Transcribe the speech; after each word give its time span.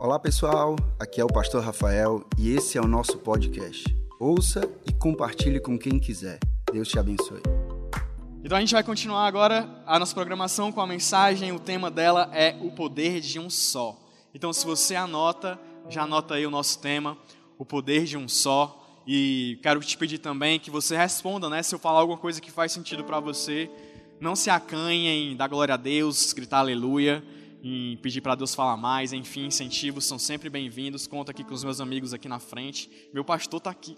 Olá 0.00 0.18
pessoal, 0.18 0.76
aqui 0.98 1.20
é 1.20 1.24
o 1.24 1.26
Pastor 1.26 1.62
Rafael 1.62 2.26
e 2.38 2.52
esse 2.52 2.78
é 2.78 2.80
o 2.80 2.86
nosso 2.86 3.18
podcast. 3.18 3.84
Ouça 4.18 4.62
e 4.88 4.94
compartilhe 4.94 5.60
com 5.60 5.78
quem 5.78 5.98
quiser. 5.98 6.38
Deus 6.72 6.88
te 6.88 6.98
abençoe. 6.98 7.42
Então 8.42 8.56
a 8.56 8.60
gente 8.60 8.72
vai 8.72 8.82
continuar 8.82 9.26
agora 9.26 9.68
a 9.84 9.98
nossa 9.98 10.14
programação 10.14 10.72
com 10.72 10.80
a 10.80 10.86
mensagem. 10.86 11.52
O 11.52 11.60
tema 11.60 11.90
dela 11.90 12.30
é 12.32 12.56
o 12.62 12.70
poder 12.70 13.20
de 13.20 13.38
um 13.38 13.50
só. 13.50 13.94
Então 14.32 14.54
se 14.54 14.64
você 14.64 14.96
anota, 14.96 15.60
já 15.90 16.04
anota 16.04 16.36
aí 16.36 16.46
o 16.46 16.50
nosso 16.50 16.78
tema, 16.78 17.18
o 17.58 17.66
poder 17.66 18.04
de 18.04 18.16
um 18.16 18.26
só. 18.26 18.82
E 19.06 19.58
quero 19.62 19.80
te 19.80 19.98
pedir 19.98 20.16
também 20.16 20.58
que 20.58 20.70
você 20.70 20.96
responda, 20.96 21.50
né? 21.50 21.62
Se 21.62 21.74
eu 21.74 21.78
falar 21.78 22.00
alguma 22.00 22.16
coisa 22.16 22.40
que 22.40 22.50
faz 22.50 22.72
sentido 22.72 23.04
para 23.04 23.20
você, 23.20 23.70
não 24.18 24.34
se 24.34 24.48
acanhe 24.48 25.08
em 25.08 25.36
dar 25.36 25.48
glória 25.48 25.74
a 25.74 25.76
Deus, 25.76 26.32
gritar 26.32 26.60
aleluia, 26.60 27.22
em 27.62 27.96
pedir 27.98 28.20
para 28.20 28.34
Deus 28.34 28.54
falar 28.54 28.76
mais, 28.76 29.12
enfim, 29.12 29.46
incentivos 29.46 30.06
são 30.06 30.18
sempre 30.18 30.48
bem-vindos. 30.48 31.06
Conta 31.06 31.30
aqui 31.30 31.44
com 31.44 31.54
os 31.54 31.62
meus 31.62 31.80
amigos 31.80 32.14
aqui 32.14 32.28
na 32.28 32.38
frente. 32.38 32.90
Meu 33.12 33.24
pastor 33.24 33.58
está 33.58 33.70
aqui. 33.70 33.96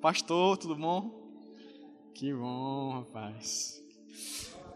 Pastor, 0.00 0.56
tudo 0.56 0.76
bom? 0.76 1.28
Que 2.14 2.32
bom, 2.32 2.92
rapaz. 2.92 3.82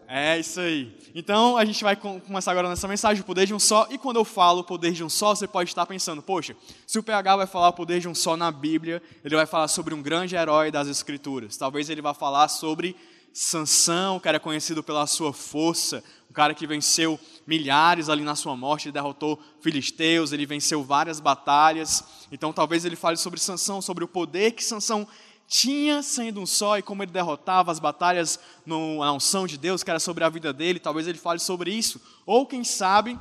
É 0.07 0.37
isso 0.39 0.59
aí. 0.59 0.95
Então 1.15 1.57
a 1.57 1.65
gente 1.65 1.83
vai 1.83 1.95
começar 1.95 2.51
agora 2.51 2.69
nessa 2.69 2.87
mensagem, 2.87 3.21
o 3.21 3.25
poder 3.25 3.45
de 3.45 3.53
um 3.53 3.59
só. 3.59 3.87
E 3.89 3.97
quando 3.97 4.17
eu 4.17 4.25
falo 4.25 4.59
o 4.59 4.63
poder 4.63 4.91
de 4.91 5.03
um 5.03 5.09
só, 5.09 5.33
você 5.33 5.47
pode 5.47 5.69
estar 5.69 5.85
pensando, 5.85 6.21
poxa, 6.21 6.55
se 6.85 6.99
o 6.99 7.03
PH 7.03 7.35
vai 7.37 7.47
falar 7.47 7.69
o 7.69 7.73
poder 7.73 7.99
de 7.99 8.07
um 8.07 8.15
só 8.15 8.35
na 8.35 8.51
Bíblia, 8.51 9.01
ele 9.23 9.35
vai 9.35 9.45
falar 9.45 9.67
sobre 9.67 9.93
um 9.93 10.01
grande 10.01 10.35
herói 10.35 10.71
das 10.71 10.87
Escrituras. 10.87 11.55
Talvez 11.57 11.89
ele 11.89 12.01
vá 12.01 12.13
falar 12.13 12.47
sobre 12.47 12.95
Sansão, 13.33 14.19
que 14.19 14.27
era 14.27 14.39
conhecido 14.39 14.83
pela 14.83 15.07
sua 15.07 15.33
força, 15.33 16.03
um 16.33 16.41
cara 16.41 16.55
que 16.55 16.65
venceu 16.65 17.19
milhares 17.45 18.09
ali 18.09 18.23
na 18.23 18.33
sua 18.33 18.57
morte, 18.57 18.87
ele 18.87 18.93
derrotou 18.93 19.39
filisteus, 19.61 20.31
ele 20.31 20.47
venceu 20.47 20.83
várias 20.83 21.19
batalhas. 21.19 22.03
Então 22.31 22.51
talvez 22.51 22.85
ele 22.85 22.95
fale 22.95 23.17
sobre 23.17 23.39
Sansão, 23.39 23.83
sobre 23.83 24.03
o 24.03 24.07
poder 24.07 24.53
que 24.53 24.63
Sansão 24.63 25.07
tinha 25.47 26.01
sendo 26.01 26.41
um 26.41 26.45
só 26.47 26.79
e 26.79 26.81
como 26.81 27.03
ele 27.03 27.11
derrotava 27.11 27.71
as 27.71 27.77
batalhas 27.77 28.39
no, 28.65 28.97
na 29.01 29.13
unção 29.13 29.45
de 29.45 29.59
Deus, 29.59 29.83
que 29.83 29.91
era 29.91 29.99
sobre 29.99 30.23
a 30.23 30.29
vida 30.29 30.51
dele. 30.51 30.79
Talvez 30.79 31.07
ele 31.07 31.19
fale 31.19 31.37
sobre 31.37 31.71
isso. 31.71 32.01
Ou 32.25 32.47
quem 32.47 32.63
sabe 32.63 33.15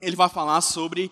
ele 0.00 0.16
vai 0.16 0.28
falar 0.28 0.60
sobre 0.60 1.08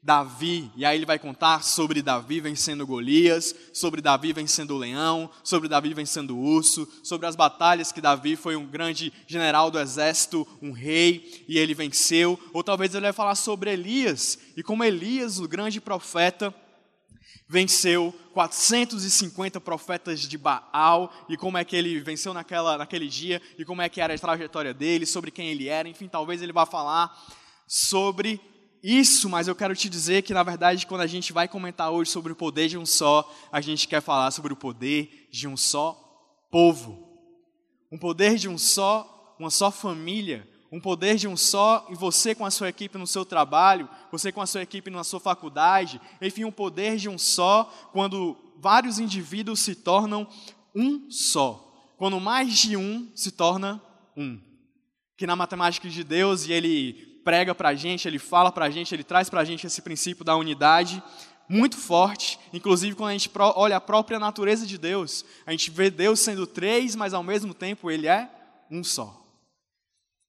Davi, 0.00 0.70
e 0.76 0.84
aí 0.84 0.96
ele 0.96 1.04
vai 1.04 1.18
contar 1.18 1.62
sobre 1.62 2.00
Davi 2.00 2.40
vencendo 2.40 2.86
Golias, 2.86 3.54
sobre 3.72 4.00
Davi 4.00 4.32
vencendo 4.32 4.74
o 4.74 4.78
leão, 4.78 5.28
sobre 5.42 5.68
Davi 5.68 5.92
vencendo 5.92 6.36
o 6.36 6.40
urso, 6.40 6.88
sobre 7.02 7.26
as 7.26 7.34
batalhas 7.34 7.90
que 7.90 8.00
Davi 8.00 8.36
foi 8.36 8.54
um 8.54 8.64
grande 8.64 9.12
general 9.26 9.70
do 9.70 9.78
exército, 9.78 10.46
um 10.62 10.70
rei, 10.70 11.44
e 11.48 11.58
ele 11.58 11.74
venceu. 11.74 12.38
Ou 12.52 12.62
talvez 12.62 12.94
ele 12.94 13.02
vai 13.02 13.12
falar 13.12 13.34
sobre 13.34 13.72
Elias, 13.72 14.38
e 14.56 14.62
como 14.62 14.84
Elias, 14.84 15.40
o 15.40 15.48
grande 15.48 15.80
profeta, 15.80 16.54
venceu 17.48 18.14
450 18.34 19.60
profetas 19.60 20.20
de 20.20 20.38
Baal, 20.38 21.12
e 21.28 21.36
como 21.36 21.58
é 21.58 21.64
que 21.64 21.74
ele 21.74 21.98
venceu 21.98 22.32
naquela, 22.32 22.78
naquele 22.78 23.08
dia, 23.08 23.42
e 23.58 23.64
como 23.64 23.82
é 23.82 23.88
que 23.88 24.00
era 24.00 24.14
a 24.14 24.18
trajetória 24.18 24.72
dele, 24.72 25.06
sobre 25.06 25.32
quem 25.32 25.48
ele 25.48 25.66
era, 25.66 25.88
enfim, 25.88 26.06
talvez 26.06 26.40
ele 26.40 26.52
vá 26.52 26.64
falar 26.64 27.10
sobre 27.66 28.40
isso, 28.82 29.28
mas 29.28 29.48
eu 29.48 29.54
quero 29.54 29.74
te 29.74 29.88
dizer 29.88 30.22
que, 30.22 30.34
na 30.34 30.42
verdade, 30.42 30.86
quando 30.86 31.00
a 31.00 31.06
gente 31.06 31.32
vai 31.32 31.48
comentar 31.48 31.90
hoje 31.90 32.10
sobre 32.10 32.32
o 32.32 32.36
poder 32.36 32.68
de 32.68 32.78
um 32.78 32.86
só, 32.86 33.28
a 33.50 33.60
gente 33.60 33.88
quer 33.88 34.00
falar 34.00 34.30
sobre 34.30 34.52
o 34.52 34.56
poder 34.56 35.28
de 35.30 35.48
um 35.48 35.56
só 35.56 35.94
povo. 36.50 37.08
Um 37.90 37.98
poder 37.98 38.36
de 38.36 38.48
um 38.48 38.58
só, 38.58 39.34
uma 39.38 39.50
só 39.50 39.70
família, 39.70 40.48
um 40.70 40.80
poder 40.80 41.16
de 41.16 41.26
um 41.26 41.36
só, 41.36 41.86
e 41.90 41.94
você 41.94 42.34
com 42.34 42.44
a 42.44 42.50
sua 42.50 42.68
equipe 42.68 42.98
no 42.98 43.06
seu 43.06 43.24
trabalho, 43.24 43.88
você 44.12 44.30
com 44.30 44.42
a 44.42 44.46
sua 44.46 44.62
equipe 44.62 44.90
na 44.90 45.02
sua 45.02 45.18
faculdade, 45.18 46.00
enfim, 46.20 46.44
um 46.44 46.52
poder 46.52 46.96
de 46.96 47.08
um 47.08 47.18
só, 47.18 47.64
quando 47.92 48.36
vários 48.58 48.98
indivíduos 48.98 49.60
se 49.60 49.74
tornam 49.74 50.28
um 50.74 51.10
só. 51.10 51.64
Quando 51.96 52.20
mais 52.20 52.56
de 52.56 52.76
um 52.76 53.10
se 53.14 53.32
torna 53.32 53.82
um. 54.16 54.38
Que 55.16 55.26
na 55.26 55.34
matemática 55.34 55.88
de 55.88 56.04
Deus, 56.04 56.46
e 56.46 56.52
ele 56.52 57.07
prega 57.28 57.54
para 57.54 57.68
a 57.68 57.74
gente, 57.74 58.08
ele 58.08 58.18
fala 58.18 58.50
para 58.50 58.64
a 58.64 58.70
gente, 58.70 58.94
ele 58.94 59.04
traz 59.04 59.28
para 59.28 59.42
a 59.42 59.44
gente 59.44 59.66
esse 59.66 59.82
princípio 59.82 60.24
da 60.24 60.34
unidade 60.34 61.02
muito 61.46 61.76
forte. 61.76 62.40
Inclusive, 62.54 62.96
quando 62.96 63.10
a 63.10 63.12
gente 63.12 63.30
olha 63.54 63.76
a 63.76 63.80
própria 63.82 64.18
natureza 64.18 64.66
de 64.66 64.78
Deus, 64.78 65.26
a 65.44 65.50
gente 65.50 65.70
vê 65.70 65.90
Deus 65.90 66.20
sendo 66.20 66.46
três, 66.46 66.96
mas 66.96 67.12
ao 67.12 67.22
mesmo 67.22 67.52
tempo 67.52 67.90
ele 67.90 68.06
é 68.06 68.30
um 68.70 68.82
só. 68.82 69.22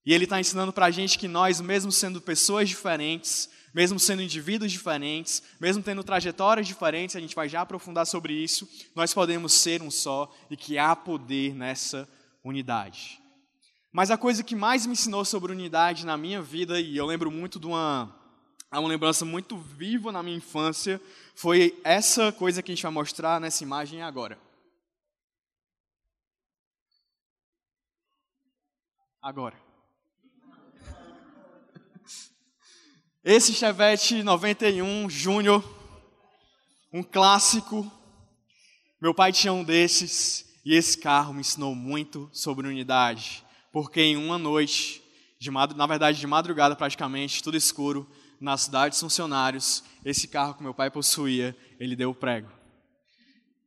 E 0.05 0.13
ele 0.13 0.25
está 0.25 0.41
ensinando 0.41 0.73
para 0.73 0.87
a 0.87 0.91
gente 0.91 1.17
que 1.17 1.29
nós, 1.29 1.61
mesmo 1.61 1.89
sendo 1.89 2.19
pessoas 2.19 2.67
diferentes, 2.67 3.49
mesmo 3.73 3.97
sendo 3.97 4.21
indivíduos 4.21 4.69
diferentes, 4.69 5.41
mesmo 5.57 5.81
tendo 5.81 6.03
trajetórias 6.03 6.67
diferentes, 6.67 7.15
a 7.15 7.21
gente 7.21 7.33
vai 7.33 7.47
já 7.47 7.61
aprofundar 7.61 8.05
sobre 8.05 8.33
isso, 8.33 8.67
nós 8.93 9.13
podemos 9.13 9.53
ser 9.53 9.81
um 9.81 9.89
só 9.89 10.29
e 10.51 10.57
que 10.57 10.77
há 10.77 10.93
poder 10.97 11.55
nessa 11.55 12.09
unidade. 12.43 13.18
Mas 13.91 14.11
a 14.11 14.17
coisa 14.17 14.43
que 14.43 14.55
mais 14.55 14.85
me 14.85 14.93
ensinou 14.93 15.25
sobre 15.25 15.51
unidade 15.51 16.05
na 16.05 16.15
minha 16.15 16.41
vida, 16.41 16.79
e 16.79 16.95
eu 16.95 17.07
lembro 17.07 17.31
muito 17.31 17.59
de 17.59 17.65
uma, 17.65 18.15
uma 18.71 18.87
lembrança 18.87 19.25
muito 19.25 19.57
viva 19.57 20.11
na 20.11 20.21
minha 20.21 20.37
infância, 20.37 21.01
foi 21.33 21.79
essa 21.83 22.31
coisa 22.31 22.61
que 22.61 22.71
a 22.71 22.75
gente 22.75 22.83
vai 22.83 22.91
mostrar 22.91 23.41
nessa 23.41 23.63
imagem 23.63 24.03
agora. 24.03 24.37
Agora. 29.19 29.59
Esse 33.23 33.53
Chevette 33.53 34.21
91 34.21 35.09
Júnior, 35.09 35.63
um 36.93 37.01
clássico. 37.01 37.91
Meu 39.01 39.15
pai 39.15 39.33
tinha 39.33 39.51
um 39.51 39.63
desses 39.63 40.45
e 40.63 40.75
esse 40.75 40.97
carro 40.97 41.33
me 41.33 41.41
ensinou 41.41 41.73
muito 41.73 42.29
sobre 42.31 42.67
unidade 42.67 43.43
porque 43.71 44.01
em 44.01 44.17
uma 44.17 44.37
noite, 44.37 45.01
de, 45.39 45.49
na 45.51 45.85
verdade 45.85 46.19
de 46.19 46.27
madrugada 46.27 46.75
praticamente, 46.75 47.43
tudo 47.43 47.57
escuro, 47.57 48.09
na 48.39 48.57
cidade 48.57 48.91
dos 48.91 48.99
funcionários, 48.99 49.83
esse 50.03 50.27
carro 50.27 50.53
que 50.53 50.63
meu 50.63 50.73
pai 50.73 50.89
possuía, 50.89 51.55
ele 51.79 51.95
deu 51.95 52.11
o 52.11 52.15
prego. 52.15 52.49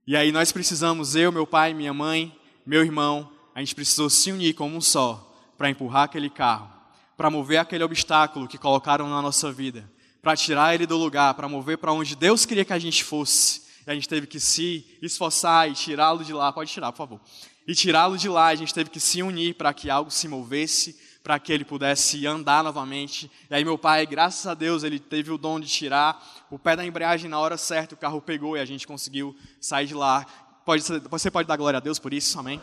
E 0.07 0.17
aí 0.17 0.33
nós 0.33 0.51
precisamos, 0.51 1.15
eu, 1.15 1.31
meu 1.31 1.47
pai, 1.47 1.75
minha 1.75 1.93
mãe, 1.93 2.37
meu 2.67 2.83
irmão, 2.83 3.31
a 3.55 3.61
gente 3.61 3.75
precisou 3.75 4.09
se 4.09 4.33
unir 4.33 4.55
como 4.55 4.77
um 4.77 4.81
só 4.81 5.29
para 5.57 5.71
empurrar 5.71 6.05
aquele 6.05 6.31
carro, 6.31 6.73
para 7.17 7.31
mover 7.31 7.59
aquele 7.59 7.85
obstáculo 7.85 8.49
que 8.49 8.59
colocaram 8.59 9.09
na 9.09 9.23
nossa 9.23 9.53
vida, 9.53 9.89
para 10.21 10.35
tirar 10.37 10.75
ele 10.75 10.87
do 10.87 10.97
lugar, 10.97 11.35
para 11.35 11.49
mover 11.49 11.79
para 11.79 11.93
onde 11.93 12.17
Deus 12.17 12.47
queria 12.47 12.65
que 12.65 12.73
a 12.73 12.79
gente 12.79 13.05
fosse. 13.05 13.63
E 13.87 13.91
a 13.91 13.95
gente 13.95 14.09
teve 14.09 14.27
que 14.27 14.41
se 14.41 14.99
esforçar 15.03 15.69
e 15.71 15.75
tirá-lo 15.75 16.25
de 16.25 16.33
lá. 16.33 16.53
Pode 16.53 16.71
tirar, 16.73 16.93
por 16.93 16.99
favor 16.99 17.21
e 17.67 17.75
tirá-lo 17.75 18.17
de 18.17 18.29
lá. 18.29 18.47
A 18.49 18.55
gente 18.55 18.73
teve 18.75 18.91
que 18.91 19.01
se 19.01 19.23
unir 19.23 19.55
para 19.55 19.73
que 19.73 19.91
algo 19.91 20.11
se 20.11 20.29
movesse, 20.29 20.99
para 21.23 21.39
que 21.39 21.53
ele 21.53 21.65
pudesse 21.65 22.27
andar 22.27 22.65
novamente. 22.65 23.31
E 23.51 23.55
aí 23.55 23.65
meu 23.65 23.79
pai, 23.79 24.07
graças 24.07 24.47
a 24.47 24.55
Deus, 24.55 24.83
ele 24.83 24.99
teve 24.99 25.31
o 25.31 25.39
dom 25.39 25.61
de 25.61 25.69
tirar 25.69 26.21
o 26.51 26.59
pé 26.59 26.77
da 26.77 26.85
embreagem 26.85 27.31
na 27.31 27.39
hora 27.39 27.57
certa, 27.57 27.95
o 27.95 27.99
carro 27.99 28.21
pegou 28.21 28.57
e 28.57 28.61
a 28.61 28.65
gente 28.65 28.87
conseguiu 28.87 29.37
sair 29.61 29.87
de 29.87 29.95
lá. 29.95 30.27
Pode, 30.65 30.83
você 31.11 31.31
pode 31.31 31.49
dar 31.49 31.57
glória 31.57 31.79
a 31.79 31.81
Deus 31.81 31.99
por 31.99 32.13
isso, 32.13 32.39
amém? 32.39 32.61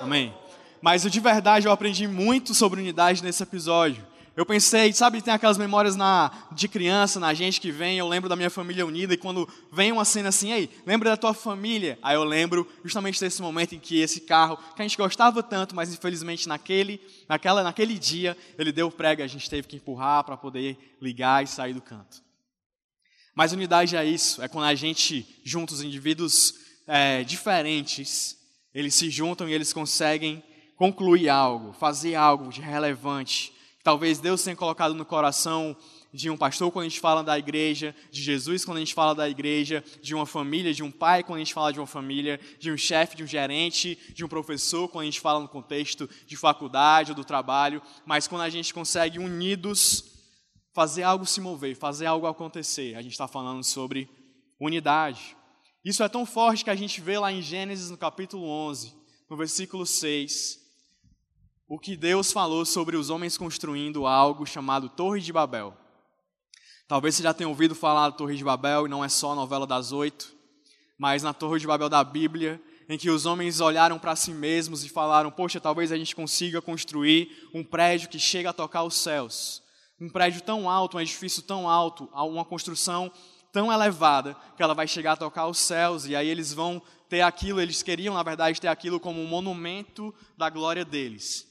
Amém. 0.00 0.34
Mas 0.80 1.02
de 1.02 1.20
verdade 1.20 1.66
eu 1.66 1.72
aprendi 1.72 2.06
muito 2.08 2.54
sobre 2.54 2.80
unidade 2.80 3.22
nesse 3.22 3.42
episódio. 3.42 4.09
Eu 4.40 4.46
pensei, 4.46 4.90
sabe, 4.94 5.20
tem 5.20 5.34
aquelas 5.34 5.58
memórias 5.58 5.96
na, 5.96 6.30
de 6.52 6.66
criança, 6.66 7.20
na 7.20 7.34
gente 7.34 7.60
que 7.60 7.70
vem, 7.70 7.98
eu 7.98 8.08
lembro 8.08 8.26
da 8.26 8.34
minha 8.34 8.48
família 8.48 8.86
unida, 8.86 9.12
e 9.12 9.18
quando 9.18 9.46
vem 9.70 9.92
uma 9.92 10.02
cena 10.02 10.30
assim, 10.30 10.66
lembra 10.86 11.10
da 11.10 11.16
tua 11.18 11.34
família? 11.34 11.98
Aí 12.00 12.14
eu 12.16 12.24
lembro 12.24 12.66
justamente 12.82 13.20
desse 13.20 13.42
momento 13.42 13.74
em 13.74 13.78
que 13.78 14.00
esse 14.00 14.22
carro, 14.22 14.56
que 14.74 14.80
a 14.80 14.82
gente 14.82 14.96
gostava 14.96 15.42
tanto, 15.42 15.76
mas 15.76 15.92
infelizmente 15.92 16.48
naquele, 16.48 17.02
naquela, 17.28 17.62
naquele 17.62 17.98
dia, 17.98 18.34
ele 18.56 18.72
deu 18.72 18.90
prega, 18.90 19.22
a 19.22 19.26
gente 19.26 19.50
teve 19.50 19.68
que 19.68 19.76
empurrar 19.76 20.24
para 20.24 20.38
poder 20.38 20.96
ligar 21.02 21.44
e 21.44 21.46
sair 21.46 21.74
do 21.74 21.82
canto. 21.82 22.22
Mas 23.34 23.52
unidade 23.52 23.94
é 23.94 24.06
isso, 24.06 24.42
é 24.42 24.48
quando 24.48 24.64
a 24.64 24.74
gente, 24.74 25.38
juntos, 25.44 25.82
indivíduos 25.82 26.54
é, 26.86 27.22
diferentes, 27.24 28.38
eles 28.72 28.94
se 28.94 29.10
juntam 29.10 29.46
e 29.46 29.52
eles 29.52 29.70
conseguem 29.70 30.42
concluir 30.78 31.28
algo, 31.28 31.74
fazer 31.74 32.14
algo 32.14 32.50
de 32.50 32.62
relevante, 32.62 33.59
Talvez 33.82 34.18
Deus 34.18 34.42
tenha 34.42 34.54
colocado 34.54 34.94
no 34.94 35.06
coração 35.06 35.74
de 36.12 36.28
um 36.28 36.36
pastor 36.36 36.70
quando 36.70 36.86
a 36.86 36.88
gente 36.88 37.00
fala 37.00 37.22
da 37.22 37.38
igreja, 37.38 37.94
de 38.10 38.20
Jesus 38.20 38.64
quando 38.64 38.76
a 38.76 38.80
gente 38.80 38.92
fala 38.92 39.14
da 39.14 39.28
igreja, 39.28 39.82
de 40.02 40.14
uma 40.14 40.26
família, 40.26 40.74
de 40.74 40.82
um 40.82 40.90
pai 40.90 41.22
quando 41.22 41.36
a 41.36 41.38
gente 41.38 41.54
fala 41.54 41.72
de 41.72 41.80
uma 41.80 41.86
família, 41.86 42.38
de 42.58 42.70
um 42.70 42.76
chefe, 42.76 43.16
de 43.16 43.24
um 43.24 43.26
gerente, 43.26 43.98
de 44.14 44.24
um 44.24 44.28
professor 44.28 44.88
quando 44.88 45.02
a 45.02 45.06
gente 45.06 45.20
fala 45.20 45.40
no 45.40 45.48
contexto 45.48 46.08
de 46.26 46.36
faculdade 46.36 47.12
ou 47.12 47.16
do 47.16 47.24
trabalho, 47.24 47.80
mas 48.04 48.28
quando 48.28 48.42
a 48.42 48.50
gente 48.50 48.74
consegue 48.74 49.18
unidos 49.18 50.04
fazer 50.74 51.02
algo 51.02 51.24
se 51.24 51.40
mover, 51.40 51.74
fazer 51.74 52.06
algo 52.06 52.26
acontecer, 52.26 52.94
a 52.96 53.02
gente 53.02 53.12
está 53.12 53.26
falando 53.26 53.64
sobre 53.64 54.08
unidade. 54.60 55.36
Isso 55.84 56.02
é 56.02 56.08
tão 56.08 56.26
forte 56.26 56.64
que 56.64 56.70
a 56.70 56.76
gente 56.76 57.00
vê 57.00 57.18
lá 57.18 57.32
em 57.32 57.40
Gênesis 57.40 57.88
no 57.88 57.96
capítulo 57.96 58.46
11, 58.46 58.94
no 59.28 59.36
versículo 59.36 59.86
6, 59.86 60.59
o 61.70 61.78
que 61.78 61.96
Deus 61.96 62.32
falou 62.32 62.66
sobre 62.66 62.96
os 62.96 63.10
homens 63.10 63.38
construindo 63.38 64.04
algo 64.04 64.44
chamado 64.44 64.88
Torre 64.88 65.20
de 65.20 65.32
Babel. 65.32 65.72
Talvez 66.88 67.14
você 67.14 67.22
já 67.22 67.32
tenha 67.32 67.48
ouvido 67.48 67.76
falar 67.76 68.10
da 68.10 68.16
Torre 68.16 68.34
de 68.34 68.42
Babel, 68.42 68.86
e 68.86 68.88
não 68.90 69.04
é 69.04 69.08
só 69.08 69.30
a 69.30 69.34
novela 69.36 69.68
das 69.68 69.92
oito, 69.92 70.34
mas 70.98 71.22
na 71.22 71.32
Torre 71.32 71.60
de 71.60 71.68
Babel 71.68 71.88
da 71.88 72.02
Bíblia, 72.02 72.60
em 72.88 72.98
que 72.98 73.08
os 73.08 73.24
homens 73.24 73.60
olharam 73.60 74.00
para 74.00 74.16
si 74.16 74.32
mesmos 74.32 74.82
e 74.82 74.88
falaram: 74.88 75.30
Poxa, 75.30 75.60
talvez 75.60 75.92
a 75.92 75.96
gente 75.96 76.16
consiga 76.16 76.60
construir 76.60 77.48
um 77.54 77.62
prédio 77.62 78.08
que 78.08 78.18
chega 78.18 78.50
a 78.50 78.52
tocar 78.52 78.82
os 78.82 78.96
céus. 78.96 79.62
Um 80.00 80.08
prédio 80.08 80.40
tão 80.40 80.68
alto, 80.68 80.96
um 80.96 81.00
edifício 81.00 81.40
tão 81.40 81.70
alto, 81.70 82.10
uma 82.12 82.44
construção 82.44 83.12
tão 83.52 83.72
elevada 83.72 84.36
que 84.56 84.62
ela 84.62 84.74
vai 84.74 84.88
chegar 84.88 85.12
a 85.12 85.16
tocar 85.16 85.46
os 85.46 85.58
céus, 85.58 86.04
e 86.04 86.16
aí 86.16 86.26
eles 86.26 86.52
vão 86.52 86.82
ter 87.08 87.20
aquilo, 87.20 87.60
eles 87.60 87.80
queriam, 87.80 88.14
na 88.14 88.24
verdade, 88.24 88.60
ter 88.60 88.66
aquilo 88.66 88.98
como 88.98 89.20
um 89.22 89.26
monumento 89.28 90.12
da 90.36 90.50
glória 90.50 90.84
deles, 90.84 91.49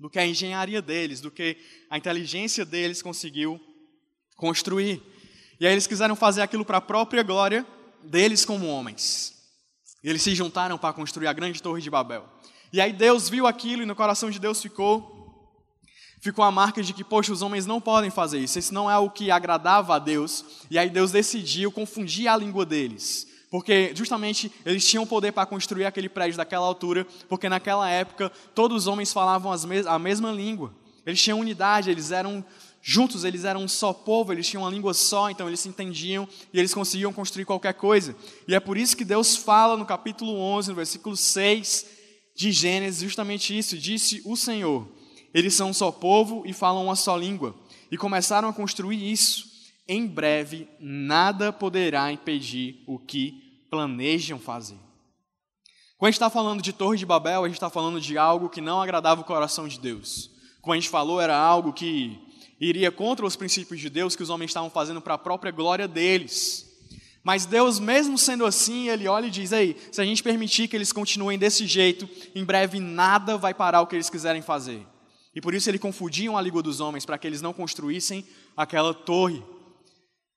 do 0.00 0.08
que 0.08 0.18
a 0.18 0.26
engenharia 0.26 0.80
deles, 0.80 1.20
do 1.20 1.30
que 1.30 1.58
a 1.90 1.98
inteligência 1.98 2.64
deles 2.64 3.02
conseguiu 3.02 3.60
construir. 4.34 5.02
E 5.60 5.66
aí 5.66 5.74
eles 5.74 5.86
quiseram 5.86 6.16
fazer 6.16 6.40
aquilo 6.40 6.64
para 6.64 6.78
a 6.78 6.80
própria 6.80 7.22
glória 7.22 7.66
deles 8.02 8.46
como 8.46 8.66
homens. 8.66 9.34
E 10.02 10.08
eles 10.08 10.22
se 10.22 10.34
juntaram 10.34 10.78
para 10.78 10.94
construir 10.94 11.26
a 11.26 11.34
grande 11.34 11.62
torre 11.62 11.82
de 11.82 11.90
Babel. 11.90 12.26
E 12.72 12.80
aí 12.80 12.94
Deus 12.94 13.28
viu 13.28 13.46
aquilo 13.46 13.82
e 13.82 13.86
no 13.86 13.94
coração 13.94 14.30
de 14.30 14.38
Deus 14.38 14.62
ficou 14.62 15.18
ficou 16.22 16.44
a 16.44 16.50
marca 16.50 16.82
de 16.82 16.92
que, 16.92 17.02
poxa, 17.02 17.32
os 17.32 17.40
homens 17.40 17.66
não 17.66 17.80
podem 17.80 18.10
fazer 18.10 18.38
isso. 18.38 18.58
Isso 18.58 18.72
não 18.72 18.90
é 18.90 18.96
o 18.96 19.10
que 19.10 19.30
agradava 19.30 19.96
a 19.96 19.98
Deus. 19.98 20.66
E 20.70 20.78
aí 20.78 20.88
Deus 20.88 21.12
decidiu 21.12 21.70
confundir 21.70 22.26
a 22.28 22.36
língua 22.36 22.64
deles. 22.64 23.26
Porque 23.50 23.92
justamente 23.94 24.50
eles 24.64 24.86
tinham 24.86 25.04
poder 25.04 25.32
para 25.32 25.44
construir 25.44 25.84
aquele 25.84 26.08
prédio 26.08 26.36
daquela 26.36 26.64
altura, 26.64 27.04
porque 27.28 27.48
naquela 27.48 27.90
época 27.90 28.30
todos 28.54 28.82
os 28.82 28.86
homens 28.86 29.12
falavam 29.12 29.52
a 29.52 29.98
mesma 29.98 30.30
língua. 30.30 30.72
Eles 31.04 31.20
tinham 31.20 31.40
unidade, 31.40 31.90
eles 31.90 32.12
eram 32.12 32.44
juntos, 32.80 33.24
eles 33.24 33.44
eram 33.44 33.62
um 33.64 33.68
só 33.68 33.92
povo, 33.92 34.32
eles 34.32 34.46
tinham 34.48 34.62
uma 34.62 34.70
língua 34.70 34.94
só, 34.94 35.30
então 35.30 35.48
eles 35.48 35.58
se 35.58 35.68
entendiam 35.68 36.28
e 36.52 36.58
eles 36.58 36.72
conseguiam 36.72 37.12
construir 37.12 37.44
qualquer 37.44 37.74
coisa. 37.74 38.14
E 38.46 38.54
é 38.54 38.60
por 38.60 38.78
isso 38.78 38.96
que 38.96 39.04
Deus 39.04 39.34
fala 39.34 39.76
no 39.76 39.84
capítulo 39.84 40.38
11, 40.38 40.70
no 40.70 40.76
versículo 40.76 41.16
6 41.16 41.86
de 42.36 42.52
Gênesis, 42.52 43.02
justamente 43.02 43.56
isso: 43.56 43.76
disse 43.76 44.22
o 44.24 44.36
Senhor, 44.36 44.88
eles 45.34 45.54
são 45.54 45.70
um 45.70 45.74
só 45.74 45.90
povo 45.90 46.44
e 46.46 46.52
falam 46.52 46.84
uma 46.84 46.96
só 46.96 47.16
língua. 47.16 47.54
E 47.90 47.96
começaram 47.96 48.48
a 48.48 48.52
construir 48.52 49.10
isso. 49.10 49.49
Em 49.92 50.06
breve, 50.06 50.68
nada 50.78 51.52
poderá 51.52 52.12
impedir 52.12 52.80
o 52.86 52.96
que 52.96 53.64
planejam 53.68 54.38
fazer. 54.38 54.78
Quando 55.98 56.06
a 56.06 56.10
gente 56.12 56.14
está 56.14 56.30
falando 56.30 56.62
de 56.62 56.72
Torre 56.72 56.96
de 56.96 57.04
Babel, 57.04 57.42
a 57.42 57.48
gente 57.48 57.56
está 57.56 57.68
falando 57.68 58.00
de 58.00 58.16
algo 58.16 58.48
que 58.48 58.60
não 58.60 58.80
agradava 58.80 59.20
o 59.20 59.24
coração 59.24 59.66
de 59.66 59.80
Deus. 59.80 60.30
Como 60.60 60.74
a 60.74 60.76
gente 60.76 60.88
falou, 60.88 61.20
era 61.20 61.36
algo 61.36 61.72
que 61.72 62.16
iria 62.60 62.92
contra 62.92 63.26
os 63.26 63.34
princípios 63.34 63.80
de 63.80 63.90
Deus 63.90 64.14
que 64.14 64.22
os 64.22 64.30
homens 64.30 64.50
estavam 64.50 64.70
fazendo 64.70 65.00
para 65.00 65.14
a 65.14 65.18
própria 65.18 65.50
glória 65.50 65.88
deles. 65.88 66.70
Mas 67.24 67.44
Deus, 67.44 67.80
mesmo 67.80 68.16
sendo 68.16 68.46
assim, 68.46 68.88
Ele 68.88 69.08
olha 69.08 69.26
e 69.26 69.30
diz: 69.30 69.50
Ei, 69.50 69.76
se 69.90 70.00
a 70.00 70.04
gente 70.04 70.22
permitir 70.22 70.68
que 70.68 70.76
eles 70.76 70.92
continuem 70.92 71.36
desse 71.36 71.66
jeito, 71.66 72.08
em 72.32 72.44
breve 72.44 72.78
nada 72.78 73.36
vai 73.36 73.52
parar 73.52 73.80
o 73.80 73.88
que 73.88 73.96
eles 73.96 74.08
quiserem 74.08 74.40
fazer. 74.40 74.86
E 75.34 75.40
por 75.40 75.52
isso 75.52 75.68
ele 75.68 75.80
confundiam 75.80 76.38
a 76.38 76.40
língua 76.40 76.62
dos 76.62 76.78
homens, 76.78 77.04
para 77.04 77.18
que 77.18 77.26
eles 77.26 77.42
não 77.42 77.52
construíssem 77.52 78.24
aquela 78.56 78.94
torre. 78.94 79.42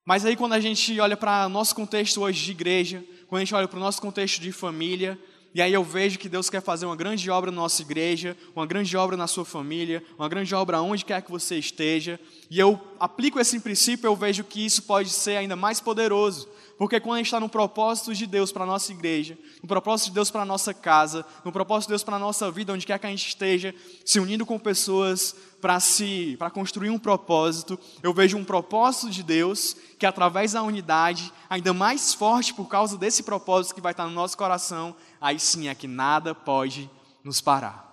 Mas 0.05 0.25
aí, 0.25 0.35
quando 0.35 0.53
a 0.53 0.59
gente 0.59 0.99
olha 0.99 1.15
para 1.15 1.45
o 1.45 1.49
nosso 1.49 1.73
contexto 1.73 2.21
hoje 2.21 2.43
de 2.43 2.51
igreja, 2.51 3.03
quando 3.27 3.41
a 3.41 3.45
gente 3.45 3.55
olha 3.55 3.67
para 3.67 3.77
o 3.77 3.79
nosso 3.79 4.01
contexto 4.01 4.41
de 4.41 4.51
família, 4.51 5.17
e 5.55 5.61
aí 5.61 5.71
eu 5.71 5.83
vejo 5.83 6.17
que 6.17 6.27
Deus 6.27 6.49
quer 6.49 6.61
fazer 6.61 6.87
uma 6.87 6.95
grande 6.95 7.29
obra 7.29 7.51
na 7.51 7.57
nossa 7.57 7.81
igreja, 7.83 8.35
uma 8.55 8.65
grande 8.65 8.97
obra 8.97 9.15
na 9.15 9.27
sua 9.27 9.45
família, 9.45 10.03
uma 10.17 10.27
grande 10.27 10.53
obra 10.55 10.81
onde 10.81 11.05
quer 11.05 11.21
que 11.21 11.29
você 11.29 11.57
esteja. 11.57 12.19
E 12.49 12.59
eu 12.59 12.79
aplico 12.99 13.39
esse 13.39 13.59
princípio, 13.59 14.07
eu 14.07 14.15
vejo 14.15 14.43
que 14.43 14.65
isso 14.65 14.81
pode 14.83 15.09
ser 15.09 15.37
ainda 15.37 15.55
mais 15.55 15.79
poderoso. 15.79 16.49
Porque 16.77 16.99
quando 16.99 17.15
a 17.15 17.17
gente 17.17 17.27
está 17.27 17.39
no 17.39 17.47
propósito 17.47 18.13
de 18.15 18.25
Deus 18.25 18.51
para 18.51 18.63
a 18.63 18.67
nossa 18.67 18.91
igreja, 18.91 19.37
no 19.61 19.67
propósito 19.67 20.07
de 20.07 20.15
Deus 20.15 20.31
para 20.31 20.41
a 20.41 20.45
nossa 20.45 20.73
casa, 20.73 21.23
no 21.45 21.51
propósito 21.51 21.89
de 21.89 21.91
Deus 21.91 22.03
para 22.03 22.15
a 22.15 22.19
nossa 22.19 22.49
vida, 22.49 22.73
onde 22.73 22.85
quer 22.85 22.97
que 22.97 23.05
a 23.05 23.09
gente 23.09 23.27
esteja, 23.27 23.75
se 24.03 24.19
unindo 24.19 24.45
com 24.45 24.57
pessoas 24.57 25.35
para 25.61 25.79
se, 25.79 26.35
para 26.37 26.49
construir 26.49 26.89
um 26.89 26.99
propósito, 26.99 27.79
eu 28.01 28.13
vejo 28.13 28.37
um 28.37 28.43
propósito 28.43 29.09
de 29.09 29.23
Deus 29.23 29.77
que 29.97 30.05
através 30.05 30.51
da 30.51 30.61
unidade, 30.61 31.31
ainda 31.49 31.73
mais 31.73 32.13
forte 32.13 32.53
por 32.53 32.67
causa 32.67 32.97
desse 32.97 33.23
propósito 33.23 33.75
que 33.75 33.79
vai 33.79 33.93
estar 33.93 34.05
no 34.05 34.11
nosso 34.11 34.37
coração, 34.37 34.93
aí 35.23 35.39
sim 35.39 35.69
é 35.69 35.73
que 35.73 35.87
nada 35.87 36.35
pode 36.35 36.89
nos 37.23 37.39
parar. 37.39 37.89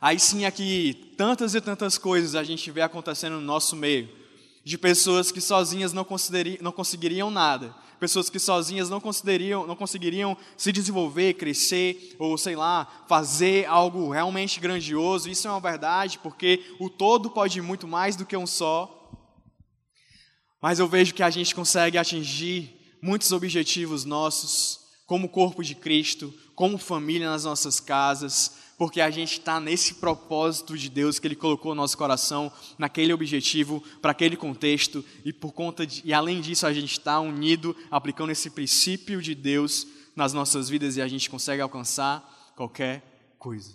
Aí 0.00 0.20
sim 0.20 0.44
é 0.44 0.50
que 0.52 1.14
tantas 1.16 1.52
e 1.56 1.60
tantas 1.60 1.98
coisas 1.98 2.36
a 2.36 2.44
gente 2.44 2.70
vê 2.70 2.80
acontecendo 2.80 3.34
no 3.34 3.40
nosso 3.40 3.74
meio, 3.74 4.08
de 4.64 4.78
pessoas 4.78 5.32
que 5.32 5.40
sozinhas 5.40 5.92
não, 5.92 6.06
não 6.60 6.72
conseguiriam 6.72 7.28
nada, 7.28 7.74
pessoas 7.98 8.30
que 8.30 8.38
sozinhas 8.38 8.88
não, 8.88 9.00
consideriam, 9.00 9.66
não 9.66 9.74
conseguiriam 9.74 10.36
se 10.56 10.70
desenvolver, 10.70 11.34
crescer, 11.34 12.14
ou 12.20 12.38
sei 12.38 12.54
lá, 12.54 13.04
fazer 13.08 13.66
algo 13.66 14.08
realmente 14.12 14.60
grandioso. 14.60 15.28
Isso 15.28 15.48
é 15.48 15.50
uma 15.50 15.60
verdade, 15.60 16.20
porque 16.20 16.64
o 16.78 16.88
todo 16.88 17.30
pode 17.30 17.58
ir 17.58 17.62
muito 17.62 17.88
mais 17.88 18.14
do 18.14 18.24
que 18.24 18.36
um 18.36 18.46
só. 18.46 19.10
Mas 20.60 20.78
eu 20.78 20.86
vejo 20.86 21.14
que 21.14 21.22
a 21.24 21.30
gente 21.30 21.52
consegue 21.52 21.98
atingir 21.98 22.96
muitos 23.02 23.32
objetivos 23.32 24.04
nossos 24.04 24.81
como 25.12 25.28
corpo 25.28 25.62
de 25.62 25.74
Cristo, 25.74 26.32
como 26.54 26.78
família 26.78 27.28
nas 27.28 27.44
nossas 27.44 27.78
casas, 27.78 28.56
porque 28.78 28.98
a 28.98 29.10
gente 29.10 29.32
está 29.32 29.60
nesse 29.60 29.96
propósito 29.96 30.74
de 30.74 30.88
Deus 30.88 31.18
que 31.18 31.26
Ele 31.26 31.36
colocou 31.36 31.74
no 31.74 31.82
nosso 31.82 31.98
coração, 31.98 32.50
naquele 32.78 33.12
objetivo, 33.12 33.84
para 34.00 34.12
aquele 34.12 34.38
contexto, 34.38 35.04
e 35.22 35.30
por 35.30 35.52
conta 35.52 35.86
de, 35.86 36.00
e 36.02 36.14
além 36.14 36.40
disso 36.40 36.66
a 36.66 36.72
gente 36.72 36.92
está 36.92 37.20
unido, 37.20 37.76
aplicando 37.90 38.32
esse 38.32 38.48
princípio 38.48 39.20
de 39.20 39.34
Deus 39.34 39.86
nas 40.16 40.32
nossas 40.32 40.70
vidas 40.70 40.96
e 40.96 41.02
a 41.02 41.08
gente 41.08 41.28
consegue 41.28 41.60
alcançar 41.60 42.54
qualquer 42.56 43.34
coisa. 43.38 43.74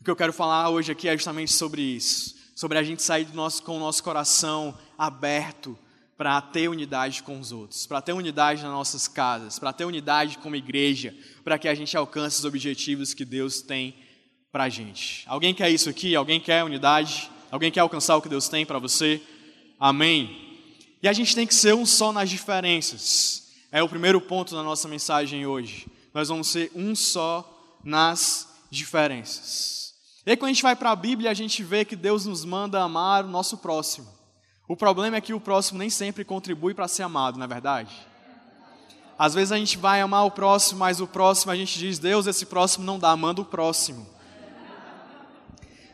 O 0.00 0.04
que 0.04 0.10
eu 0.10 0.16
quero 0.16 0.32
falar 0.32 0.68
hoje 0.68 0.90
aqui 0.90 1.06
é 1.06 1.16
justamente 1.16 1.52
sobre 1.52 1.80
isso, 1.80 2.34
sobre 2.56 2.76
a 2.76 2.82
gente 2.82 3.04
sair 3.04 3.32
nosso, 3.32 3.62
com 3.62 3.76
o 3.76 3.80
nosso 3.80 4.02
coração 4.02 4.76
aberto 4.98 5.78
para 6.22 6.40
ter 6.40 6.68
unidade 6.68 7.20
com 7.20 7.40
os 7.40 7.50
outros, 7.50 7.84
para 7.84 8.00
ter 8.00 8.12
unidade 8.12 8.62
nas 8.62 8.70
nossas 8.70 9.08
casas, 9.08 9.58
para 9.58 9.72
ter 9.72 9.84
unidade 9.84 10.38
como 10.38 10.54
igreja, 10.54 11.12
para 11.42 11.58
que 11.58 11.66
a 11.66 11.74
gente 11.74 11.96
alcance 11.96 12.38
os 12.38 12.44
objetivos 12.44 13.12
que 13.12 13.24
Deus 13.24 13.60
tem 13.60 13.92
para 14.52 14.62
a 14.62 14.68
gente. 14.68 15.24
Alguém 15.26 15.52
quer 15.52 15.68
isso 15.68 15.90
aqui? 15.90 16.14
Alguém 16.14 16.38
quer 16.38 16.62
unidade? 16.62 17.28
Alguém 17.50 17.72
quer 17.72 17.80
alcançar 17.80 18.16
o 18.16 18.22
que 18.22 18.28
Deus 18.28 18.48
tem 18.48 18.64
para 18.64 18.78
você? 18.78 19.20
Amém. 19.80 20.60
E 21.02 21.08
a 21.08 21.12
gente 21.12 21.34
tem 21.34 21.44
que 21.44 21.56
ser 21.56 21.74
um 21.74 21.84
só 21.84 22.12
nas 22.12 22.30
diferenças. 22.30 23.48
É 23.72 23.82
o 23.82 23.88
primeiro 23.88 24.20
ponto 24.20 24.54
da 24.54 24.62
nossa 24.62 24.86
mensagem 24.86 25.44
hoje. 25.44 25.88
Nós 26.14 26.28
vamos 26.28 26.46
ser 26.46 26.70
um 26.72 26.94
só 26.94 27.76
nas 27.82 28.46
diferenças. 28.70 29.92
E 30.24 30.30
aí, 30.30 30.36
quando 30.36 30.50
a 30.50 30.52
gente 30.52 30.62
vai 30.62 30.76
para 30.76 30.92
a 30.92 30.96
Bíblia, 30.96 31.32
a 31.32 31.34
gente 31.34 31.64
vê 31.64 31.84
que 31.84 31.96
Deus 31.96 32.26
nos 32.26 32.44
manda 32.44 32.80
amar 32.80 33.24
o 33.24 33.28
nosso 33.28 33.58
próximo. 33.58 34.21
O 34.68 34.76
problema 34.76 35.16
é 35.16 35.20
que 35.20 35.34
o 35.34 35.40
próximo 35.40 35.78
nem 35.78 35.90
sempre 35.90 36.24
contribui 36.24 36.72
para 36.72 36.88
ser 36.88 37.02
amado, 37.02 37.38
não 37.38 37.44
é 37.44 37.48
verdade? 37.48 37.90
Às 39.18 39.34
vezes 39.34 39.52
a 39.52 39.56
gente 39.56 39.76
vai 39.76 40.00
amar 40.00 40.24
o 40.24 40.30
próximo, 40.30 40.80
mas 40.80 41.00
o 41.00 41.06
próximo 41.06 41.52
a 41.52 41.56
gente 41.56 41.78
diz, 41.78 41.98
Deus, 41.98 42.26
esse 42.26 42.46
próximo 42.46 42.84
não 42.84 42.98
dá, 42.98 43.16
manda 43.16 43.40
o 43.40 43.44
próximo. 43.44 44.06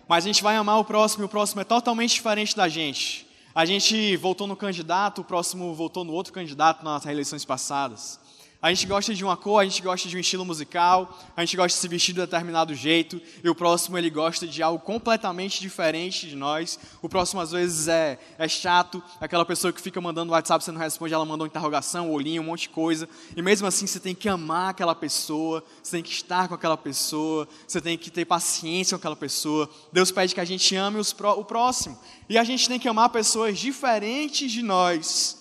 Mas 0.07 0.25
a 0.25 0.29
gente 0.29 0.43
vai 0.43 0.57
amar 0.57 0.79
o 0.79 0.85
próximo 0.85 1.25
e 1.25 1.27
o 1.27 1.29
próximo 1.29 1.61
é 1.61 1.65
totalmente 1.65 2.15
diferente 2.15 2.57
da 2.57 2.69
gente. 2.69 3.29
A 3.55 3.65
gente 3.65 4.17
votou 4.17 4.47
no 4.47 4.57
candidato, 4.57 5.21
o 5.21 5.25
próximo 5.25 5.75
votou 5.75 6.05
no 6.05 6.13
outro 6.13 6.33
candidato 6.33 6.85
nas 6.85 7.05
eleições 7.05 7.45
passadas. 7.45 8.19
A 8.61 8.71
gente 8.71 8.89
gosta 8.89 9.15
de 9.15 9.23
uma 9.23 9.37
cor, 9.37 9.61
a 9.61 9.65
gente 9.65 9.81
gosta 9.81 10.09
de 10.09 10.17
um 10.17 10.19
estilo 10.19 10.45
musical, 10.45 11.17
a 11.37 11.45
gente 11.45 11.57
gosta 11.57 11.69
de 11.69 11.81
se 11.81 11.87
vestir 11.87 12.13
de 12.13 12.21
determinado 12.21 12.75
jeito, 12.75 13.23
e 13.43 13.49
o 13.49 13.55
próximo 13.55 13.97
ele 13.97 14.11
gosta 14.11 14.49
de 14.49 14.61
algo 14.61 14.81
completamente 14.81 15.61
diferente 15.61 16.27
de 16.27 16.35
nós. 16.35 16.77
O 17.01 17.09
próximo 17.09 17.41
às 17.41 17.53
vezes 17.53 17.87
é, 17.87 18.19
é 18.37 18.49
chato, 18.49 19.01
aquela 19.21 19.45
pessoa 19.45 19.73
que 19.73 19.81
fica 19.81 20.01
mandando 20.01 20.33
WhatsApp, 20.33 20.65
você 20.65 20.73
não 20.73 20.81
responde, 20.81 21.15
ela 21.15 21.25
mandou 21.25 21.47
interrogação, 21.47 22.11
olhinho, 22.11 22.43
um 22.43 22.47
monte 22.47 22.63
de 22.63 22.71
coisa. 22.71 23.09
E 23.37 23.41
mesmo 23.41 23.65
assim 23.65 23.87
você 23.87 24.01
tem 24.01 24.13
que 24.13 24.29
amar 24.29 24.71
aquela 24.71 24.95
pessoa, 24.95 25.63
você 25.81 25.93
tem 25.93 26.03
que 26.03 26.11
estar 26.11 26.49
com 26.49 26.55
aquela 26.55 26.77
pessoa, 26.77 27.47
você 27.65 27.81
tem 27.81 27.97
que 27.97 28.11
ter 28.11 28.25
paciência 28.25 28.97
com 28.97 29.01
aquela 29.01 29.15
pessoa. 29.15 29.71
Deus 29.93 30.11
pede 30.11 30.35
que 30.35 30.41
a 30.41 30.45
gente 30.45 30.75
ame 30.75 30.99
os, 30.99 31.13
o 31.13 31.45
próximo. 31.45 31.97
E 32.29 32.37
a 32.37 32.43
gente 32.43 32.69
tem 32.69 32.81
que 32.81 32.89
amar 32.89 33.11
pessoas 33.11 33.57
diferentes 33.57 34.51
de 34.51 34.63
nós 34.63 35.39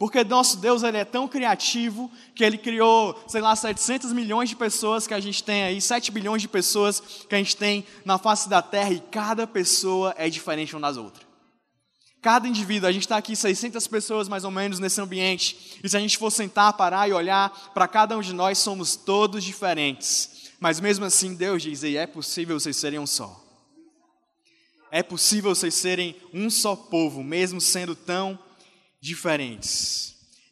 porque 0.00 0.24
nosso 0.24 0.56
Deus 0.56 0.82
ele 0.82 0.96
é 0.96 1.04
tão 1.04 1.28
criativo 1.28 2.10
que 2.34 2.42
ele 2.42 2.56
criou, 2.56 3.22
sei 3.28 3.42
lá, 3.42 3.54
700 3.54 4.14
milhões 4.14 4.48
de 4.48 4.56
pessoas 4.56 5.06
que 5.06 5.12
a 5.12 5.20
gente 5.20 5.44
tem 5.44 5.62
aí, 5.62 5.78
7 5.78 6.10
bilhões 6.10 6.40
de 6.40 6.48
pessoas 6.48 7.02
que 7.28 7.34
a 7.34 7.36
gente 7.36 7.54
tem 7.54 7.84
na 8.02 8.16
face 8.16 8.48
da 8.48 8.62
terra 8.62 8.94
e 8.94 9.00
cada 9.00 9.46
pessoa 9.46 10.14
é 10.16 10.30
diferente 10.30 10.74
uma 10.74 10.88
das 10.88 10.96
outras. 10.96 11.26
Cada 12.22 12.48
indivíduo, 12.48 12.88
a 12.88 12.92
gente 12.92 13.02
está 13.02 13.18
aqui 13.18 13.36
600 13.36 13.86
pessoas 13.88 14.26
mais 14.26 14.42
ou 14.42 14.50
menos 14.50 14.78
nesse 14.78 14.98
ambiente, 15.02 15.78
e 15.84 15.88
se 15.88 15.98
a 15.98 16.00
gente 16.00 16.16
for 16.16 16.30
sentar, 16.30 16.72
parar 16.72 17.06
e 17.06 17.12
olhar 17.12 17.50
para 17.74 17.86
cada 17.86 18.16
um 18.16 18.22
de 18.22 18.32
nós, 18.32 18.56
somos 18.56 18.96
todos 18.96 19.44
diferentes. 19.44 20.50
Mas 20.58 20.80
mesmo 20.80 21.04
assim, 21.04 21.34
Deus 21.34 21.62
diz: 21.62 21.84
é 21.84 22.06
possível 22.06 22.58
vocês 22.58 22.78
serem 22.78 22.98
um 22.98 23.06
só. 23.06 23.38
é 24.90 25.02
possível 25.02 25.54
vocês 25.54 25.74
serem 25.74 26.16
um 26.32 26.48
só 26.48 26.74
povo, 26.74 27.22
mesmo 27.22 27.60
sendo 27.60 27.94
tão. 27.94 28.38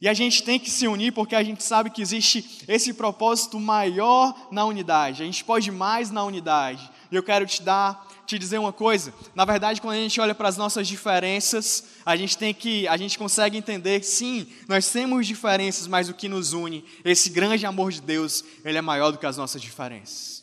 E 0.01 0.09
a 0.09 0.15
gente 0.15 0.45
tem 0.45 0.61
que 0.61 0.71
se 0.71 0.87
unir 0.87 1.13
porque 1.13 1.35
a 1.35 1.43
gente 1.43 1.63
sabe 1.63 1.91
que 1.91 2.01
existe 2.01 2.65
esse 2.69 2.93
propósito 2.93 3.59
maior 3.59 4.49
na 4.53 4.65
unidade. 4.65 5.23
A 5.23 5.27
gente 5.27 5.45
pode 5.45 5.73
mais 5.73 6.11
na 6.11 6.23
unidade. 6.23 6.89
E 7.11 7.17
eu 7.17 7.23
quero 7.23 7.45
te 7.47 7.63
dar, 7.63 8.07
te 8.25 8.39
dizer 8.39 8.59
uma 8.59 8.73
coisa. 8.73 9.13
Na 9.35 9.45
verdade, 9.45 9.81
quando 9.81 9.97
a 9.97 10.01
gente 10.01 10.21
olha 10.21 10.37
para 10.37 10.49
as 10.49 10.57
nossas 10.57 10.87
diferenças, 10.87 11.85
a 12.07 12.15
gente 12.15 12.39
tem 12.39 12.55
que, 12.55 12.87
a 12.87 12.97
gente 12.97 13.19
consegue 13.19 13.57
entender 13.57 13.99
que 13.99 14.07
sim, 14.07 14.47
nós 14.69 14.89
temos 14.89 15.27
diferenças, 15.27 15.89
mas 15.89 16.09
o 16.09 16.15
que 16.15 16.29
nos 16.29 16.53
une, 16.53 16.85
esse 17.05 17.31
grande 17.31 17.67
amor 17.67 17.91
de 17.91 18.01
Deus, 18.01 18.45
ele 18.65 18.79
é 18.79 18.83
maior 18.83 19.11
do 19.11 19.19
que 19.19 19.27
as 19.27 19.37
nossas 19.37 19.61
diferenças. 19.61 20.38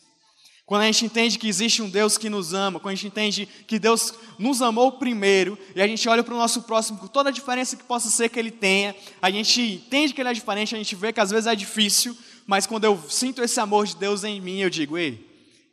Quando 0.66 0.82
a 0.82 0.86
gente 0.86 1.06
entende 1.06 1.38
que 1.38 1.46
existe 1.46 1.80
um 1.80 1.88
Deus 1.88 2.18
que 2.18 2.28
nos 2.28 2.52
ama, 2.52 2.80
quando 2.80 2.92
a 2.92 2.96
gente 2.96 3.06
entende 3.06 3.48
que 3.68 3.78
Deus 3.78 4.12
nos 4.36 4.60
amou 4.60 4.90
primeiro, 4.90 5.56
e 5.76 5.80
a 5.80 5.86
gente 5.86 6.08
olha 6.08 6.24
para 6.24 6.34
o 6.34 6.36
nosso 6.36 6.62
próximo 6.62 6.98
com 6.98 7.06
toda 7.06 7.28
a 7.28 7.32
diferença 7.32 7.76
que 7.76 7.84
possa 7.84 8.10
ser 8.10 8.28
que 8.28 8.38
ele 8.38 8.50
tenha, 8.50 8.92
a 9.22 9.30
gente 9.30 9.62
entende 9.62 10.12
que 10.12 10.20
ele 10.20 10.28
é 10.28 10.32
diferente, 10.32 10.74
a 10.74 10.78
gente 10.78 10.96
vê 10.96 11.12
que 11.12 11.20
às 11.20 11.30
vezes 11.30 11.46
é 11.46 11.54
difícil, 11.54 12.18
mas 12.48 12.66
quando 12.66 12.82
eu 12.82 13.00
sinto 13.08 13.40
esse 13.42 13.60
amor 13.60 13.86
de 13.86 13.94
Deus 13.94 14.24
em 14.24 14.40
mim, 14.40 14.58
eu 14.58 14.68
digo, 14.68 14.98
ei, 14.98 15.24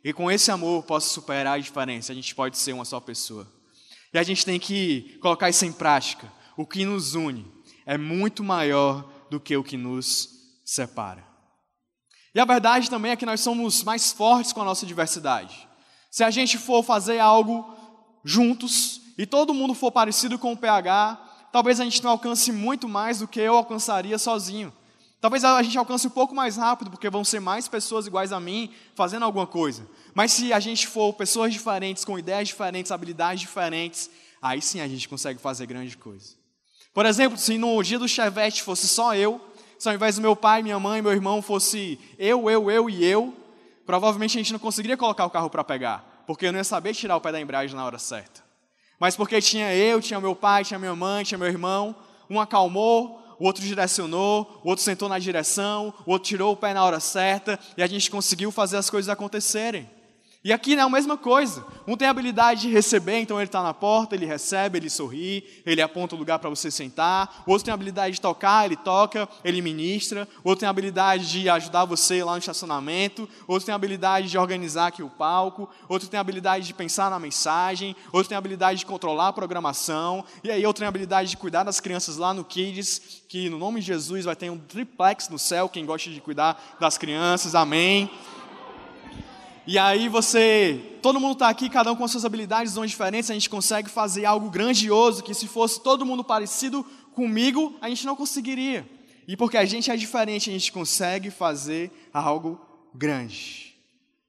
e 0.04 0.12
com 0.12 0.30
esse 0.30 0.52
amor 0.52 0.78
eu 0.78 0.82
posso 0.84 1.12
superar 1.12 1.54
a 1.54 1.60
diferença, 1.60 2.12
a 2.12 2.14
gente 2.14 2.32
pode 2.32 2.56
ser 2.56 2.72
uma 2.72 2.84
só 2.84 3.00
pessoa. 3.00 3.50
E 4.12 4.18
a 4.18 4.22
gente 4.22 4.44
tem 4.44 4.60
que 4.60 5.18
colocar 5.20 5.50
isso 5.50 5.64
em 5.64 5.72
prática. 5.72 6.32
O 6.56 6.64
que 6.64 6.84
nos 6.84 7.16
une 7.16 7.44
é 7.84 7.98
muito 7.98 8.44
maior 8.44 9.04
do 9.28 9.40
que 9.40 9.56
o 9.56 9.64
que 9.64 9.76
nos 9.76 10.28
separa. 10.64 11.33
E 12.34 12.40
a 12.40 12.44
verdade 12.44 12.90
também 12.90 13.12
é 13.12 13.16
que 13.16 13.24
nós 13.24 13.40
somos 13.40 13.84
mais 13.84 14.10
fortes 14.10 14.52
com 14.52 14.60
a 14.60 14.64
nossa 14.64 14.84
diversidade. 14.84 15.68
Se 16.10 16.24
a 16.24 16.30
gente 16.30 16.58
for 16.58 16.82
fazer 16.82 17.20
algo 17.20 17.64
juntos 18.24 19.00
e 19.16 19.24
todo 19.24 19.54
mundo 19.54 19.74
for 19.74 19.92
parecido 19.92 20.38
com 20.38 20.52
o 20.52 20.56
PH, 20.56 21.48
talvez 21.52 21.78
a 21.78 21.84
gente 21.84 22.02
não 22.02 22.10
alcance 22.10 22.50
muito 22.50 22.88
mais 22.88 23.20
do 23.20 23.28
que 23.28 23.40
eu 23.40 23.56
alcançaria 23.56 24.18
sozinho. 24.18 24.72
Talvez 25.20 25.44
a 25.44 25.62
gente 25.62 25.78
alcance 25.78 26.06
um 26.06 26.10
pouco 26.10 26.34
mais 26.34 26.56
rápido, 26.56 26.90
porque 26.90 27.08
vão 27.08 27.24
ser 27.24 27.40
mais 27.40 27.66
pessoas 27.68 28.06
iguais 28.06 28.32
a 28.32 28.40
mim 28.40 28.70
fazendo 28.94 29.24
alguma 29.24 29.46
coisa. 29.46 29.88
Mas 30.12 30.32
se 30.32 30.52
a 30.52 30.60
gente 30.60 30.86
for 30.86 31.14
pessoas 31.14 31.52
diferentes, 31.52 32.04
com 32.04 32.18
ideias 32.18 32.48
diferentes, 32.48 32.92
habilidades 32.92 33.40
diferentes, 33.40 34.10
aí 34.42 34.60
sim 34.60 34.80
a 34.80 34.88
gente 34.88 35.08
consegue 35.08 35.40
fazer 35.40 35.66
grande 35.66 35.96
coisa. 35.96 36.34
Por 36.92 37.06
exemplo, 37.06 37.38
se 37.38 37.56
no 37.56 37.82
dia 37.82 37.98
do 37.98 38.06
Chevette 38.06 38.62
fosse 38.62 38.86
só 38.86 39.14
eu, 39.14 39.40
se 39.78 39.88
ao 39.88 39.94
invés 39.94 40.16
do 40.16 40.22
meu 40.22 40.34
pai, 40.34 40.62
minha 40.62 40.78
mãe, 40.78 41.02
meu 41.02 41.12
irmão 41.12 41.42
fosse 41.42 41.98
eu, 42.18 42.48
eu, 42.50 42.70
eu 42.70 42.88
e 42.88 43.04
eu, 43.04 43.34
provavelmente 43.84 44.36
a 44.36 44.40
gente 44.40 44.52
não 44.52 44.58
conseguiria 44.58 44.96
colocar 44.96 45.24
o 45.26 45.30
carro 45.30 45.50
para 45.50 45.64
pegar, 45.64 46.24
porque 46.26 46.46
eu 46.46 46.52
não 46.52 46.58
ia 46.58 46.64
saber 46.64 46.94
tirar 46.94 47.16
o 47.16 47.20
pé 47.20 47.32
da 47.32 47.40
embreagem 47.40 47.76
na 47.76 47.84
hora 47.84 47.98
certa. 47.98 48.42
Mas 48.98 49.16
porque 49.16 49.40
tinha 49.40 49.74
eu, 49.74 50.00
tinha 50.00 50.20
meu 50.20 50.34
pai, 50.34 50.64
tinha 50.64 50.78
minha 50.78 50.94
mãe, 50.94 51.24
tinha 51.24 51.38
meu 51.38 51.48
irmão, 51.48 51.94
um 52.30 52.40
acalmou, 52.40 53.20
o 53.38 53.44
outro 53.44 53.62
direcionou, 53.62 54.60
o 54.64 54.68
outro 54.68 54.84
sentou 54.84 55.08
na 55.08 55.18
direção, 55.18 55.92
o 56.06 56.12
outro 56.12 56.28
tirou 56.28 56.52
o 56.52 56.56
pé 56.56 56.72
na 56.72 56.84
hora 56.84 57.00
certa 57.00 57.58
e 57.76 57.82
a 57.82 57.86
gente 57.86 58.10
conseguiu 58.10 58.50
fazer 58.50 58.76
as 58.76 58.88
coisas 58.88 59.08
acontecerem. 59.08 59.88
E 60.44 60.52
aqui 60.52 60.74
é 60.74 60.80
a 60.80 60.90
mesma 60.90 61.16
coisa. 61.16 61.64
Um 61.86 61.96
tem 61.96 62.06
a 62.06 62.10
habilidade 62.10 62.60
de 62.60 62.70
receber, 62.70 63.18
então 63.18 63.38
ele 63.38 63.46
está 63.46 63.62
na 63.62 63.72
porta, 63.72 64.14
ele 64.14 64.26
recebe, 64.26 64.76
ele 64.76 64.90
sorri, 64.90 65.42
ele 65.64 65.80
aponta 65.80 66.14
o 66.14 66.18
lugar 66.18 66.38
para 66.38 66.50
você 66.50 66.70
sentar. 66.70 67.42
O 67.46 67.52
outro 67.52 67.64
tem 67.64 67.72
a 67.72 67.74
habilidade 67.74 68.16
de 68.16 68.20
tocar, 68.20 68.66
ele 68.66 68.76
toca, 68.76 69.26
ele 69.42 69.62
ministra. 69.62 70.28
O 70.44 70.50
outro 70.50 70.60
tem 70.60 70.66
a 70.66 70.70
habilidade 70.70 71.30
de 71.30 71.48
ajudar 71.48 71.86
você 71.86 72.22
lá 72.22 72.32
no 72.32 72.38
estacionamento. 72.40 73.26
O 73.48 73.54
outro 73.54 73.64
tem 73.64 73.72
a 73.72 73.76
habilidade 73.76 74.28
de 74.28 74.36
organizar 74.36 74.88
aqui 74.88 75.02
o 75.02 75.08
palco. 75.08 75.62
O 75.88 75.94
outro 75.94 76.10
tem 76.10 76.18
a 76.18 76.20
habilidade 76.20 76.66
de 76.66 76.74
pensar 76.74 77.10
na 77.10 77.18
mensagem. 77.18 77.96
O 78.12 78.18
outro 78.18 78.28
tem 78.28 78.36
a 78.36 78.38
habilidade 78.38 78.80
de 78.80 78.86
controlar 78.86 79.28
a 79.28 79.32
programação. 79.32 80.26
E 80.42 80.50
aí 80.50 80.66
outro 80.66 80.80
tem 80.80 80.86
a 80.86 80.90
habilidade 80.90 81.30
de 81.30 81.38
cuidar 81.38 81.64
das 81.64 81.80
crianças 81.80 82.18
lá 82.18 82.34
no 82.34 82.44
Kids, 82.44 83.22
que 83.30 83.48
no 83.48 83.58
nome 83.58 83.80
de 83.80 83.86
Jesus 83.86 84.26
vai 84.26 84.36
ter 84.36 84.50
um 84.50 84.58
triplex 84.58 85.30
no 85.30 85.38
céu, 85.38 85.70
quem 85.70 85.86
gosta 85.86 86.10
de 86.10 86.20
cuidar 86.20 86.76
das 86.78 86.98
crianças. 86.98 87.54
Amém. 87.54 88.10
E 89.66 89.78
aí 89.78 90.08
você, 90.08 90.98
todo 91.00 91.18
mundo 91.18 91.32
está 91.32 91.48
aqui, 91.48 91.70
cada 91.70 91.90
um 91.90 91.96
com 91.96 92.06
suas 92.06 92.24
habilidades 92.24 92.74
dons 92.74 92.90
diferentes, 92.90 93.30
a 93.30 93.34
gente 93.34 93.48
consegue 93.48 93.88
fazer 93.88 94.26
algo 94.26 94.50
grandioso 94.50 95.22
que 95.22 95.32
se 95.32 95.48
fosse 95.48 95.82
todo 95.82 96.04
mundo 96.04 96.22
parecido 96.22 96.84
comigo, 97.14 97.74
a 97.80 97.88
gente 97.88 98.04
não 98.04 98.14
conseguiria. 98.14 98.86
E 99.26 99.36
porque 99.36 99.56
a 99.56 99.64
gente 99.64 99.90
é 99.90 99.96
diferente, 99.96 100.50
a 100.50 100.52
gente 100.52 100.70
consegue 100.70 101.30
fazer 101.30 101.90
algo 102.12 102.60
grande. 102.94 103.74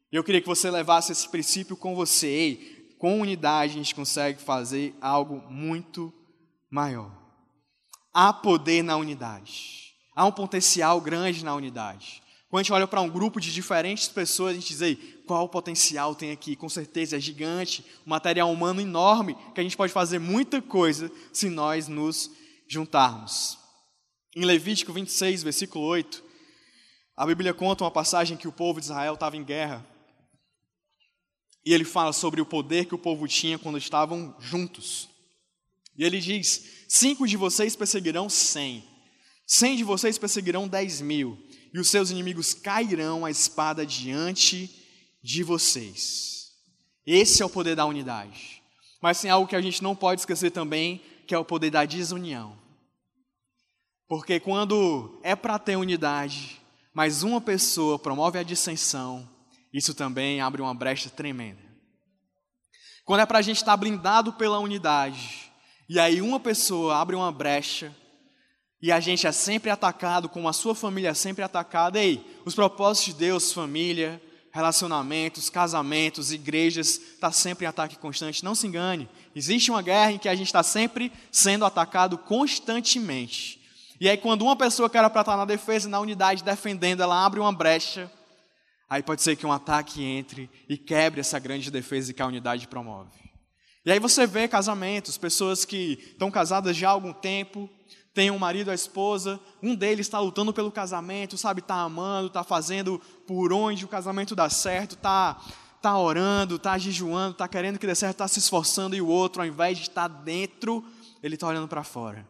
Eu 0.09 0.23
queria 0.23 0.39
que 0.39 0.47
você 0.47 0.71
levasse 0.71 1.11
esse 1.11 1.27
princípio 1.27 1.75
com 1.75 1.93
você. 1.93 2.27
Ei, 2.27 2.95
com 2.97 3.19
unidade 3.19 3.73
a 3.73 3.77
gente 3.77 3.93
consegue 3.93 4.41
fazer 4.41 4.95
algo 5.01 5.43
muito 5.49 6.13
maior. 6.71 7.11
Há 8.13 8.31
poder 8.31 8.81
na 8.81 8.95
unidade. 8.95 9.93
Há 10.15 10.25
um 10.25 10.31
potencial 10.31 11.01
grande 11.01 11.43
na 11.43 11.53
unidade. 11.53 12.23
Quando 12.55 12.61
a 12.61 12.63
gente 12.63 12.71
olha 12.73 12.87
para 12.87 13.01
um 13.01 13.09
grupo 13.09 13.41
de 13.41 13.51
diferentes 13.51 14.07
pessoas, 14.07 14.51
a 14.51 14.53
gente 14.53 14.69
diz, 14.69 14.79
Ei, 14.79 14.95
qual 15.27 15.49
potencial 15.49 16.15
tem 16.15 16.31
aqui? 16.31 16.55
Com 16.55 16.69
certeza 16.69 17.17
é 17.17 17.19
gigante, 17.19 17.83
um 18.07 18.11
material 18.11 18.49
humano 18.49 18.79
enorme, 18.79 19.35
que 19.53 19.59
a 19.59 19.63
gente 19.63 19.75
pode 19.75 19.91
fazer 19.91 20.19
muita 20.19 20.61
coisa 20.61 21.11
se 21.33 21.49
nós 21.49 21.89
nos 21.89 22.31
juntarmos. 22.65 23.57
Em 24.33 24.45
Levítico 24.45 24.93
26, 24.93 25.43
versículo 25.43 25.83
8, 25.83 26.23
a 27.17 27.25
Bíblia 27.25 27.53
conta 27.53 27.83
uma 27.83 27.91
passagem 27.91 28.37
que 28.37 28.47
o 28.47 28.53
povo 28.53 28.79
de 28.79 28.85
Israel 28.85 29.15
estava 29.15 29.35
em 29.35 29.43
guerra. 29.43 29.85
E 31.65 31.73
ele 31.73 31.83
fala 31.83 32.13
sobre 32.13 32.39
o 32.39 32.45
poder 32.45 32.85
que 32.85 32.95
o 32.95 32.99
povo 32.99 33.27
tinha 33.27 33.59
quando 33.59 33.77
estavam 33.77 34.33
juntos. 34.39 35.09
E 35.97 36.05
ele 36.05 36.21
diz: 36.21 36.85
Cinco 36.87 37.27
de 37.27 37.35
vocês 37.35 37.75
perseguirão 37.75 38.29
cem, 38.29 38.81
cem 39.45 39.75
de 39.75 39.83
vocês 39.83 40.17
perseguirão 40.17 40.69
dez 40.69 41.01
mil, 41.01 41.37
e 41.75 41.79
os 41.79 41.89
seus 41.89 42.09
inimigos 42.09 42.53
cairão 42.53 43.25
a 43.25 43.29
espada 43.29 43.85
diante 43.85 44.73
de 45.21 45.43
vocês. 45.43 46.53
Esse 47.05 47.43
é 47.43 47.45
o 47.45 47.49
poder 47.49 47.75
da 47.75 47.85
unidade. 47.85 48.63
Mas 49.01 49.19
tem 49.19 49.29
algo 49.29 49.45
que 49.45 49.57
a 49.57 49.61
gente 49.61 49.83
não 49.83 49.93
pode 49.93 50.21
esquecer 50.21 50.51
também, 50.51 51.01
que 51.27 51.35
é 51.35 51.37
o 51.37 51.43
poder 51.43 51.71
da 51.71 51.83
desunião. 51.83 52.57
Porque 54.07 54.39
quando 54.39 55.19
é 55.21 55.35
para 55.35 55.59
ter 55.59 55.75
unidade, 55.75 56.61
mas 56.93 57.23
uma 57.23 57.41
pessoa 57.41 57.99
promove 57.99 58.39
a 58.39 58.43
dissensão, 58.43 59.29
isso 59.73 59.93
também 59.93 60.39
abre 60.39 60.61
uma 60.61 60.73
brecha 60.73 61.09
tremenda. 61.09 61.61
Quando 63.03 63.19
é 63.19 63.25
para 63.25 63.39
a 63.39 63.41
gente 63.41 63.57
estar 63.57 63.75
blindado 63.75 64.31
pela 64.31 64.59
unidade, 64.59 65.51
e 65.89 65.99
aí 65.99 66.21
uma 66.21 66.39
pessoa 66.39 66.95
abre 66.95 67.17
uma 67.17 67.33
brecha, 67.33 67.93
e 68.81 68.91
a 68.91 68.99
gente 68.99 69.25
é 69.25 69.31
sempre 69.31 69.69
atacado, 69.69 70.29
como 70.29 70.47
a 70.47 70.53
sua 70.53 70.75
família 70.75 71.09
é 71.09 71.13
sempre 71.13 71.43
atacada. 71.43 71.99
Ei, 71.99 72.25
os 72.45 72.53
propósitos 72.53 73.13
de 73.13 73.19
Deus, 73.19 73.51
família, 73.51 74.21
relacionamentos, 74.51 75.49
casamentos, 75.49 76.31
igrejas, 76.31 76.97
está 76.97 77.31
sempre 77.31 77.65
em 77.65 77.67
ataque 77.67 77.97
constante. 77.97 78.43
Não 78.43 78.55
se 78.55 78.67
engane, 78.67 79.09
existe 79.35 79.69
uma 79.71 79.81
guerra 79.81 80.13
em 80.13 80.17
que 80.17 80.29
a 80.29 80.35
gente 80.35 80.47
está 80.47 80.63
sempre 80.63 81.11
sendo 81.31 81.65
atacado 81.65 82.17
constantemente. 82.17 83.59
E 83.99 84.09
aí, 84.09 84.17
quando 84.17 84.43
uma 84.43 84.55
pessoa 84.55 84.89
que 84.89 84.97
era 84.97 85.09
para 85.09 85.21
estar 85.21 85.37
na 85.37 85.45
defesa, 85.45 85.87
na 85.87 85.99
unidade, 85.99 86.43
defendendo, 86.43 87.01
ela 87.01 87.25
abre 87.25 87.39
uma 87.39 87.51
brecha, 87.51 88.11
aí 88.89 89.01
pode 89.01 89.21
ser 89.21 89.35
que 89.35 89.45
um 89.45 89.51
ataque 89.51 90.03
entre 90.03 90.49
e 90.67 90.77
quebre 90.77 91.21
essa 91.21 91.39
grande 91.39 91.71
defesa 91.71 92.13
que 92.13 92.21
a 92.21 92.27
unidade 92.27 92.67
promove. 92.67 93.11
E 93.85 93.91
aí 93.91 93.99
você 93.99 94.25
vê 94.25 94.47
casamentos, 94.47 95.17
pessoas 95.17 95.63
que 95.63 95.99
estão 96.11 96.31
casadas 96.31 96.75
já 96.75 96.89
há 96.89 96.91
algum 96.91 97.13
tempo, 97.13 97.69
tem 98.15 98.31
um 98.31 98.39
marido, 98.39 98.71
a 98.71 98.73
esposa, 98.73 99.37
um 99.61 99.75
deles 99.75 100.07
está 100.07 100.21
lutando 100.21 100.53
pelo 100.53 100.71
casamento, 100.71 101.37
sabe, 101.37 101.59
está 101.59 101.75
amando, 101.75 102.27
está 102.27 102.45
fazendo 102.45 102.99
por 103.27 103.51
onde 103.51 103.83
o 103.83 103.89
casamento 103.89 104.33
dá 104.33 104.49
certo, 104.49 104.95
está 104.95 105.37
tá 105.81 105.99
orando, 105.99 106.55
está 106.55 106.77
jejuando, 106.77 107.33
está 107.33 107.45
querendo 107.45 107.77
que 107.77 107.85
dê 107.85 107.93
certo, 107.93 108.13
está 108.13 108.27
se 108.29 108.39
esforçando, 108.39 108.95
e 108.95 109.01
o 109.01 109.07
outro, 109.07 109.41
ao 109.41 109.47
invés 109.47 109.77
de 109.77 109.83
estar 109.83 110.07
dentro, 110.07 110.81
ele 111.21 111.35
está 111.35 111.45
olhando 111.45 111.67
para 111.67 111.83
fora. 111.83 112.25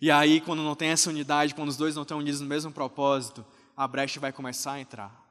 E 0.00 0.10
aí, 0.10 0.40
quando 0.40 0.62
não 0.62 0.74
tem 0.74 0.88
essa 0.88 1.10
unidade, 1.10 1.54
quando 1.54 1.68
os 1.68 1.76
dois 1.76 1.94
não 1.94 2.02
estão 2.02 2.18
unidos 2.18 2.40
no 2.40 2.46
mesmo 2.46 2.72
propósito, 2.72 3.44
a 3.76 3.86
brecha 3.86 4.18
vai 4.18 4.32
começar 4.32 4.72
a 4.72 4.80
entrar. 4.80 5.22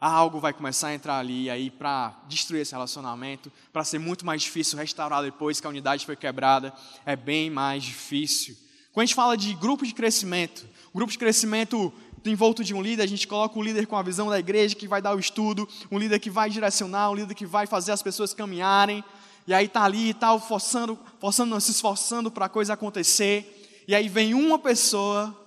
Algo 0.00 0.40
vai 0.40 0.54
começar 0.54 0.88
a 0.88 0.94
entrar 0.94 1.18
ali, 1.18 1.44
e 1.44 1.50
aí, 1.50 1.70
para 1.70 2.18
destruir 2.26 2.62
esse 2.62 2.72
relacionamento, 2.72 3.52
para 3.74 3.84
ser 3.84 3.98
muito 3.98 4.24
mais 4.24 4.40
difícil 4.40 4.78
restaurar 4.78 5.22
depois 5.22 5.60
que 5.60 5.66
a 5.66 5.70
unidade 5.70 6.06
foi 6.06 6.16
quebrada, 6.16 6.72
é 7.04 7.14
bem 7.14 7.50
mais 7.50 7.84
difícil. 7.84 8.64
Quando 8.96 9.02
a 9.02 9.06
gente 9.08 9.14
fala 9.14 9.36
de 9.36 9.52
grupo 9.52 9.84
de 9.84 9.92
crescimento, 9.92 10.66
grupo 10.94 11.12
de 11.12 11.18
crescimento 11.18 11.92
envolto 12.24 12.64
de 12.64 12.72
um 12.72 12.80
líder, 12.80 13.02
a 13.02 13.06
gente 13.06 13.28
coloca 13.28 13.58
um 13.58 13.62
líder 13.62 13.86
com 13.86 13.94
a 13.94 14.02
visão 14.02 14.30
da 14.30 14.38
igreja 14.38 14.74
que 14.74 14.88
vai 14.88 15.02
dar 15.02 15.14
o 15.14 15.20
estudo, 15.20 15.68
um 15.92 15.98
líder 15.98 16.18
que 16.18 16.30
vai 16.30 16.48
direcionar, 16.48 17.10
um 17.10 17.14
líder 17.14 17.34
que 17.34 17.44
vai 17.44 17.66
fazer 17.66 17.92
as 17.92 18.00
pessoas 18.00 18.32
caminharem, 18.32 19.04
e 19.46 19.52
aí 19.52 19.68
tá 19.68 19.82
ali 19.82 20.08
e 20.08 20.14
tal, 20.14 20.40
forçando, 20.40 20.98
forçando, 21.20 21.60
se 21.60 21.72
esforçando 21.72 22.30
para 22.30 22.46
a 22.46 22.48
coisa 22.48 22.72
acontecer, 22.72 23.84
e 23.86 23.94
aí 23.94 24.08
vem 24.08 24.32
uma 24.32 24.58
pessoa 24.58 25.38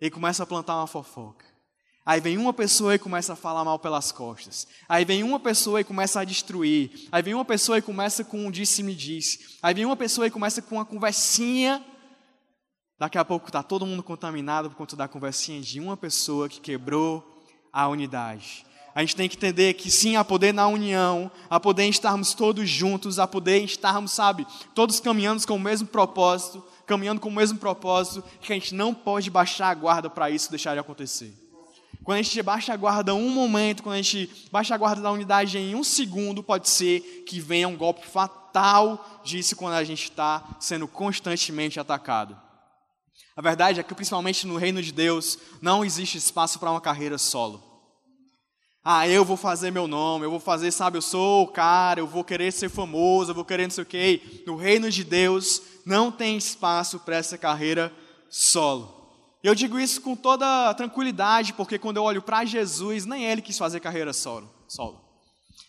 e 0.00 0.10
começa 0.10 0.42
a 0.42 0.46
plantar 0.46 0.74
uma 0.74 0.88
fofoca. 0.88 1.44
Aí 2.04 2.20
vem 2.20 2.36
uma 2.36 2.52
pessoa 2.52 2.96
e 2.96 2.98
começa 2.98 3.34
a 3.34 3.36
falar 3.36 3.64
mal 3.64 3.78
pelas 3.78 4.10
costas. 4.10 4.66
Aí 4.88 5.04
vem 5.04 5.22
uma 5.22 5.38
pessoa 5.38 5.80
e 5.80 5.84
começa 5.84 6.18
a 6.18 6.24
destruir. 6.24 6.90
Aí 7.12 7.22
vem 7.22 7.34
uma 7.34 7.44
pessoa 7.44 7.78
e 7.78 7.82
começa 7.82 8.24
com 8.24 8.44
um 8.44 8.50
disse-me-disse. 8.50 9.56
Aí 9.62 9.72
vem 9.72 9.84
uma 9.84 9.96
pessoa 9.96 10.26
e 10.26 10.30
começa 10.32 10.60
com 10.60 10.74
uma 10.74 10.84
conversinha. 10.84 11.80
Daqui 12.98 13.16
a 13.16 13.24
pouco 13.24 13.46
está 13.46 13.62
todo 13.62 13.86
mundo 13.86 14.02
contaminado 14.02 14.68
por 14.70 14.76
conta 14.76 14.96
da 14.96 15.06
conversinha 15.06 15.60
de 15.60 15.78
uma 15.78 15.96
pessoa 15.96 16.48
que 16.48 16.60
quebrou 16.60 17.24
a 17.72 17.86
unidade. 17.86 18.66
A 18.92 19.00
gente 19.02 19.14
tem 19.14 19.28
que 19.28 19.36
entender 19.36 19.74
que 19.74 19.88
sim, 19.88 20.16
há 20.16 20.24
poder 20.24 20.52
na 20.52 20.66
união, 20.66 21.30
há 21.48 21.60
poder 21.60 21.84
em 21.84 21.90
estarmos 21.90 22.34
todos 22.34 22.68
juntos, 22.68 23.20
há 23.20 23.28
poder 23.28 23.60
em 23.60 23.64
estarmos, 23.64 24.10
sabe, 24.10 24.44
todos 24.74 24.98
caminhando 24.98 25.46
com 25.46 25.54
o 25.54 25.60
mesmo 25.60 25.86
propósito, 25.86 26.64
caminhando 26.84 27.20
com 27.20 27.28
o 27.28 27.32
mesmo 27.32 27.56
propósito, 27.56 28.24
que 28.40 28.52
a 28.52 28.56
gente 28.56 28.74
não 28.74 28.92
pode 28.92 29.30
baixar 29.30 29.68
a 29.68 29.74
guarda 29.74 30.10
para 30.10 30.28
isso 30.28 30.50
deixar 30.50 30.74
de 30.74 30.80
acontecer. 30.80 31.32
Quando 32.02 32.18
a 32.18 32.22
gente 32.22 32.42
baixa 32.42 32.72
a 32.72 32.76
guarda 32.76 33.14
um 33.14 33.30
momento, 33.30 33.84
quando 33.84 33.94
a 33.94 34.02
gente 34.02 34.48
baixa 34.50 34.74
a 34.74 34.78
guarda 34.78 35.00
da 35.00 35.12
unidade 35.12 35.56
em 35.56 35.76
um 35.76 35.84
segundo, 35.84 36.42
pode 36.42 36.68
ser 36.68 37.22
que 37.28 37.38
venha 37.38 37.68
um 37.68 37.76
golpe 37.76 38.04
fatal 38.04 39.20
disso 39.22 39.54
quando 39.54 39.74
a 39.74 39.84
gente 39.84 40.04
está 40.04 40.42
sendo 40.58 40.88
constantemente 40.88 41.78
atacado. 41.78 42.47
A 43.36 43.42
verdade 43.42 43.80
é 43.80 43.82
que, 43.82 43.94
principalmente 43.94 44.46
no 44.46 44.56
reino 44.56 44.82
de 44.82 44.92
Deus, 44.92 45.38
não 45.62 45.84
existe 45.84 46.18
espaço 46.18 46.58
para 46.58 46.70
uma 46.70 46.80
carreira 46.80 47.18
solo. 47.18 47.62
Ah, 48.84 49.06
eu 49.06 49.24
vou 49.24 49.36
fazer 49.36 49.70
meu 49.70 49.86
nome, 49.86 50.24
eu 50.24 50.30
vou 50.30 50.40
fazer, 50.40 50.70
sabe, 50.70 50.96
eu 50.96 51.02
sou 51.02 51.44
o 51.44 51.48
cara, 51.48 52.00
eu 52.00 52.06
vou 52.06 52.24
querer 52.24 52.52
ser 52.52 52.68
famoso, 52.68 53.30
eu 53.30 53.34
vou 53.34 53.44
querer 53.44 53.64
não 53.64 53.70
sei 53.70 53.82
o 53.82 53.86
quê. 53.86 54.42
No 54.46 54.56
reino 54.56 54.90
de 54.90 55.04
Deus, 55.04 55.62
não 55.84 56.10
tem 56.10 56.36
espaço 56.36 56.98
para 57.00 57.16
essa 57.16 57.36
carreira 57.36 57.92
solo. 58.30 58.98
Eu 59.42 59.54
digo 59.54 59.78
isso 59.78 60.00
com 60.00 60.16
toda 60.16 60.74
tranquilidade, 60.74 61.52
porque 61.52 61.78
quando 61.78 61.98
eu 61.98 62.02
olho 62.02 62.22
para 62.22 62.44
Jesus, 62.44 63.06
nem 63.06 63.24
ele 63.24 63.42
quis 63.42 63.56
fazer 63.56 63.80
carreira 63.80 64.12
solo. 64.12 64.50
solo. 64.66 65.07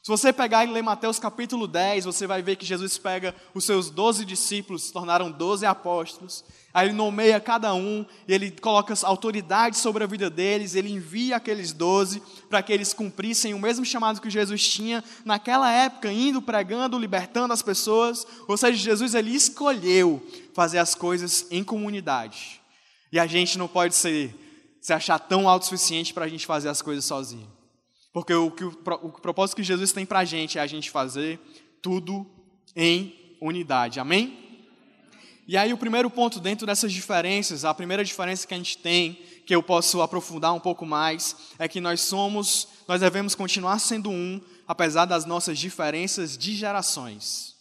Se 0.10 0.12
você 0.12 0.34
pegar 0.34 0.66
e 0.66 0.72
ler 0.72 0.82
Mateus 0.82 1.20
capítulo 1.20 1.68
10, 1.68 2.06
você 2.06 2.26
vai 2.26 2.42
ver 2.42 2.56
que 2.56 2.66
Jesus 2.66 2.98
pega 2.98 3.36
os 3.54 3.64
seus 3.64 3.92
doze 3.92 4.26
discípulos, 4.26 4.86
se 4.86 4.92
tornaram 4.92 5.30
doze 5.30 5.68
apóstolos, 5.68 6.44
aí 6.74 6.88
ele 6.88 6.96
nomeia 6.96 7.40
cada 7.40 7.76
um, 7.76 8.04
ele 8.28 8.50
coloca 8.50 8.96
autoridade 9.04 9.78
sobre 9.78 10.04
a 10.04 10.08
vida 10.08 10.28
deles, 10.28 10.74
ele 10.74 10.92
envia 10.92 11.36
aqueles 11.36 11.72
doze 11.74 12.24
para 12.50 12.64
que 12.64 12.74
eles 12.74 12.92
cumprissem 12.92 13.54
o 13.54 13.60
mesmo 13.60 13.86
chamado 13.86 14.20
que 14.20 14.32
Jesus 14.32 14.68
tinha 14.68 15.04
naquela 15.24 15.72
época, 15.72 16.12
indo, 16.12 16.42
pregando, 16.42 16.98
libertando 16.98 17.54
as 17.54 17.62
pessoas. 17.62 18.26
Ou 18.48 18.58
seja, 18.58 18.80
Jesus 18.80 19.14
ele 19.14 19.36
escolheu 19.36 20.26
fazer 20.56 20.80
as 20.80 20.96
coisas 20.96 21.46
em 21.52 21.64
comunidade. 21.64 22.60
E 23.12 23.20
a 23.20 23.28
gente 23.28 23.60
não 23.60 23.68
pode 23.68 23.94
ser, 23.94 24.36
se 24.82 24.92
achar 24.92 25.20
tão 25.20 25.48
autossuficiente 25.48 26.16
para 26.16 26.26
a 26.26 26.28
gente 26.28 26.48
fazer 26.48 26.70
as 26.70 26.82
coisas 26.82 27.06
sozinho. 27.06 27.59
Porque 28.12 28.34
o, 28.34 28.52
que, 28.52 28.64
o, 28.64 28.74
o 29.04 29.12
propósito 29.12 29.58
que 29.58 29.64
Jesus 29.64 29.92
tem 29.92 30.06
para 30.06 30.20
a 30.20 30.26
gente 30.26 30.58
é 30.58 30.62
a 30.62 30.68
gente 30.68 30.90
fazer 30.90 31.40
tudo 31.82 32.26
em 32.76 33.38
unidade. 33.42 34.00
Amém? 34.00 34.50
E 35.48 35.58
aí 35.58 35.74
o 35.74 35.78
primeiro 35.78 36.10
ponto 36.12 36.40
dentro 36.40 36.68
dessas 36.68 36.92
diferenças, 36.92 37.66
a 37.66 37.74
primeira 37.74 38.04
diferença 38.04 38.46
que 38.46 38.54
a 38.54 38.58
gente 38.58 38.78
tem, 38.78 39.14
que 39.48 39.56
eu 39.56 39.64
posso 39.64 40.00
aprofundar 40.00 40.54
um 40.54 40.60
pouco 40.60 40.86
mais, 40.86 41.36
é 41.58 41.68
que 41.68 41.82
nós 41.82 42.02
somos, 42.02 42.68
nós 42.88 43.02
devemos 43.02 43.34
continuar 43.34 43.80
sendo 43.80 44.12
um, 44.12 44.40
apesar 44.68 45.06
das 45.06 45.26
nossas 45.26 45.58
diferenças 45.58 46.38
de 46.38 46.54
gerações. 46.56 47.56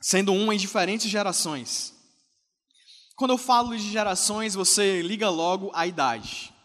Sendo 0.00 0.32
um 0.32 0.50
em 0.50 0.56
diferentes 0.56 1.10
gerações. 1.10 1.92
Quando 3.14 3.32
eu 3.32 3.38
falo 3.38 3.76
de 3.76 3.90
gerações, 3.90 4.54
você 4.54 5.02
liga 5.02 5.28
logo 5.28 5.70
a 5.74 5.86
idade. 5.86 6.55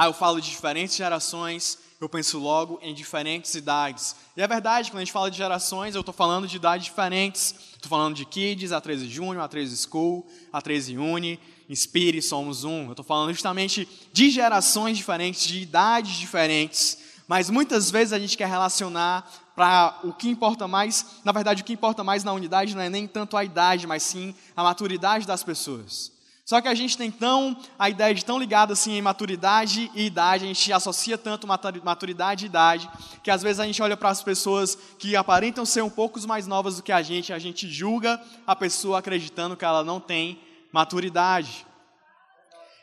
Ah, 0.00 0.06
eu 0.06 0.12
falo 0.12 0.40
de 0.40 0.48
diferentes 0.48 0.94
gerações, 0.94 1.76
eu 2.00 2.08
penso 2.08 2.38
logo 2.38 2.78
em 2.80 2.94
diferentes 2.94 3.56
idades. 3.56 4.14
E 4.36 4.40
é 4.40 4.46
verdade, 4.46 4.92
quando 4.92 4.98
a 4.98 5.04
gente 5.04 5.10
fala 5.10 5.28
de 5.28 5.36
gerações, 5.36 5.96
eu 5.96 6.02
estou 6.02 6.14
falando 6.14 6.46
de 6.46 6.54
idades 6.54 6.84
diferentes. 6.84 7.52
Estou 7.74 7.88
falando 7.88 8.14
de 8.14 8.24
Kids, 8.24 8.70
A13 8.70 9.08
Júnior, 9.08 9.48
A13 9.48 9.88
School, 9.88 10.24
A13 10.54 10.96
Uni, 10.96 11.40
Inspire, 11.68 12.22
Somos 12.22 12.62
Um. 12.62 12.84
Eu 12.84 12.90
estou 12.92 13.04
falando 13.04 13.32
justamente 13.32 13.88
de 14.12 14.30
gerações 14.30 14.96
diferentes, 14.96 15.44
de 15.44 15.62
idades 15.62 16.14
diferentes. 16.14 16.98
Mas 17.26 17.50
muitas 17.50 17.90
vezes 17.90 18.12
a 18.12 18.20
gente 18.20 18.36
quer 18.36 18.46
relacionar 18.46 19.28
para 19.56 19.98
o 20.04 20.12
que 20.12 20.28
importa 20.28 20.68
mais, 20.68 21.04
na 21.24 21.32
verdade, 21.32 21.62
o 21.62 21.64
que 21.64 21.72
importa 21.72 22.04
mais 22.04 22.22
na 22.22 22.32
unidade 22.32 22.76
não 22.76 22.82
é 22.82 22.88
nem 22.88 23.08
tanto 23.08 23.36
a 23.36 23.42
idade, 23.42 23.84
mas 23.84 24.04
sim 24.04 24.32
a 24.54 24.62
maturidade 24.62 25.26
das 25.26 25.42
pessoas. 25.42 26.16
Só 26.48 26.62
que 26.62 26.68
a 26.68 26.74
gente 26.74 26.96
tem 26.96 27.10
tão 27.10 27.54
a 27.78 27.90
ideia 27.90 28.14
de 28.14 28.24
tão 28.24 28.38
ligada 28.38 28.72
assim 28.72 28.92
em 28.92 29.02
maturidade 29.02 29.90
e 29.94 30.06
idade, 30.06 30.46
a 30.46 30.48
gente 30.48 30.72
associa 30.72 31.18
tanto 31.18 31.46
maturidade 31.46 32.46
e 32.46 32.48
idade, 32.48 32.88
que 33.22 33.30
às 33.30 33.42
vezes 33.42 33.60
a 33.60 33.66
gente 33.66 33.82
olha 33.82 33.98
para 33.98 34.08
as 34.08 34.22
pessoas 34.22 34.74
que 34.98 35.14
aparentam 35.14 35.66
ser 35.66 35.82
um 35.82 35.90
pouco 35.90 36.18
mais 36.26 36.46
novas 36.46 36.76
do 36.76 36.82
que 36.82 36.90
a 36.90 37.02
gente, 37.02 37.34
a 37.34 37.38
gente 37.38 37.68
julga 37.68 38.18
a 38.46 38.56
pessoa 38.56 38.98
acreditando 38.98 39.58
que 39.58 39.64
ela 39.66 39.84
não 39.84 40.00
tem 40.00 40.40
maturidade. 40.72 41.66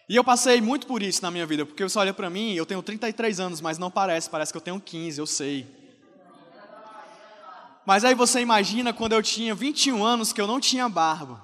E 0.07 0.15
eu 0.15 0.23
passei 0.23 0.61
muito 0.61 0.85
por 0.85 1.01
isso 1.01 1.23
na 1.23 1.31
minha 1.31 1.47
vida, 1.47 1.65
porque 1.65 1.81
você 1.81 1.97
olha 1.97 2.13
para 2.13 2.29
mim, 2.29 2.53
eu 2.53 2.67
tenho 2.67 2.83
33 2.83 3.39
anos, 3.39 3.61
mas 3.61 3.79
não 3.79 3.89
parece, 3.89 4.29
parece 4.29 4.53
que 4.53 4.57
eu 4.57 4.61
tenho 4.61 4.79
15, 4.79 5.19
eu 5.19 5.25
sei. 5.25 5.65
Mas 7.83 8.05
aí 8.05 8.13
você 8.13 8.41
imagina 8.41 8.93
quando 8.93 9.13
eu 9.13 9.23
tinha 9.23 9.55
21 9.55 10.05
anos 10.05 10.31
que 10.31 10.39
eu 10.39 10.45
não 10.45 10.59
tinha 10.59 10.87
barba. 10.87 11.41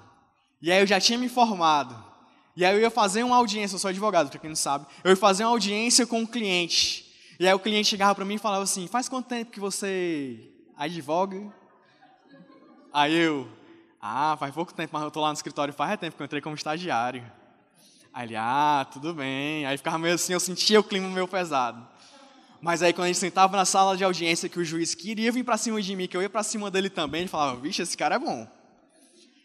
E 0.61 0.71
aí 0.71 0.81
eu 0.81 0.85
já 0.85 0.99
tinha 0.99 1.17
me 1.17 1.27
formado. 1.27 2.10
E 2.55 2.65
aí 2.65 2.75
eu 2.75 2.81
ia 2.81 2.89
fazer 2.89 3.23
uma 3.23 3.35
audiência, 3.37 3.75
eu 3.75 3.79
sou 3.79 3.89
advogado, 3.89 4.29
para 4.29 4.39
quem 4.39 4.49
não 4.49 4.55
sabe. 4.55 4.85
Eu 5.03 5.11
ia 5.11 5.15
fazer 5.17 5.43
uma 5.43 5.51
audiência 5.51 6.05
com 6.05 6.19
um 6.19 6.25
cliente. 6.25 7.09
E 7.39 7.47
aí 7.47 7.53
o 7.53 7.59
cliente 7.59 7.89
chegava 7.89 8.13
para 8.13 8.25
mim 8.25 8.35
e 8.35 8.39
falava 8.39 8.63
assim: 8.63 8.87
"Faz 8.87 9.07
quanto 9.07 9.27
tempo 9.27 9.51
que 9.51 9.59
você 9.59 10.49
advoga?" 10.77 11.51
Aí 12.93 13.15
eu: 13.15 13.47
"Ah, 14.01 14.35
faz 14.39 14.53
pouco 14.53 14.73
tempo, 14.73 14.91
mas 14.93 15.03
eu 15.03 15.11
tô 15.11 15.21
lá 15.21 15.29
no 15.29 15.33
escritório 15.33 15.73
faz 15.73 15.99
tempo 15.99 16.15
que 16.15 16.21
eu 16.21 16.25
entrei 16.25 16.41
como 16.41 16.55
estagiário." 16.55 17.23
Aí 18.13 18.27
ele: 18.27 18.35
"Ah, 18.35 18.85
tudo 18.91 19.13
bem." 19.13 19.65
Aí 19.65 19.77
ficava 19.77 19.97
meio 19.97 20.15
assim, 20.15 20.33
eu 20.33 20.39
sentia 20.39 20.79
o 20.79 20.83
clima 20.83 21.07
meio 21.07 21.27
pesado. 21.27 21.87
Mas 22.61 22.83
aí 22.83 22.93
quando 22.93 23.05
a 23.05 23.07
gente 23.07 23.17
sentava 23.19 23.57
na 23.57 23.65
sala 23.65 23.97
de 23.97 24.03
audiência 24.03 24.47
que 24.47 24.59
o 24.59 24.63
juiz 24.63 24.93
queria 24.93 25.31
vir 25.31 25.43
para 25.43 25.57
cima 25.57 25.81
de 25.81 25.95
mim, 25.95 26.07
que 26.07 26.15
eu 26.15 26.21
ia 26.21 26.29
para 26.29 26.43
cima 26.43 26.69
dele 26.69 26.89
também, 26.91 27.21
ele 27.21 27.29
falava, 27.29 27.59
vixe, 27.59 27.81
esse 27.81 27.97
cara 27.97 28.15
é 28.15 28.19
bom. 28.19 28.47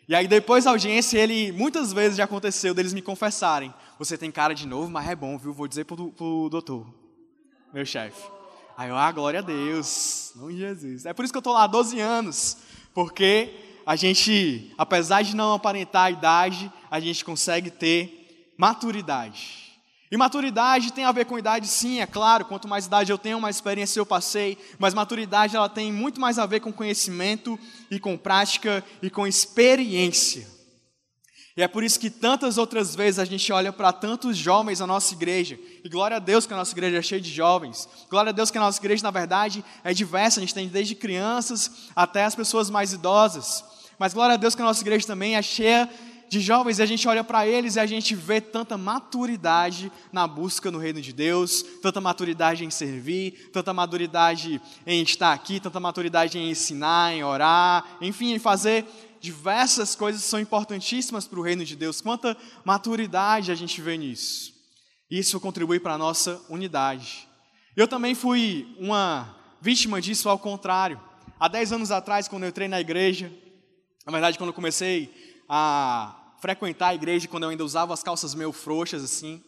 E 0.08 0.14
aí 0.14 0.28
depois 0.28 0.64
da 0.64 0.70
audiência, 0.70 1.18
ele, 1.18 1.50
muitas 1.52 1.92
vezes 1.92 2.16
já 2.16 2.24
aconteceu 2.24 2.72
deles 2.72 2.94
me 2.94 3.02
confessarem, 3.02 3.74
você 3.98 4.16
tem 4.16 4.30
cara 4.30 4.54
de 4.54 4.66
novo, 4.66 4.90
mas 4.90 5.08
é 5.08 5.16
bom, 5.16 5.36
viu? 5.36 5.52
Vou 5.52 5.66
dizer 5.66 5.84
pro, 5.84 6.12
pro 6.12 6.48
doutor, 6.48 6.86
meu 7.72 7.84
chefe. 7.84 8.22
Aí 8.76 8.88
eu, 8.88 8.96
ah, 8.96 9.10
glória 9.10 9.40
a 9.40 9.42
Deus, 9.42 10.32
não 10.36 10.50
Jesus. 10.52 11.06
É 11.06 11.12
por 11.12 11.24
isso 11.24 11.32
que 11.32 11.36
eu 11.36 11.40
estou 11.40 11.54
lá 11.54 11.64
há 11.64 11.66
12 11.66 11.98
anos, 11.98 12.58
porque 12.94 13.50
a 13.84 13.96
gente, 13.96 14.72
apesar 14.78 15.22
de 15.22 15.34
não 15.34 15.54
aparentar 15.54 16.04
a 16.04 16.10
idade, 16.10 16.70
a 16.90 17.00
gente 17.00 17.24
consegue 17.24 17.70
ter 17.70 18.54
maturidade. 18.56 19.65
E 20.10 20.16
maturidade 20.16 20.92
tem 20.92 21.04
a 21.04 21.12
ver 21.12 21.24
com 21.24 21.38
idade, 21.38 21.66
sim, 21.66 22.00
é 22.00 22.06
claro. 22.06 22.44
Quanto 22.44 22.68
mais 22.68 22.86
idade 22.86 23.10
eu 23.10 23.18
tenho, 23.18 23.40
mais 23.40 23.56
experiência 23.56 23.98
eu 23.98 24.06
passei. 24.06 24.56
Mas 24.78 24.94
maturidade 24.94 25.56
ela 25.56 25.68
tem 25.68 25.92
muito 25.92 26.20
mais 26.20 26.38
a 26.38 26.46
ver 26.46 26.60
com 26.60 26.72
conhecimento 26.72 27.58
e 27.90 27.98
com 27.98 28.16
prática 28.16 28.84
e 29.02 29.10
com 29.10 29.26
experiência. 29.26 30.46
E 31.56 31.62
é 31.62 31.66
por 31.66 31.82
isso 31.82 31.98
que 31.98 32.10
tantas 32.10 32.58
outras 32.58 32.94
vezes 32.94 33.18
a 33.18 33.24
gente 33.24 33.50
olha 33.50 33.72
para 33.72 33.90
tantos 33.90 34.36
jovens 34.36 34.78
na 34.80 34.86
nossa 34.86 35.14
igreja. 35.14 35.58
E 35.82 35.88
glória 35.88 36.18
a 36.18 36.20
Deus 36.20 36.46
que 36.46 36.52
a 36.52 36.56
nossa 36.56 36.72
igreja 36.72 36.98
é 36.98 37.02
cheia 37.02 37.20
de 37.20 37.32
jovens. 37.32 37.88
Glória 38.10 38.28
a 38.28 38.32
Deus 38.32 38.50
que 38.50 38.58
a 38.58 38.60
nossa 38.60 38.78
igreja, 38.78 39.02
na 39.02 39.10
verdade, 39.10 39.64
é 39.82 39.94
diversa. 39.94 40.38
A 40.38 40.42
gente 40.42 40.52
tem 40.52 40.68
desde 40.68 40.94
crianças 40.94 41.88
até 41.96 42.24
as 42.24 42.34
pessoas 42.34 42.68
mais 42.68 42.92
idosas. 42.92 43.64
Mas 43.98 44.12
glória 44.12 44.34
a 44.34 44.36
Deus 44.36 44.54
que 44.54 44.60
a 44.60 44.66
nossa 44.66 44.82
igreja 44.82 45.06
também 45.06 45.34
é 45.34 45.40
cheia 45.40 45.88
de 46.28 46.40
jovens 46.40 46.78
e 46.78 46.82
a 46.82 46.86
gente 46.86 47.06
olha 47.06 47.22
para 47.22 47.46
eles 47.46 47.76
e 47.76 47.80
a 47.80 47.86
gente 47.86 48.14
vê 48.14 48.40
tanta 48.40 48.76
maturidade 48.76 49.90
na 50.12 50.26
busca 50.26 50.70
no 50.70 50.78
reino 50.78 51.00
de 51.00 51.12
Deus, 51.12 51.62
tanta 51.80 52.00
maturidade 52.00 52.64
em 52.64 52.70
servir, 52.70 53.50
tanta 53.52 53.72
maturidade 53.72 54.60
em 54.86 55.02
estar 55.02 55.32
aqui, 55.32 55.60
tanta 55.60 55.80
maturidade 55.80 56.38
em 56.38 56.50
ensinar, 56.50 57.14
em 57.14 57.22
orar, 57.22 57.96
enfim, 58.00 58.32
em 58.32 58.38
fazer 58.38 58.84
diversas 59.20 59.94
coisas 59.94 60.22
que 60.22 60.28
são 60.28 60.40
importantíssimas 60.40 61.26
para 61.26 61.38
o 61.38 61.42
reino 61.42 61.64
de 61.64 61.76
Deus. 61.76 62.00
Quanta 62.00 62.36
maturidade 62.64 63.50
a 63.50 63.54
gente 63.54 63.80
vê 63.80 63.96
nisso. 63.96 64.52
Isso 65.10 65.40
contribui 65.40 65.78
para 65.78 65.94
a 65.94 65.98
nossa 65.98 66.40
unidade. 66.48 67.28
Eu 67.76 67.86
também 67.86 68.14
fui 68.14 68.74
uma 68.78 69.36
vítima 69.60 70.00
disso 70.00 70.28
ao 70.28 70.38
contrário. 70.38 71.00
Há 71.38 71.48
10 71.48 71.72
anos 71.72 71.90
atrás, 71.90 72.26
quando 72.26 72.44
eu 72.44 72.48
entrei 72.48 72.68
na 72.68 72.80
igreja, 72.80 73.30
na 74.04 74.12
verdade, 74.12 74.38
quando 74.38 74.48
eu 74.48 74.54
comecei 74.54 75.35
a 75.48 76.14
frequentar 76.40 76.88
a 76.88 76.94
igreja 76.94 77.28
quando 77.28 77.44
eu 77.44 77.50
ainda 77.50 77.64
usava 77.64 77.94
as 77.94 78.02
calças 78.02 78.34
meio 78.34 78.52
frouxas 78.52 79.02
assim. 79.02 79.42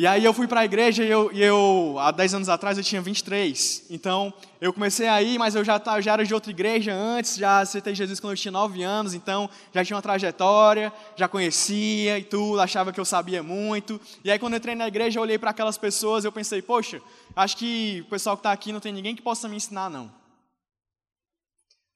E 0.00 0.06
aí 0.06 0.24
eu 0.24 0.32
fui 0.32 0.46
para 0.46 0.60
a 0.60 0.64
igreja 0.64 1.02
e 1.02 1.10
eu, 1.10 1.28
e 1.32 1.42
eu, 1.42 1.96
há 1.98 2.12
10 2.12 2.34
anos 2.34 2.48
atrás, 2.48 2.78
eu 2.78 2.84
tinha 2.84 3.02
23. 3.02 3.86
Então, 3.90 4.32
eu 4.60 4.72
comecei 4.72 5.08
a 5.08 5.20
ir, 5.20 5.40
mas 5.40 5.56
eu 5.56 5.64
já, 5.64 5.82
já 6.00 6.12
era 6.12 6.24
de 6.24 6.32
outra 6.32 6.52
igreja 6.52 6.94
antes, 6.94 7.34
já 7.34 7.58
aceitei 7.58 7.96
Jesus 7.96 8.20
quando 8.20 8.34
eu 8.34 8.36
tinha 8.36 8.52
9 8.52 8.80
anos, 8.84 9.12
então 9.12 9.50
já 9.74 9.84
tinha 9.84 9.96
uma 9.96 10.02
trajetória, 10.02 10.92
já 11.16 11.26
conhecia 11.26 12.16
e 12.16 12.22
tudo, 12.22 12.60
achava 12.60 12.92
que 12.92 13.00
eu 13.00 13.04
sabia 13.04 13.42
muito. 13.42 14.00
E 14.22 14.30
aí 14.30 14.38
quando 14.38 14.52
eu 14.52 14.58
entrei 14.58 14.76
na 14.76 14.86
igreja, 14.86 15.18
eu 15.18 15.22
olhei 15.24 15.36
para 15.36 15.50
aquelas 15.50 15.76
pessoas 15.76 16.24
eu 16.24 16.30
pensei, 16.30 16.62
poxa, 16.62 17.02
acho 17.34 17.56
que 17.56 18.04
o 18.06 18.08
pessoal 18.08 18.36
que 18.36 18.40
está 18.40 18.52
aqui 18.52 18.70
não 18.70 18.78
tem 18.78 18.92
ninguém 18.92 19.16
que 19.16 19.22
possa 19.22 19.48
me 19.48 19.56
ensinar, 19.56 19.90
não. 19.90 20.12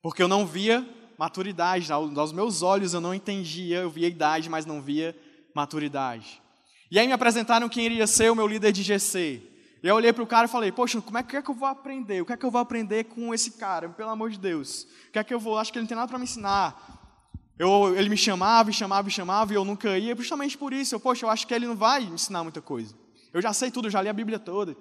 Porque 0.03 0.21
eu 0.21 0.27
não 0.27 0.45
via 0.45 0.85
maturidade, 1.23 1.93
aos 1.93 2.33
meus 2.33 2.63
olhos 2.63 2.95
eu 2.95 3.01
não 3.01 3.15
entendia, 3.15 3.79
eu 3.79 3.89
via 3.89 4.09
idade, 4.09 4.51
mas 4.51 4.67
não 4.67 4.83
via 4.83 5.17
maturidade. 5.55 6.43
E 6.91 6.99
aí 6.99 7.07
me 7.07 7.13
apresentaram 7.13 7.69
quem 7.69 7.85
iria 7.85 8.09
ser 8.09 8.29
o 8.29 8.35
meu 8.35 8.45
líder 8.45 8.73
de 8.73 8.83
GC. 8.83 9.41
E 9.85 9.87
eu 9.87 9.95
olhei 9.95 10.13
para 10.13 10.25
o 10.25 10.27
cara 10.27 10.47
e 10.47 10.51
falei, 10.51 10.73
poxa, 10.73 11.01
como 11.01 11.17
é 11.17 11.23
que, 11.23 11.37
é 11.37 11.41
que 11.41 11.49
eu 11.49 11.55
vou 11.55 11.69
aprender? 11.69 12.21
O 12.21 12.27
que 12.27 12.33
é 12.33 12.37
que 12.37 12.45
eu 12.45 12.51
vou 12.51 12.61
aprender 12.61 13.05
com 13.05 13.33
esse 13.33 13.53
cara? 13.53 13.89
Pelo 13.89 14.11
amor 14.11 14.31
de 14.31 14.39
Deus. 14.39 14.83
O 14.83 15.13
que 15.13 15.19
é 15.21 15.23
que 15.23 15.33
eu 15.33 15.39
vou? 15.39 15.57
Acho 15.59 15.73
que 15.73 15.79
ele 15.79 15.85
não 15.85 15.89
tem 15.89 15.97
nada 15.97 16.09
para 16.09 16.19
me 16.19 16.25
ensinar. 16.25 16.75
Eu, 17.57 17.97
ele 17.97 18.09
me 18.09 18.17
chamava 18.17 18.71
e 18.71 18.73
chamava 18.73 19.07
e 19.09 19.13
chamava 19.13 19.53
e 19.53 19.55
eu 19.55 19.65
nunca 19.65 19.97
ia, 19.97 20.17
justamente 20.17 20.59
por 20.59 20.73
isso. 20.73 20.93
Eu, 20.93 20.99
poxa, 20.99 21.25
eu 21.25 21.31
acho 21.31 21.47
que 21.47 21.55
ele 21.55 21.69
não 21.69 21.77
vai 21.77 22.01
me 22.01 22.15
ensinar 22.15 22.43
muita 22.43 22.61
coisa. 22.61 22.97
Eu 23.33 23.41
já 23.41 23.53
sei 23.53 23.71
tudo, 23.71 23.89
já 23.89 24.03
li 24.03 24.09
a 24.09 24.13
Bíblia 24.13 24.41
toda. 24.41 24.77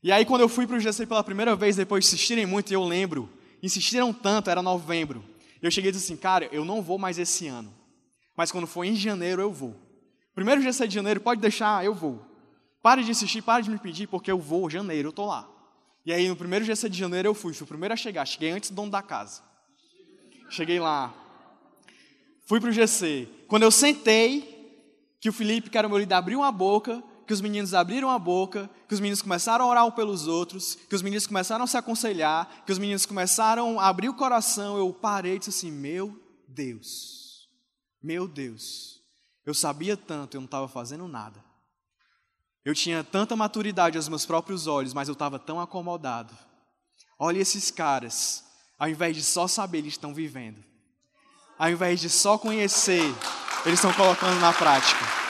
E 0.00 0.12
aí, 0.12 0.24
quando 0.24 0.42
eu 0.42 0.48
fui 0.48 0.64
para 0.64 0.76
o 0.76 0.80
GC 0.80 1.06
pela 1.06 1.24
primeira 1.24 1.56
vez, 1.56 1.74
depois 1.74 2.04
de 2.04 2.14
insistirem 2.14 2.46
muito, 2.46 2.72
eu 2.72 2.84
lembro, 2.84 3.28
insistiram 3.62 4.12
tanto, 4.12 4.50
era 4.50 4.62
novembro. 4.62 5.24
Eu 5.60 5.70
cheguei 5.70 5.90
e 5.90 5.92
disse 5.92 6.12
assim, 6.12 6.20
cara, 6.20 6.48
eu 6.50 6.64
não 6.64 6.82
vou 6.82 6.98
mais 6.98 7.18
esse 7.18 7.46
ano. 7.46 7.72
Mas 8.36 8.50
quando 8.50 8.66
for 8.66 8.84
em 8.84 8.96
janeiro, 8.96 9.40
eu 9.40 9.52
vou. 9.52 9.76
Primeiro 10.34 10.60
dia 10.60 10.72
7 10.72 10.88
de 10.88 10.94
janeiro, 10.94 11.20
pode 11.20 11.40
deixar, 11.40 11.84
eu 11.84 11.94
vou. 11.94 12.20
Pare 12.82 13.04
de 13.04 13.10
insistir, 13.10 13.42
pare 13.42 13.62
de 13.62 13.70
me 13.70 13.78
pedir, 13.78 14.08
porque 14.08 14.30
eu 14.30 14.38
vou, 14.38 14.68
janeiro, 14.68 15.08
eu 15.08 15.10
estou 15.10 15.26
lá. 15.26 15.48
E 16.04 16.12
aí, 16.12 16.28
no 16.28 16.34
primeiro 16.34 16.64
dia 16.64 16.74
7 16.74 16.90
de 16.90 16.98
janeiro, 16.98 17.28
eu 17.28 17.34
fui, 17.34 17.52
fui 17.52 17.64
o 17.64 17.68
primeiro 17.68 17.92
a 17.92 17.96
chegar, 17.96 18.26
cheguei 18.26 18.50
antes 18.50 18.70
do 18.70 18.76
dono 18.76 18.90
da 18.90 19.02
casa. 19.02 19.42
Cheguei 20.50 20.80
lá, 20.80 21.14
fui 22.46 22.60
para 22.60 22.70
o 22.70 22.72
GC. 22.72 23.28
Quando 23.46 23.62
eu 23.62 23.70
sentei, 23.70 24.52
que 25.20 25.28
o 25.28 25.32
Felipe, 25.32 25.70
que 25.70 25.78
era 25.78 25.86
o 25.86 25.90
meu 25.90 25.98
líder, 25.98 26.14
abriu 26.14 26.42
a 26.42 26.50
boca, 26.50 27.02
que 27.26 27.32
os 27.32 27.40
meninos 27.40 27.74
abriram 27.74 28.10
a 28.10 28.18
boca, 28.18 28.68
que 28.88 28.94
os 28.94 29.00
meninos 29.00 29.22
começaram 29.22 29.64
a 29.64 29.68
orar 29.68 29.86
um 29.86 29.90
pelos 29.90 30.26
outros, 30.26 30.74
que 30.74 30.94
os 30.94 31.02
meninos 31.02 31.26
começaram 31.26 31.64
a 31.64 31.66
se 31.66 31.76
aconselhar, 31.76 32.64
que 32.64 32.72
os 32.72 32.78
meninos 32.78 33.06
começaram 33.06 33.78
a 33.78 33.88
abrir 33.88 34.08
o 34.08 34.14
coração, 34.14 34.76
eu 34.76 34.92
parei 34.92 35.36
e 35.36 35.38
disse 35.38 35.50
assim: 35.50 35.70
Meu 35.70 36.20
Deus, 36.48 37.48
meu 38.02 38.26
Deus. 38.26 39.00
Eu 39.44 39.54
sabia 39.54 39.96
tanto, 39.96 40.36
eu 40.36 40.40
não 40.40 40.46
estava 40.46 40.68
fazendo 40.68 41.08
nada. 41.08 41.42
Eu 42.64 42.74
tinha 42.74 43.02
tanta 43.02 43.34
maturidade 43.34 43.96
aos 43.96 44.08
meus 44.08 44.24
próprios 44.24 44.66
olhos, 44.66 44.94
mas 44.94 45.08
eu 45.08 45.14
estava 45.14 45.38
tão 45.38 45.60
acomodado. 45.60 46.32
Olha 47.18 47.38
esses 47.38 47.70
caras, 47.70 48.44
ao 48.78 48.88
invés 48.88 49.16
de 49.16 49.22
só 49.22 49.48
saber, 49.48 49.78
eles 49.78 49.94
estão 49.94 50.14
vivendo. 50.14 50.62
Ao 51.58 51.70
invés 51.70 52.00
de 52.00 52.08
só 52.08 52.38
conhecer, 52.38 53.04
eles 53.66 53.78
estão 53.78 53.92
colocando 53.92 54.40
na 54.40 54.52
prática. 54.52 55.21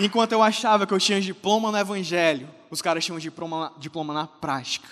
Enquanto 0.00 0.32
eu 0.32 0.42
achava 0.42 0.86
que 0.86 0.94
eu 0.94 0.98
tinha 0.98 1.20
diploma 1.20 1.70
no 1.70 1.76
Evangelho, 1.76 2.48
os 2.70 2.80
caras 2.80 3.04
tinham 3.04 3.18
diploma, 3.18 3.70
diploma 3.78 4.14
na 4.14 4.26
prática 4.26 4.88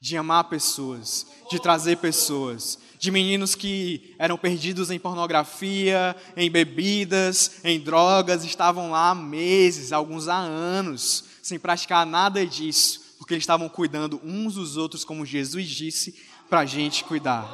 de 0.00 0.16
amar 0.16 0.44
pessoas, 0.44 1.26
de 1.50 1.60
trazer 1.60 1.96
pessoas, 1.96 2.78
de 2.98 3.10
meninos 3.10 3.56
que 3.56 4.14
eram 4.18 4.38
perdidos 4.38 4.90
em 4.90 4.98
pornografia, 5.00 6.14
em 6.36 6.48
bebidas, 6.48 7.60
em 7.64 7.80
drogas, 7.80 8.44
estavam 8.44 8.92
lá 8.92 9.10
há 9.10 9.14
meses, 9.16 9.92
alguns 9.92 10.28
há 10.28 10.36
anos, 10.38 11.24
sem 11.42 11.58
praticar 11.58 12.06
nada 12.06 12.46
disso, 12.46 13.16
porque 13.18 13.34
eles 13.34 13.42
estavam 13.42 13.68
cuidando 13.68 14.20
uns 14.24 14.54
dos 14.54 14.76
outros, 14.76 15.04
como 15.04 15.26
Jesus 15.26 15.68
disse 15.68 16.20
para 16.48 16.60
a 16.60 16.66
gente 16.66 17.02
cuidar. 17.02 17.48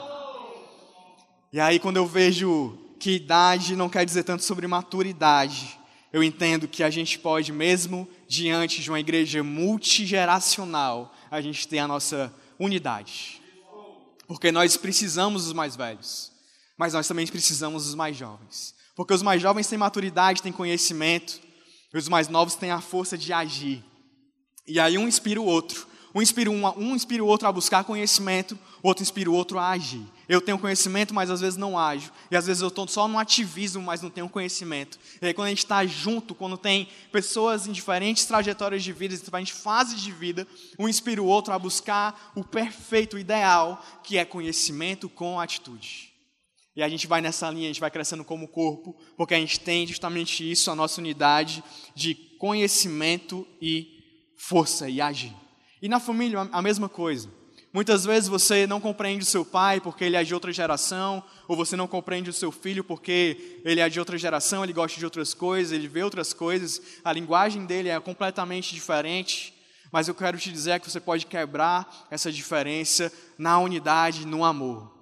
E 1.51 1.59
aí, 1.59 1.79
quando 1.79 1.97
eu 1.97 2.07
vejo 2.07 2.79
que 2.99 3.13
idade 3.13 3.77
não 3.77 3.89
quer 3.89 4.05
dizer 4.05 4.25
tanto 4.25 4.45
sobre 4.45 4.67
maturidade, 4.67 5.78
eu 6.13 6.23
entendo 6.23 6.67
que 6.67 6.83
a 6.83 6.91
gente 6.91 7.19
pode, 7.19 7.53
mesmo 7.53 8.09
diante 8.27 8.81
de 8.81 8.91
uma 8.91 9.01
igreja 9.01 9.43
multigeracional, 9.43 11.15
a 11.31 11.41
gente 11.41 11.69
ter 11.69 11.79
a 11.79 11.89
nossa 11.89 12.33
unidade. 12.59 13.43
Porque 14.27 14.51
nós 14.51 14.77
precisamos 14.77 15.45
dos 15.45 15.53
mais 15.53 15.77
velhos, 15.77 16.33
mas 16.77 16.93
nós 16.93 17.07
também 17.07 17.27
precisamos 17.27 17.85
dos 17.85 17.95
mais 17.95 18.17
jovens. 18.17 18.75
Porque 18.95 19.15
os 19.15 19.23
mais 19.23 19.41
jovens 19.41 19.67
têm 19.67 19.79
maturidade, 19.79 20.43
têm 20.43 20.53
conhecimento, 20.53 21.41
e 21.93 21.97
os 21.97 22.09
mais 22.09 22.29
novos 22.29 22.55
têm 22.55 22.71
a 22.71 22.81
força 22.81 23.17
de 23.17 23.33
agir. 23.33 23.85
E 24.67 24.79
aí 24.79 24.99
um 24.99 25.09
inspira 25.09 25.41
o 25.41 25.45
outro. 25.45 25.87
Um 26.15 26.21
inspira, 26.21 26.51
um, 26.51 26.67
um 26.77 26.95
inspira 26.95 27.23
o 27.23 27.27
outro 27.27 27.47
a 27.47 27.53
buscar 27.53 27.85
conhecimento, 27.85 28.59
o 28.83 28.89
outro 28.89 29.03
inspira 29.03 29.31
o 29.31 29.35
outro 29.35 29.59
a 29.59 29.71
agir. 29.71 30.07
Eu 30.29 30.41
tenho 30.41 30.59
conhecimento, 30.59 31.15
mas 31.15 31.31
às 31.31 31.41
vezes 31.41 31.57
não 31.57 31.79
ajo. 31.79 32.13
E 32.31 32.37
às 32.37 32.47
vezes 32.47 32.63
eu 32.63 32.69
estou 32.69 32.87
só 32.87 33.09
no 33.09 33.19
ativismo, 33.19 33.83
mas 33.83 34.03
não 34.03 34.11
tenho 34.11 34.29
conhecimento. 34.29 34.99
E 35.21 35.27
aí 35.27 35.35
quando 35.35 35.47
a 35.47 35.51
gente 35.51 35.65
está 35.65 35.85
junto, 35.87 36.35
quando 36.35 36.57
tem 36.59 36.89
pessoas 37.11 37.67
em 37.67 37.73
diferentes 37.73 38.27
trajetórias 38.27 38.83
de 38.83 38.93
vida, 38.93 39.15
em 39.15 39.19
diferentes 39.19 39.59
fases 39.59 40.01
de 40.01 40.13
vida, 40.13 40.47
um 40.79 40.89
inspira 40.89 41.23
o 41.23 41.27
outro 41.27 41.53
a 41.53 41.59
buscar 41.59 42.33
o 42.35 42.45
perfeito, 42.45 43.17
o 43.17 43.19
ideal, 43.19 43.83
que 44.05 44.19
é 44.19 44.25
conhecimento 44.25 45.09
com 45.09 45.41
atitude. 45.41 46.13
E 46.77 46.83
a 46.83 46.89
gente 46.89 47.09
vai 47.09 47.21
nessa 47.21 47.51
linha, 47.51 47.65
a 47.65 47.73
gente 47.73 47.81
vai 47.81 47.91
crescendo 47.91 48.23
como 48.23 48.47
corpo, 48.47 48.97
porque 49.17 49.35
a 49.35 49.39
gente 49.39 49.59
tem 49.59 49.85
justamente 49.85 50.49
isso, 50.49 50.71
a 50.71 50.77
nossa 50.77 51.01
unidade 51.01 51.65
de 51.93 52.15
conhecimento 52.39 53.45
e 53.61 53.89
força 54.37 54.89
e 54.89 55.01
agir. 55.01 55.35
E 55.83 55.89
na 55.89 55.99
família, 55.99 56.49
a 56.53 56.63
mesma 56.63 56.89
coisa. 56.89 57.38
Muitas 57.73 58.05
vezes 58.05 58.29
você 58.29 58.67
não 58.67 58.81
compreende 58.81 59.25
o 59.25 59.27
seu 59.27 59.45
pai 59.45 59.81
porque 59.81 60.05
ele 60.05 60.17
é 60.17 60.25
de 60.25 60.33
outra 60.33 60.53
geração, 60.53 61.23
ou 61.47 61.55
você 61.55 61.77
não 61.77 61.87
compreende 61.87 62.31
o 62.31 62.33
seu 62.33 62.51
filho 62.51 62.83
porque 62.83 63.61
ele 63.65 63.81
é 63.81 63.89
de 63.89 63.99
outra 63.99 64.17
geração, 64.17 64.65
ele 64.65 64.73
gosta 64.73 64.99
de 64.99 65.05
outras 65.05 65.35
coisas, 65.35 65.73
ele 65.73 65.87
vê 65.87 66.03
outras 66.03 66.33
coisas, 66.33 66.81
a 67.05 67.13
linguagem 67.13 67.67
dele 67.67 67.91
é 67.91 68.01
completamente 68.01 68.75
diferente. 68.75 69.55
Mas 69.91 70.09
eu 70.09 70.15
quero 70.15 70.39
te 70.39 70.53
dizer 70.53 70.81
que 70.81 70.91
você 70.91 71.01
pode 71.01 71.27
quebrar 71.27 72.07
essa 72.11 72.31
diferença 72.31 73.13
na 73.39 73.59
unidade, 73.59 74.27
no 74.27 74.45
amor. 74.45 74.93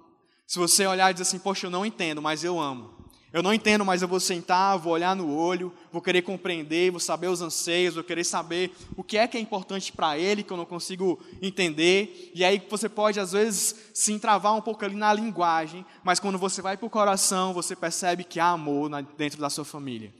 Se 0.45 0.57
você 0.57 0.85
olhar 0.85 1.09
e 1.09 1.13
dizer 1.13 1.23
assim, 1.23 1.39
poxa, 1.39 1.67
eu 1.67 1.71
não 1.71 1.85
entendo, 1.85 2.21
mas 2.21 2.43
eu 2.43 2.59
amo. 2.59 2.96
Eu 3.33 3.43
não 3.43 3.53
entendo, 3.53 3.83
mas 3.83 4.01
eu 4.01 4.07
vou 4.07 4.21
sentar, 4.21 4.77
vou 4.77 4.93
olhar 4.93 5.13
no 5.13 5.35
olho, 5.35 5.73
vou 5.91 6.01
querer 6.01 6.21
compreender, 6.21 6.91
vou 6.91 6.99
saber 6.99 7.27
os 7.27 7.41
anseios, 7.41 7.95
vou 7.95 8.03
querer 8.03 8.23
saber 8.23 8.73
o 8.95 9.03
que 9.03 9.17
é 9.17 9.27
que 9.27 9.37
é 9.37 9.39
importante 9.39 9.91
para 9.91 10.17
ele, 10.17 10.43
que 10.43 10.51
eu 10.51 10.55
não 10.55 10.65
consigo 10.65 11.21
entender. 11.41 12.31
E 12.33 12.45
aí 12.45 12.65
você 12.69 12.87
pode, 12.87 13.19
às 13.19 13.33
vezes, 13.33 13.75
se 13.93 14.13
entravar 14.13 14.55
um 14.55 14.61
pouco 14.61 14.85
ali 14.85 14.95
na 14.95 15.13
linguagem, 15.13 15.85
mas 16.05 16.21
quando 16.21 16.37
você 16.37 16.61
vai 16.61 16.77
para 16.77 16.85
o 16.85 16.89
coração, 16.89 17.53
você 17.53 17.75
percebe 17.75 18.23
que 18.23 18.39
há 18.39 18.47
amor 18.47 18.89
dentro 19.17 19.41
da 19.41 19.49
sua 19.49 19.65
família. 19.65 20.13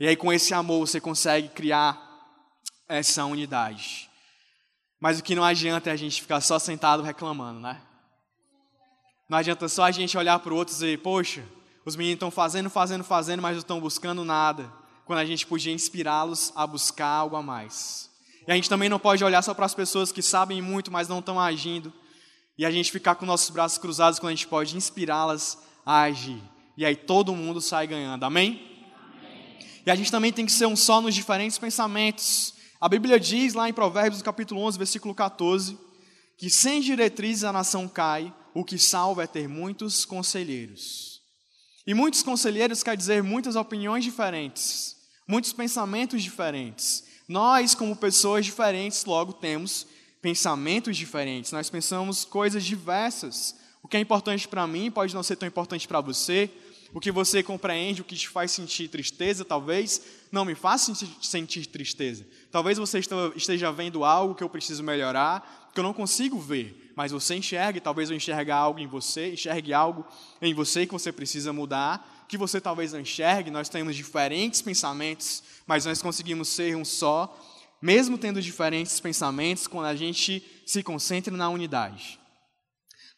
E 0.00 0.08
aí, 0.08 0.16
com 0.16 0.32
esse 0.32 0.52
amor, 0.52 0.88
você 0.88 1.00
consegue 1.00 1.48
criar 1.48 1.96
essa 2.88 3.24
unidade. 3.24 4.10
Mas 4.98 5.20
o 5.20 5.22
que 5.22 5.36
não 5.36 5.44
adianta 5.44 5.90
é 5.90 5.92
a 5.92 5.96
gente 5.96 6.20
ficar 6.20 6.40
só 6.40 6.58
sentado 6.58 7.04
reclamando, 7.04 7.60
né? 7.60 7.80
Não 9.28 9.38
adianta 9.38 9.68
só 9.68 9.84
a 9.84 9.92
gente 9.92 10.18
olhar 10.18 10.40
para 10.40 10.52
o 10.52 10.56
outro 10.56 10.74
e 10.74 10.74
dizer, 10.74 10.98
poxa 10.98 11.44
os 11.84 11.96
meninos 11.96 12.16
estão 12.16 12.30
fazendo, 12.30 12.70
fazendo, 12.70 13.04
fazendo, 13.04 13.42
mas 13.42 13.52
não 13.52 13.60
estão 13.60 13.80
buscando 13.80 14.24
nada, 14.24 14.72
quando 15.04 15.18
a 15.18 15.24
gente 15.24 15.46
podia 15.46 15.72
inspirá-los 15.72 16.52
a 16.54 16.66
buscar 16.66 17.08
algo 17.08 17.36
a 17.36 17.42
mais. 17.42 18.10
E 18.46 18.52
a 18.52 18.54
gente 18.54 18.68
também 18.68 18.88
não 18.88 18.98
pode 18.98 19.24
olhar 19.24 19.42
só 19.42 19.52
para 19.54 19.66
as 19.66 19.74
pessoas 19.74 20.12
que 20.12 20.22
sabem 20.22 20.62
muito, 20.62 20.90
mas 20.90 21.08
não 21.08 21.18
estão 21.18 21.40
agindo, 21.40 21.92
e 22.56 22.64
a 22.64 22.70
gente 22.70 22.92
ficar 22.92 23.14
com 23.14 23.26
nossos 23.26 23.50
braços 23.50 23.78
cruzados 23.78 24.18
quando 24.18 24.32
a 24.32 24.34
gente 24.34 24.46
pode 24.46 24.76
inspirá-las 24.76 25.58
a 25.84 26.02
agir. 26.02 26.42
E 26.76 26.84
aí 26.84 26.94
todo 26.94 27.34
mundo 27.34 27.60
sai 27.60 27.86
ganhando, 27.86 28.24
amém? 28.24 28.60
amém? 29.16 29.58
E 29.84 29.90
a 29.90 29.94
gente 29.94 30.10
também 30.10 30.32
tem 30.32 30.46
que 30.46 30.52
ser 30.52 30.66
um 30.66 30.76
só 30.76 31.00
nos 31.00 31.14
diferentes 31.14 31.58
pensamentos. 31.58 32.54
A 32.80 32.88
Bíblia 32.88 33.18
diz 33.18 33.54
lá 33.54 33.68
em 33.68 33.72
Provérbios, 33.72 34.22
capítulo 34.22 34.60
11, 34.62 34.78
versículo 34.78 35.14
14, 35.14 35.78
que 36.38 36.48
sem 36.48 36.80
diretrizes 36.80 37.44
a 37.44 37.52
nação 37.52 37.88
cai, 37.88 38.32
o 38.54 38.64
que 38.64 38.78
salva 38.78 39.24
é 39.24 39.26
ter 39.26 39.48
muitos 39.48 40.04
conselheiros. 40.04 41.11
E 41.86 41.94
muitos 41.94 42.22
conselheiros 42.22 42.82
quer 42.82 42.96
dizer 42.96 43.22
muitas 43.22 43.56
opiniões 43.56 44.04
diferentes, 44.04 44.96
muitos 45.26 45.52
pensamentos 45.52 46.22
diferentes. 46.22 47.04
Nós, 47.28 47.74
como 47.74 47.96
pessoas 47.96 48.44
diferentes, 48.44 49.04
logo 49.04 49.32
temos 49.32 49.86
pensamentos 50.20 50.96
diferentes, 50.96 51.50
nós 51.50 51.68
pensamos 51.68 52.24
coisas 52.24 52.64
diversas. 52.64 53.56
O 53.82 53.88
que 53.88 53.96
é 53.96 54.00
importante 54.00 54.46
para 54.46 54.66
mim 54.66 54.90
pode 54.90 55.12
não 55.12 55.24
ser 55.24 55.34
tão 55.34 55.48
importante 55.48 55.88
para 55.88 56.00
você. 56.00 56.48
O 56.94 57.00
que 57.00 57.10
você 57.10 57.42
compreende, 57.42 58.02
o 58.02 58.04
que 58.04 58.14
te 58.14 58.28
faz 58.28 58.52
sentir 58.52 58.86
tristeza, 58.86 59.44
talvez 59.44 60.02
não 60.30 60.44
me 60.44 60.54
faça 60.54 60.92
sentir 61.22 61.66
tristeza. 61.66 62.24
Talvez 62.50 62.78
você 62.78 63.00
esteja 63.34 63.72
vendo 63.72 64.04
algo 64.04 64.34
que 64.34 64.44
eu 64.44 64.48
preciso 64.48 64.82
melhorar, 64.82 65.61
que 65.72 65.80
eu 65.80 65.84
não 65.84 65.92
consigo 65.92 66.38
ver, 66.38 66.92
mas 66.96 67.12
você 67.12 67.34
enxerga, 67.34 67.78
e 67.78 67.80
talvez 67.80 68.10
eu 68.10 68.16
enxergue 68.16 68.50
algo 68.50 68.78
em 68.78 68.86
você, 68.86 69.32
enxergue 69.32 69.72
algo 69.72 70.06
em 70.40 70.52
você 70.52 70.86
que 70.86 70.92
você 70.92 71.10
precisa 71.10 71.52
mudar, 71.52 72.26
que 72.28 72.36
você 72.36 72.60
talvez 72.60 72.92
não 72.92 73.00
enxergue, 73.00 73.50
nós 73.50 73.68
temos 73.68 73.96
diferentes 73.96 74.60
pensamentos, 74.60 75.42
mas 75.66 75.84
nós 75.84 76.02
conseguimos 76.02 76.48
ser 76.48 76.76
um 76.76 76.84
só, 76.84 77.34
mesmo 77.80 78.18
tendo 78.18 78.40
diferentes 78.40 79.00
pensamentos, 79.00 79.66
quando 79.66 79.86
a 79.86 79.96
gente 79.96 80.42
se 80.66 80.82
concentra 80.82 81.34
na 81.36 81.48
unidade. 81.48 82.18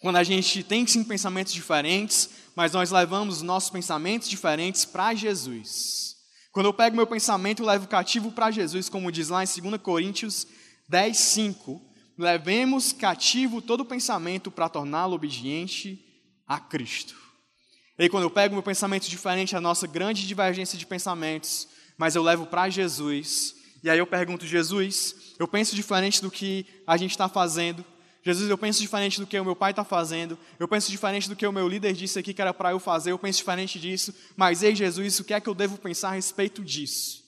Quando 0.01 0.17
a 0.17 0.23
gente 0.23 0.63
tem 0.63 0.87
sim 0.87 1.03
pensamentos 1.03 1.53
diferentes, 1.53 2.31
mas 2.55 2.73
nós 2.73 2.91
levamos 2.91 3.43
nossos 3.43 3.71
pensamentos 3.71 4.29
diferentes 4.29 4.85
para 4.85 5.15
Jesus. 5.15 6.15
Quando 6.53 6.67
eu 6.67 6.75
pego 6.75 6.95
meu 6.95 7.07
pensamento 7.07 7.63
e 7.63 7.67
levo 7.67 7.89
cativo 7.89 8.31
para 8.31 8.51
Jesus, 8.51 8.89
como 8.89 9.11
diz 9.11 9.29
lá 9.29 9.43
em 9.43 9.47
2 9.47 9.81
Coríntios 9.83 10.47
10, 10.89 11.17
5, 11.17 11.94
levemos 12.17 12.93
cativo 12.93 13.61
todo 13.61 13.85
pensamento 13.85 14.51
para 14.51 14.69
torná-lo 14.69 15.15
obediente 15.15 16.05
a 16.47 16.59
Cristo. 16.59 17.15
E 17.99 18.09
quando 18.09 18.25
eu 18.25 18.31
pego 18.31 18.55
meu 18.55 18.63
pensamento 18.63 19.09
diferente, 19.09 19.55
a 19.55 19.61
nossa 19.61 19.87
grande 19.87 20.27
divergência 20.27 20.79
de 20.79 20.87
pensamentos, 20.87 21.69
mas 21.97 22.17
eu 22.17 22.23
levo 22.23 22.47
para 22.47 22.69
Jesus, 22.69 23.55
e 23.83 23.91
aí 23.91 23.99
eu 23.99 24.07
pergunto, 24.07 24.47
Jesus, 24.47 25.35
eu 25.39 25.47
penso 25.47 25.77
diferente 25.77 26.21
do 26.21 26.31
que 26.31 26.67
a 26.87 26.97
gente 26.97 27.13
está 27.13 27.29
fazendo, 27.29 27.85
Jesus, 28.25 28.49
eu 28.49 28.57
penso 28.57 28.81
diferente 28.81 29.21
do 29.21 29.27
que 29.27 29.39
o 29.39 29.45
meu 29.45 29.55
pai 29.55 29.71
está 29.73 29.85
fazendo, 29.85 30.39
eu 30.59 30.67
penso 30.67 30.91
diferente 30.91 31.29
do 31.29 31.37
que 31.37 31.47
o 31.47 31.53
meu 31.53 31.69
líder 31.69 31.93
disse 31.93 32.19
aqui 32.19 32.33
que 32.33 32.41
era 32.41 32.55
para 32.55 32.71
eu 32.71 32.81
fazer, 32.81 33.13
eu 33.13 33.19
penso 33.19 33.39
diferente 33.39 33.79
disso, 33.79 34.15
mas 34.35 34.63
ei 34.63 34.75
Jesus, 34.75 35.21
o 35.21 35.25
que 35.25 35.35
é 35.35 35.41
que 35.41 35.49
eu 35.49 35.55
devo 35.55 35.77
pensar 35.77 36.09
a 36.09 36.13
respeito 36.13 36.65
disso? 36.65 37.23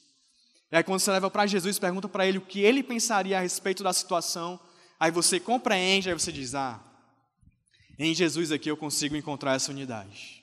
E 0.73 0.77
aí 0.77 0.83
quando 0.83 0.99
você 0.99 1.11
leva 1.13 1.31
para 1.31 1.47
Jesus, 1.47 1.79
pergunta 1.79 2.09
para 2.09 2.27
ele 2.27 2.39
o 2.39 2.41
que 2.41 2.61
ele 2.61 2.83
pensaria 2.83 3.37
a 3.37 3.43
respeito 3.43 3.85
da 3.85 3.93
situação, 3.93 4.59
aí 4.99 5.11
você 5.11 5.39
compreende, 5.41 6.09
aí 6.09 6.15
você 6.15 6.33
diz, 6.33 6.55
ah, 6.55 6.81
em 7.99 8.15
Jesus 8.15 8.53
aqui 8.53 8.71
eu 8.71 8.77
consigo 8.77 9.17
encontrar 9.17 9.55
essa 9.55 9.71
unidade. 9.71 10.43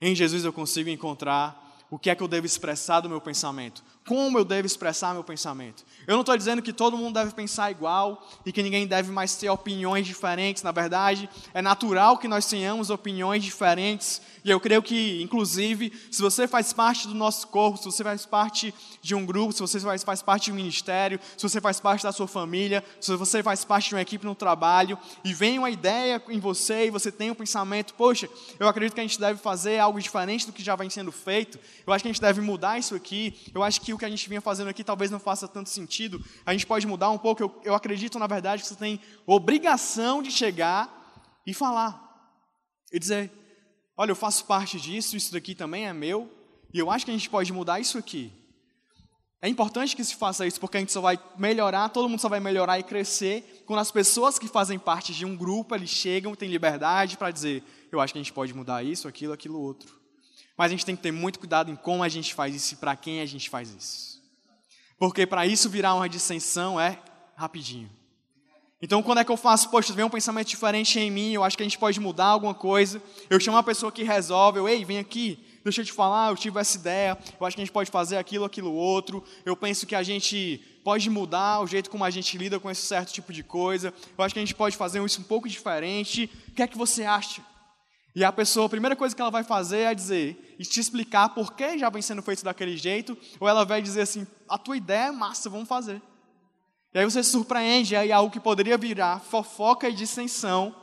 Em 0.00 0.14
Jesus 0.14 0.44
eu 0.44 0.52
consigo 0.52 0.90
encontrar 0.90 1.86
o 1.90 1.98
que 1.98 2.10
é 2.10 2.14
que 2.14 2.22
eu 2.22 2.28
devo 2.28 2.46
expressar 2.46 3.00
do 3.00 3.08
meu 3.08 3.20
pensamento 3.20 3.82
como 4.06 4.38
eu 4.38 4.44
devo 4.44 4.66
expressar 4.66 5.14
meu 5.14 5.22
pensamento. 5.22 5.84
Eu 6.06 6.14
não 6.14 6.22
estou 6.22 6.36
dizendo 6.36 6.60
que 6.60 6.72
todo 6.72 6.96
mundo 6.96 7.14
deve 7.14 7.32
pensar 7.32 7.70
igual 7.70 8.28
e 8.44 8.52
que 8.52 8.62
ninguém 8.62 8.86
deve 8.86 9.12
mais 9.12 9.36
ter 9.36 9.48
opiniões 9.48 10.06
diferentes. 10.06 10.62
Na 10.62 10.72
verdade, 10.72 11.30
é 11.54 11.62
natural 11.62 12.18
que 12.18 12.26
nós 12.26 12.46
tenhamos 12.46 12.90
opiniões 12.90 13.44
diferentes. 13.44 14.20
E 14.44 14.50
eu 14.50 14.58
creio 14.58 14.82
que, 14.82 15.22
inclusive, 15.22 15.92
se 16.10 16.20
você 16.20 16.48
faz 16.48 16.72
parte 16.72 17.06
do 17.06 17.14
nosso 17.14 17.46
corpo, 17.46 17.78
se 17.78 17.84
você 17.84 18.02
faz 18.02 18.26
parte 18.26 18.74
de 19.00 19.14
um 19.14 19.24
grupo, 19.24 19.52
se 19.52 19.60
você 19.60 19.78
faz, 19.78 20.02
faz 20.02 20.20
parte 20.20 20.46
de 20.46 20.52
um 20.52 20.56
ministério, 20.56 21.20
se 21.36 21.42
você 21.42 21.60
faz 21.60 21.78
parte 21.78 22.02
da 22.02 22.10
sua 22.10 22.26
família, 22.26 22.84
se 23.00 23.14
você 23.14 23.40
faz 23.40 23.64
parte 23.64 23.90
de 23.90 23.94
uma 23.94 24.02
equipe 24.02 24.26
no 24.26 24.34
trabalho, 24.34 24.98
e 25.24 25.32
vem 25.32 25.58
uma 25.58 25.70
ideia 25.70 26.20
em 26.28 26.40
você 26.40 26.86
e 26.86 26.90
você 26.90 27.12
tem 27.12 27.30
um 27.30 27.34
pensamento, 27.34 27.94
poxa, 27.94 28.28
eu 28.58 28.66
acredito 28.66 28.94
que 28.94 29.00
a 29.00 29.04
gente 29.04 29.20
deve 29.20 29.38
fazer 29.38 29.78
algo 29.78 30.00
diferente 30.00 30.46
do 30.46 30.52
que 30.52 30.62
já 30.62 30.74
vem 30.74 30.90
sendo 30.90 31.12
feito, 31.12 31.58
eu 31.86 31.92
acho 31.92 32.02
que 32.02 32.08
a 32.08 32.12
gente 32.12 32.20
deve 32.20 32.40
mudar 32.40 32.78
isso 32.78 32.94
aqui, 32.94 33.34
eu 33.54 33.62
acho 33.62 33.80
que 33.80 33.91
o 33.94 33.98
que 33.98 34.04
a 34.04 34.10
gente 34.10 34.28
vinha 34.28 34.40
fazendo 34.40 34.68
aqui 34.68 34.82
talvez 34.82 35.10
não 35.10 35.18
faça 35.18 35.48
tanto 35.48 35.68
sentido, 35.68 36.22
a 36.44 36.52
gente 36.52 36.66
pode 36.66 36.86
mudar 36.86 37.10
um 37.10 37.18
pouco. 37.18 37.42
Eu, 37.42 37.60
eu 37.64 37.74
acredito, 37.74 38.18
na 38.18 38.26
verdade, 38.26 38.62
que 38.62 38.68
você 38.68 38.76
tem 38.76 39.00
obrigação 39.26 40.22
de 40.22 40.30
chegar 40.30 40.88
e 41.46 41.54
falar. 41.54 42.00
E 42.92 42.98
dizer: 42.98 43.30
olha, 43.96 44.10
eu 44.10 44.16
faço 44.16 44.44
parte 44.44 44.80
disso, 44.80 45.16
isso 45.16 45.32
daqui 45.32 45.54
também 45.54 45.86
é 45.86 45.92
meu, 45.92 46.30
e 46.72 46.78
eu 46.78 46.90
acho 46.90 47.04
que 47.04 47.10
a 47.10 47.14
gente 47.14 47.30
pode 47.30 47.52
mudar 47.52 47.80
isso 47.80 47.98
aqui. 47.98 48.32
É 49.44 49.48
importante 49.48 49.96
que 49.96 50.04
se 50.04 50.14
faça 50.14 50.46
isso, 50.46 50.60
porque 50.60 50.76
a 50.76 50.80
gente 50.80 50.92
só 50.92 51.00
vai 51.00 51.18
melhorar, 51.36 51.88
todo 51.88 52.08
mundo 52.08 52.20
só 52.20 52.28
vai 52.28 52.38
melhorar 52.38 52.78
e 52.78 52.84
crescer 52.84 53.64
quando 53.66 53.80
as 53.80 53.90
pessoas 53.90 54.38
que 54.38 54.46
fazem 54.46 54.78
parte 54.78 55.12
de 55.12 55.24
um 55.24 55.36
grupo, 55.36 55.74
eles 55.74 55.90
chegam, 55.90 56.34
têm 56.36 56.48
liberdade 56.48 57.16
para 57.16 57.32
dizer, 57.32 57.64
eu 57.90 58.00
acho 58.00 58.12
que 58.12 58.20
a 58.20 58.22
gente 58.22 58.32
pode 58.32 58.54
mudar 58.54 58.84
isso, 58.84 59.08
aquilo, 59.08 59.32
aquilo 59.32 59.60
outro. 59.60 60.01
Mas 60.62 60.70
a 60.70 60.74
gente 60.76 60.86
tem 60.86 60.94
que 60.94 61.02
ter 61.02 61.10
muito 61.10 61.40
cuidado 61.40 61.72
em 61.72 61.74
como 61.74 62.04
a 62.04 62.08
gente 62.08 62.32
faz 62.32 62.54
isso 62.54 62.74
e 62.74 62.76
para 62.76 62.94
quem 62.94 63.20
a 63.20 63.26
gente 63.26 63.50
faz 63.50 63.74
isso. 63.74 64.22
Porque 64.96 65.26
para 65.26 65.44
isso 65.44 65.68
virar 65.68 65.92
uma 65.92 66.08
dissensão 66.08 66.78
é 66.78 67.00
rapidinho. 67.34 67.90
Então, 68.80 69.02
quando 69.02 69.18
é 69.18 69.24
que 69.24 69.32
eu 69.32 69.36
faço, 69.36 69.68
poxa, 69.70 69.92
vem 69.92 70.04
um 70.04 70.08
pensamento 70.08 70.46
diferente 70.46 71.00
em 71.00 71.10
mim, 71.10 71.32
eu 71.32 71.42
acho 71.42 71.56
que 71.56 71.64
a 71.64 71.66
gente 71.66 71.76
pode 71.76 71.98
mudar 71.98 72.26
alguma 72.26 72.54
coisa. 72.54 73.02
Eu 73.28 73.40
chamo 73.40 73.56
uma 73.56 73.62
pessoa 73.64 73.90
que 73.90 74.04
resolve, 74.04 74.60
eu, 74.60 74.68
ei, 74.68 74.84
vem 74.84 75.00
aqui, 75.00 75.44
deixa 75.64 75.80
eu 75.80 75.84
te 75.84 75.92
falar, 75.92 76.30
eu 76.30 76.36
tive 76.36 76.60
essa 76.60 76.78
ideia, 76.78 77.18
eu 77.40 77.44
acho 77.44 77.56
que 77.56 77.62
a 77.62 77.64
gente 77.64 77.74
pode 77.74 77.90
fazer 77.90 78.16
aquilo, 78.16 78.44
aquilo 78.44 78.72
outro. 78.72 79.24
Eu 79.44 79.56
penso 79.56 79.84
que 79.84 79.96
a 79.96 80.02
gente 80.04 80.62
pode 80.84 81.10
mudar 81.10 81.60
o 81.60 81.66
jeito 81.66 81.90
como 81.90 82.04
a 82.04 82.10
gente 82.10 82.38
lida 82.38 82.60
com 82.60 82.70
esse 82.70 82.86
certo 82.86 83.12
tipo 83.12 83.32
de 83.32 83.42
coisa. 83.42 83.92
Eu 84.16 84.24
acho 84.24 84.32
que 84.32 84.38
a 84.38 84.42
gente 84.44 84.54
pode 84.54 84.76
fazer 84.76 85.04
isso 85.04 85.22
um 85.22 85.24
pouco 85.24 85.48
diferente. 85.48 86.30
O 86.46 86.52
que 86.52 86.62
é 86.62 86.68
que 86.68 86.78
você 86.78 87.02
acha? 87.02 87.42
E 88.14 88.22
a 88.22 88.30
pessoa, 88.30 88.66
a 88.66 88.68
primeira 88.68 88.94
coisa 88.94 89.16
que 89.16 89.22
ela 89.22 89.30
vai 89.30 89.42
fazer 89.42 89.80
é 89.80 89.94
dizer 89.94 90.54
e 90.58 90.64
te 90.64 90.78
explicar 90.78 91.30
por 91.30 91.54
que 91.54 91.78
já 91.78 91.88
vem 91.88 92.02
sendo 92.02 92.22
feito 92.22 92.44
daquele 92.44 92.76
jeito, 92.76 93.16
ou 93.40 93.48
ela 93.48 93.64
vai 93.64 93.80
dizer 93.80 94.02
assim: 94.02 94.26
a 94.48 94.58
tua 94.58 94.76
ideia 94.76 95.08
é 95.08 95.12
massa, 95.12 95.48
vamos 95.48 95.68
fazer. 95.68 96.00
E 96.94 96.98
aí 96.98 97.04
você 97.04 97.24
se 97.24 97.30
surpreende, 97.30 97.96
aí 97.96 98.12
algo 98.12 98.30
que 98.30 98.38
poderia 98.38 98.76
virar 98.76 99.18
fofoca 99.20 99.88
e 99.88 99.94
dissensão, 99.94 100.76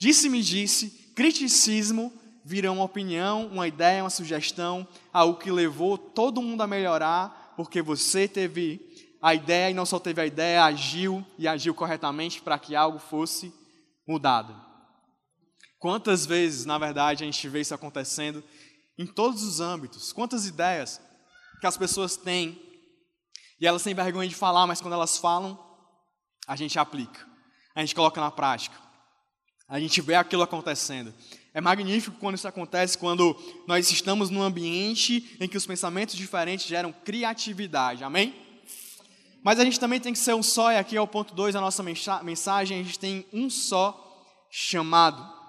disse-me 0.00 0.42
disse, 0.42 1.12
criticismo, 1.14 2.12
vira 2.44 2.72
uma 2.72 2.82
opinião, 2.82 3.46
uma 3.46 3.68
ideia, 3.68 4.02
uma 4.02 4.10
sugestão, 4.10 4.86
algo 5.12 5.38
que 5.38 5.52
levou 5.52 5.96
todo 5.96 6.42
mundo 6.42 6.60
a 6.62 6.66
melhorar, 6.66 7.54
porque 7.56 7.80
você 7.80 8.26
teve 8.26 8.80
a 9.22 9.32
ideia 9.32 9.70
e 9.70 9.74
não 9.74 9.86
só 9.86 10.00
teve 10.00 10.20
a 10.20 10.26
ideia, 10.26 10.64
agiu 10.64 11.24
e 11.38 11.46
agiu 11.46 11.72
corretamente 11.72 12.42
para 12.42 12.58
que 12.58 12.74
algo 12.74 12.98
fosse 12.98 13.54
mudado. 14.06 14.63
Quantas 15.84 16.24
vezes, 16.24 16.64
na 16.64 16.78
verdade, 16.78 17.24
a 17.24 17.26
gente 17.26 17.46
vê 17.46 17.60
isso 17.60 17.74
acontecendo 17.74 18.42
em 18.96 19.06
todos 19.06 19.42
os 19.42 19.60
âmbitos? 19.60 20.14
Quantas 20.14 20.46
ideias 20.46 20.98
que 21.60 21.66
as 21.66 21.76
pessoas 21.76 22.16
têm 22.16 22.58
e 23.60 23.66
elas 23.66 23.82
têm 23.82 23.92
vergonha 23.92 24.26
de 24.26 24.34
falar, 24.34 24.66
mas 24.66 24.80
quando 24.80 24.94
elas 24.94 25.18
falam, 25.18 25.62
a 26.48 26.56
gente 26.56 26.78
aplica, 26.78 27.28
a 27.74 27.82
gente 27.82 27.94
coloca 27.94 28.18
na 28.18 28.30
prática, 28.30 28.74
a 29.68 29.78
gente 29.78 30.00
vê 30.00 30.14
aquilo 30.14 30.42
acontecendo. 30.42 31.12
É 31.52 31.60
magnífico 31.60 32.16
quando 32.18 32.36
isso 32.36 32.48
acontece, 32.48 32.96
quando 32.96 33.36
nós 33.68 33.90
estamos 33.90 34.30
num 34.30 34.42
ambiente 34.42 35.36
em 35.38 35.46
que 35.46 35.58
os 35.58 35.66
pensamentos 35.66 36.14
diferentes 36.14 36.64
geram 36.64 36.94
criatividade, 36.94 38.02
amém? 38.02 38.34
Mas 39.42 39.60
a 39.60 39.64
gente 39.66 39.78
também 39.78 40.00
tem 40.00 40.14
que 40.14 40.18
ser 40.18 40.32
um 40.32 40.42
só, 40.42 40.72
e 40.72 40.78
aqui 40.78 40.96
é 40.96 41.00
o 41.02 41.06
ponto 41.06 41.34
2 41.34 41.52
da 41.52 41.60
nossa 41.60 41.82
mensagem: 41.82 42.80
a 42.80 42.82
gente 42.82 42.98
tem 42.98 43.26
um 43.30 43.50
só 43.50 44.48
chamado. 44.50 45.43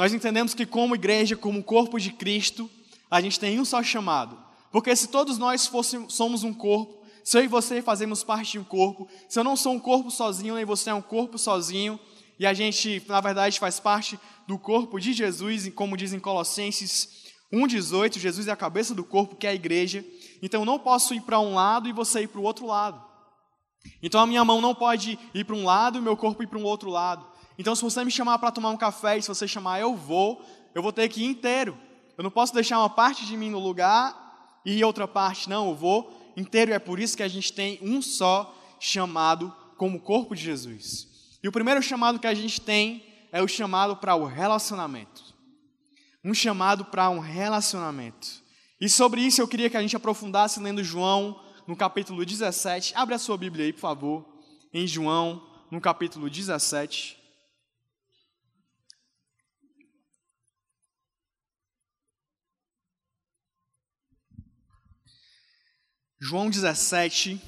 Nós 0.00 0.14
entendemos 0.14 0.54
que, 0.54 0.64
como 0.64 0.94
igreja, 0.94 1.36
como 1.36 1.62
corpo 1.62 2.00
de 2.00 2.10
Cristo, 2.10 2.70
a 3.10 3.20
gente 3.20 3.38
tem 3.38 3.60
um 3.60 3.66
só 3.66 3.82
chamado. 3.82 4.34
Porque 4.72 4.96
se 4.96 5.08
todos 5.08 5.36
nós 5.36 5.70
somos 6.08 6.42
um 6.42 6.54
corpo, 6.54 7.04
se 7.22 7.36
eu 7.36 7.44
e 7.44 7.46
você 7.46 7.82
fazemos 7.82 8.24
parte 8.24 8.52
de 8.52 8.58
um 8.58 8.64
corpo, 8.64 9.06
se 9.28 9.38
eu 9.38 9.44
não 9.44 9.54
sou 9.54 9.74
um 9.74 9.78
corpo 9.78 10.10
sozinho, 10.10 10.54
nem 10.54 10.64
você 10.64 10.88
é 10.88 10.94
um 10.94 11.02
corpo 11.02 11.36
sozinho, 11.36 12.00
e 12.38 12.46
a 12.46 12.54
gente, 12.54 13.04
na 13.06 13.20
verdade, 13.20 13.60
faz 13.60 13.78
parte 13.78 14.18
do 14.48 14.58
corpo 14.58 14.98
de 14.98 15.12
Jesus, 15.12 15.70
como 15.74 15.98
diz 15.98 16.14
em 16.14 16.18
Colossenses 16.18 17.26
1,18, 17.52 18.18
Jesus 18.20 18.48
é 18.48 18.52
a 18.52 18.56
cabeça 18.56 18.94
do 18.94 19.04
corpo, 19.04 19.36
que 19.36 19.46
é 19.46 19.50
a 19.50 19.54
igreja. 19.54 20.02
Então 20.40 20.62
eu 20.62 20.64
não 20.64 20.78
posso 20.78 21.12
ir 21.12 21.20
para 21.20 21.38
um 21.38 21.52
lado 21.52 21.90
e 21.90 21.92
você 21.92 22.22
ir 22.22 22.28
para 22.28 22.40
o 22.40 22.44
outro 22.44 22.64
lado. 22.64 23.04
Então 24.02 24.18
a 24.18 24.26
minha 24.26 24.46
mão 24.46 24.62
não 24.62 24.74
pode 24.74 25.18
ir 25.34 25.44
para 25.44 25.54
um 25.54 25.66
lado 25.66 25.98
e 25.98 26.00
meu 26.00 26.16
corpo 26.16 26.42
ir 26.42 26.46
para 26.46 26.58
um 26.58 26.64
outro 26.64 26.88
lado. 26.88 27.28
Então, 27.58 27.74
se 27.74 27.82
você 27.82 28.04
me 28.04 28.10
chamar 28.10 28.38
para 28.38 28.50
tomar 28.50 28.70
um 28.70 28.76
café 28.76 29.18
e 29.18 29.22
se 29.22 29.28
você 29.28 29.46
chamar 29.46 29.80
eu 29.80 29.94
vou, 29.94 30.44
eu 30.74 30.82
vou 30.82 30.92
ter 30.92 31.08
que 31.08 31.22
ir 31.22 31.26
inteiro. 31.26 31.76
Eu 32.16 32.24
não 32.24 32.30
posso 32.30 32.54
deixar 32.54 32.78
uma 32.78 32.90
parte 32.90 33.26
de 33.26 33.36
mim 33.36 33.50
no 33.50 33.58
lugar 33.58 34.60
e 34.64 34.82
outra 34.84 35.08
parte 35.08 35.48
não, 35.48 35.68
eu 35.68 35.74
vou 35.74 36.32
inteiro. 36.36 36.70
E 36.70 36.74
é 36.74 36.78
por 36.78 36.98
isso 36.98 37.16
que 37.16 37.22
a 37.22 37.28
gente 37.28 37.52
tem 37.52 37.78
um 37.82 38.00
só 38.00 38.56
chamado 38.78 39.54
como 39.76 40.00
corpo 40.00 40.34
de 40.34 40.42
Jesus. 40.42 41.08
E 41.42 41.48
o 41.48 41.52
primeiro 41.52 41.82
chamado 41.82 42.18
que 42.18 42.26
a 42.26 42.34
gente 42.34 42.60
tem 42.60 43.04
é 43.32 43.42
o 43.42 43.48
chamado 43.48 43.96
para 43.96 44.14
o 44.14 44.26
relacionamento. 44.26 45.22
Um 46.24 46.34
chamado 46.34 46.84
para 46.84 47.08
um 47.08 47.18
relacionamento. 47.18 48.42
E 48.80 48.88
sobre 48.88 49.20
isso 49.20 49.40
eu 49.40 49.48
queria 49.48 49.70
que 49.70 49.76
a 49.76 49.82
gente 49.82 49.96
aprofundasse 49.96 50.60
lendo 50.60 50.84
João 50.84 51.40
no 51.66 51.76
capítulo 51.76 52.24
17. 52.24 52.94
Abre 52.96 53.14
a 53.14 53.18
sua 53.18 53.36
Bíblia 53.36 53.64
aí, 53.64 53.72
por 53.72 53.80
favor. 53.80 54.26
Em 54.72 54.86
João, 54.86 55.42
no 55.70 55.80
capítulo 55.80 56.28
17. 56.28 57.19
João 66.22 66.50
17 66.50 67.40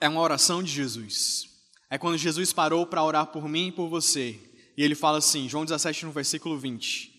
é 0.00 0.08
uma 0.08 0.22
oração 0.22 0.62
de 0.62 0.72
Jesus. 0.72 1.44
É 1.90 1.98
quando 1.98 2.16
Jesus 2.16 2.54
parou 2.54 2.86
para 2.86 3.04
orar 3.04 3.26
por 3.26 3.46
mim 3.46 3.68
e 3.68 3.72
por 3.72 3.86
você. 3.86 4.40
E 4.74 4.82
ele 4.82 4.94
fala 4.94 5.18
assim, 5.18 5.46
João 5.46 5.66
17, 5.66 6.06
no 6.06 6.12
versículo 6.12 6.58
20: 6.58 7.12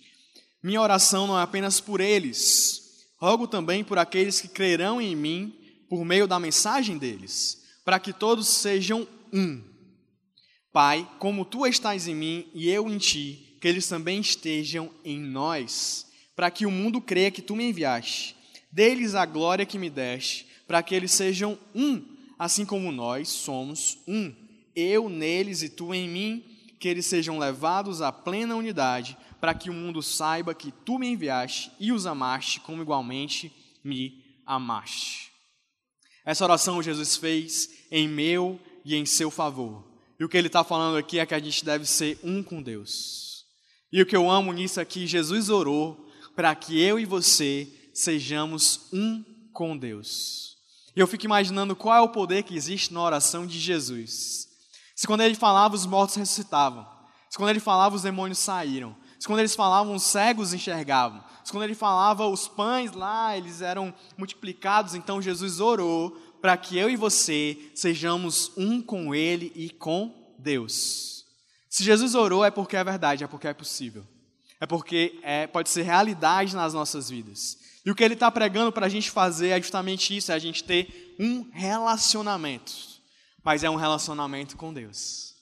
Minha 0.64 0.82
oração 0.82 1.28
não 1.28 1.38
é 1.38 1.44
apenas 1.44 1.80
por 1.80 2.02
eles, 2.02 3.06
rogo 3.18 3.48
também 3.48 3.84
por 3.84 4.00
aqueles 4.00 4.42
que 4.42 4.48
crerão 4.48 5.00
em 5.00 5.16
mim 5.16 5.56
por 5.88 6.04
meio 6.04 6.28
da 6.28 6.40
mensagem 6.40 6.98
deles, 6.98 7.62
para 7.86 8.00
que 8.00 8.12
todos 8.12 8.48
sejam 8.48 9.08
um. 9.32 9.64
Pai, 10.74 11.08
como 11.20 11.46
tu 11.46 11.68
estás 11.68 12.08
em 12.08 12.16
mim 12.16 12.50
e 12.52 12.68
eu 12.68 12.90
em 12.90 12.98
ti, 12.98 13.58
que 13.62 13.68
eles 13.68 13.88
também 13.88 14.20
estejam 14.22 14.92
em 15.06 15.20
nós, 15.20 16.08
para 16.36 16.50
que 16.50 16.66
o 16.66 16.72
mundo 16.72 17.00
creia 17.00 17.30
que 17.30 17.44
tu 17.44 17.56
me 17.56 17.70
enviaste. 17.70 18.36
Deles 18.76 19.16
a 19.16 19.26
glória 19.26 19.66
que 19.66 19.80
me 19.80 19.90
deste, 19.90 20.46
para 20.68 20.84
que 20.84 20.94
eles 20.94 21.14
sejam 21.14 21.58
um, 21.74 22.04
assim 22.38 22.66
como 22.66 22.92
nós 22.92 23.30
somos 23.30 24.00
um. 24.06 24.36
Eu 24.76 25.08
neles 25.08 25.62
e 25.62 25.70
tu 25.70 25.94
em 25.94 26.10
mim, 26.10 26.44
que 26.78 26.90
eles 26.90 27.06
sejam 27.06 27.40
levados 27.40 28.02
à 28.02 28.12
plena 28.12 28.54
unidade, 28.54 29.18
para 29.40 29.54
que 29.54 29.70
o 29.70 29.74
mundo 29.74 30.04
saiba 30.04 30.54
que 30.54 30.74
tu 30.84 31.00
me 31.00 31.08
enviaste 31.08 31.72
e 31.80 31.94
os 31.94 32.06
amaste 32.06 32.60
como 32.60 32.82
igualmente 32.82 33.50
me 33.82 34.22
amaste. 34.46 35.32
Essa 36.26 36.44
oração 36.44 36.84
Jesus 36.84 37.16
fez 37.16 37.70
em 37.90 38.10
meu 38.10 38.60
e 38.84 38.94
em 38.94 39.06
seu 39.06 39.32
favor. 39.32 39.88
E 40.20 40.26
o 40.26 40.28
que 40.28 40.36
ele 40.36 40.48
está 40.48 40.66
falando 40.66 40.98
aqui 40.98 41.18
é 41.18 41.26
que 41.26 41.34
a 41.34 41.40
gente 41.40 41.64
deve 41.64 41.86
ser 41.86 42.20
um 42.22 42.44
com 42.44 42.62
Deus. 42.62 43.46
E 43.90 44.02
o 44.02 44.06
que 44.06 44.18
eu 44.18 44.30
amo 44.30 44.52
nisso 44.52 44.82
aqui, 44.82 45.08
Jesus 45.08 45.48
orou 45.48 46.12
para 46.36 46.54
que 46.54 46.78
eu 46.78 47.00
e 47.00 47.06
você 47.06 47.72
sejamos 47.96 48.82
um 48.94 49.24
com 49.54 49.76
Deus. 49.76 50.58
E 50.96 51.00
eu 51.00 51.08
fico 51.08 51.26
imaginando 51.26 51.76
qual 51.76 51.96
é 51.96 52.02
o 52.02 52.10
poder 52.10 52.44
que 52.44 52.56
existe 52.56 52.94
na 52.94 53.02
oração 53.02 53.48
de 53.48 53.58
Jesus. 53.58 54.50
Se 54.94 55.08
quando 55.08 55.22
ele 55.22 55.36
falava, 55.36 55.76
os 55.76 55.86
mortos 55.86 56.16
ressuscitavam. 56.16 56.86
Se 57.30 57.38
quando 57.38 57.50
ele 57.50 57.60
falava, 57.60 57.96
os 57.96 58.04
demônios 58.04 58.40
saíram. 58.40 58.96
Se 59.20 59.28
quando 59.28 59.40
eles 59.40 59.56
falavam, 59.56 59.96
os 59.96 60.04
cegos 60.04 60.54
enxergavam. 60.54 61.24
Se 61.44 61.52
quando 61.52 61.64
ele 61.64 61.76
falava, 61.76 62.28
os 62.28 62.48
pães 62.48 62.92
lá, 62.92 63.36
eles 63.36 63.62
eram 63.62 63.94
multiplicados. 64.18 64.94
Então 64.94 65.22
Jesus 65.22 65.60
orou 65.60 66.12
para 66.42 66.56
que 66.56 66.78
eu 66.78 66.90
e 66.90 66.96
você 66.96 67.72
sejamos 67.74 68.52
um 68.56 68.82
com 68.82 69.16
ele 69.16 69.52
e 69.56 69.70
com 69.70 70.36
Deus. 70.38 71.26
Se 71.70 71.84
Jesus 71.84 72.14
orou, 72.14 72.46
é 72.46 72.52
porque 72.52 72.78
é 72.78 72.84
verdade, 72.84 73.24
é 73.24 73.28
porque 73.28 73.48
é 73.48 73.54
possível. 73.54 74.06
É 74.60 74.66
porque 74.66 75.20
é, 75.24 75.48
pode 75.48 75.70
ser 75.70 75.82
realidade 75.82 76.56
nas 76.56 76.74
nossas 76.74 77.10
vidas. 77.10 77.58
E 77.86 77.91
o 77.91 77.95
que 77.95 78.04
ele 78.04 78.15
está 78.15 78.32
pregando 78.32 78.71
para 78.71 78.88
a 78.88 78.89
gente 78.89 79.12
fazer 79.12 79.50
é 79.50 79.62
justamente 79.62 80.15
isso: 80.15 80.32
é 80.32 80.36
a 80.36 80.39
gente 80.39 80.63
ter 80.63 81.15
um 81.19 81.50
relacionamento. 81.52 82.74
Mas 83.43 83.63
é 83.63 83.69
um 83.69 83.76
relacionamento 83.76 84.58
com 84.58 84.74
Deus. 84.74 85.36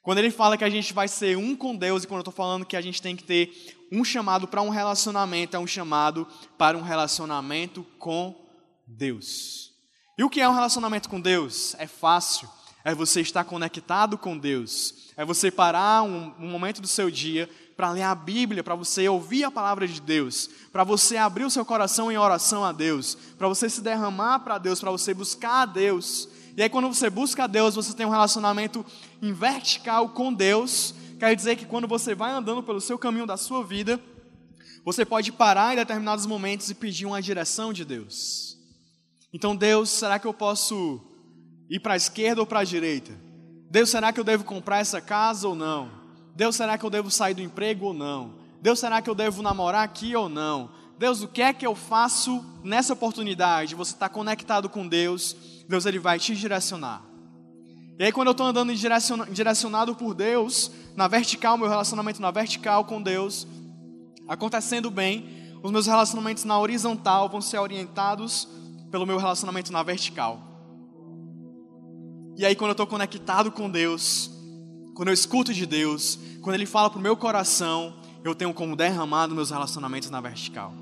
Quando 0.00 0.18
ele 0.18 0.30
fala 0.30 0.56
que 0.56 0.64
a 0.64 0.70
gente 0.70 0.94
vai 0.94 1.08
ser 1.08 1.36
um 1.36 1.56
com 1.56 1.76
Deus, 1.76 2.04
e 2.04 2.06
quando 2.06 2.18
eu 2.18 2.22
estou 2.22 2.32
falando 2.32 2.64
que 2.64 2.76
a 2.76 2.80
gente 2.80 3.02
tem 3.02 3.16
que 3.16 3.24
ter 3.24 3.76
um 3.92 4.04
chamado 4.04 4.46
para 4.46 4.62
um 4.62 4.70
relacionamento, 4.70 5.56
é 5.56 5.60
um 5.60 5.66
chamado 5.66 6.26
para 6.56 6.78
um 6.78 6.82
relacionamento 6.82 7.84
com 7.98 8.34
Deus. 8.86 9.72
E 10.16 10.22
o 10.22 10.30
que 10.30 10.40
é 10.40 10.48
um 10.48 10.54
relacionamento 10.54 11.08
com 11.08 11.20
Deus? 11.20 11.74
É 11.78 11.86
fácil. 11.86 12.48
É 12.84 12.94
você 12.94 13.20
estar 13.20 13.44
conectado 13.44 14.16
com 14.16 14.38
Deus. 14.38 15.12
É 15.16 15.24
você 15.24 15.50
parar 15.50 16.02
um, 16.02 16.32
um 16.38 16.48
momento 16.48 16.80
do 16.80 16.88
seu 16.88 17.10
dia 17.10 17.48
para 17.80 17.92
ler 17.92 18.02
a 18.02 18.14
Bíblia, 18.14 18.62
para 18.62 18.74
você 18.74 19.08
ouvir 19.08 19.42
a 19.42 19.50
palavra 19.50 19.88
de 19.88 20.02
Deus, 20.02 20.50
para 20.70 20.84
você 20.84 21.16
abrir 21.16 21.44
o 21.44 21.50
seu 21.50 21.64
coração 21.64 22.12
em 22.12 22.18
oração 22.18 22.62
a 22.62 22.72
Deus, 22.72 23.16
para 23.38 23.48
você 23.48 23.70
se 23.70 23.80
derramar 23.80 24.40
para 24.40 24.58
Deus, 24.58 24.78
para 24.78 24.90
você 24.90 25.14
buscar 25.14 25.62
a 25.62 25.64
Deus. 25.64 26.28
E 26.54 26.62
aí, 26.62 26.68
quando 26.68 26.88
você 26.88 27.08
busca 27.08 27.44
a 27.44 27.46
Deus, 27.46 27.74
você 27.74 27.94
tem 27.94 28.04
um 28.04 28.10
relacionamento 28.10 28.84
em 29.22 29.32
vertical 29.32 30.10
com 30.10 30.30
Deus. 30.30 30.94
Quer 31.18 31.34
dizer 31.34 31.56
que 31.56 31.64
quando 31.64 31.88
você 31.88 32.14
vai 32.14 32.32
andando 32.32 32.62
pelo 32.62 32.82
seu 32.82 32.98
caminho 32.98 33.24
da 33.24 33.38
sua 33.38 33.64
vida, 33.64 33.98
você 34.84 35.02
pode 35.02 35.32
parar 35.32 35.72
em 35.72 35.76
determinados 35.76 36.26
momentos 36.26 36.68
e 36.68 36.74
pedir 36.74 37.06
uma 37.06 37.22
direção 37.22 37.72
de 37.72 37.82
Deus. 37.82 38.58
Então, 39.32 39.56
Deus, 39.56 39.88
será 39.88 40.18
que 40.18 40.26
eu 40.26 40.34
posso 40.34 41.00
ir 41.70 41.80
para 41.80 41.94
a 41.94 41.96
esquerda 41.96 42.42
ou 42.42 42.46
para 42.46 42.60
a 42.60 42.64
direita? 42.64 43.18
Deus, 43.70 43.88
será 43.88 44.12
que 44.12 44.20
eu 44.20 44.24
devo 44.24 44.44
comprar 44.44 44.80
essa 44.80 45.00
casa 45.00 45.48
ou 45.48 45.54
não? 45.54 45.99
Deus, 46.40 46.56
será 46.56 46.78
que 46.78 46.86
eu 46.86 46.88
devo 46.88 47.10
sair 47.10 47.34
do 47.34 47.42
emprego 47.42 47.88
ou 47.88 47.92
não? 47.92 48.32
Deus, 48.62 48.78
será 48.78 49.02
que 49.02 49.10
eu 49.10 49.14
devo 49.14 49.42
namorar 49.42 49.84
aqui 49.84 50.16
ou 50.16 50.26
não? 50.26 50.70
Deus, 50.98 51.20
o 51.20 51.28
que 51.28 51.42
é 51.42 51.52
que 51.52 51.66
eu 51.66 51.74
faço 51.74 52.42
nessa 52.64 52.94
oportunidade? 52.94 53.74
Você 53.74 53.92
está 53.92 54.08
conectado 54.08 54.66
com 54.66 54.88
Deus, 54.88 55.36
Deus 55.68 55.84
ele 55.84 55.98
vai 55.98 56.18
te 56.18 56.34
direcionar. 56.34 57.02
E 57.98 58.04
aí, 58.04 58.10
quando 58.10 58.28
eu 58.28 58.32
estou 58.32 58.46
andando 58.46 58.72
direcionado 58.74 59.94
por 59.94 60.14
Deus, 60.14 60.70
na 60.96 61.06
vertical, 61.06 61.58
meu 61.58 61.68
relacionamento 61.68 62.22
na 62.22 62.30
vertical 62.30 62.86
com 62.86 63.02
Deus, 63.02 63.46
acontecendo 64.26 64.90
bem, 64.90 65.52
os 65.62 65.70
meus 65.70 65.86
relacionamentos 65.86 66.44
na 66.44 66.58
horizontal 66.58 67.28
vão 67.28 67.42
ser 67.42 67.58
orientados 67.58 68.48
pelo 68.90 69.04
meu 69.04 69.18
relacionamento 69.18 69.70
na 69.70 69.82
vertical. 69.82 70.40
E 72.38 72.46
aí, 72.46 72.56
quando 72.56 72.70
eu 72.70 72.72
estou 72.72 72.86
conectado 72.86 73.52
com 73.52 73.68
Deus, 73.68 74.30
quando 75.00 75.08
eu 75.08 75.14
escuto 75.14 75.54
de 75.54 75.64
Deus, 75.64 76.18
quando 76.40 76.54
Ele 76.54 76.66
fala 76.66 76.90
para 76.90 76.98
o 76.98 77.02
meu 77.02 77.16
coração, 77.16 77.94
eu 78.24 78.34
tenho 78.34 78.52
como 78.52 78.76
derramado 78.76 79.34
meus 79.34 79.50
relacionamentos 79.50 80.10
na 80.10 80.20
vertical. 80.20 80.74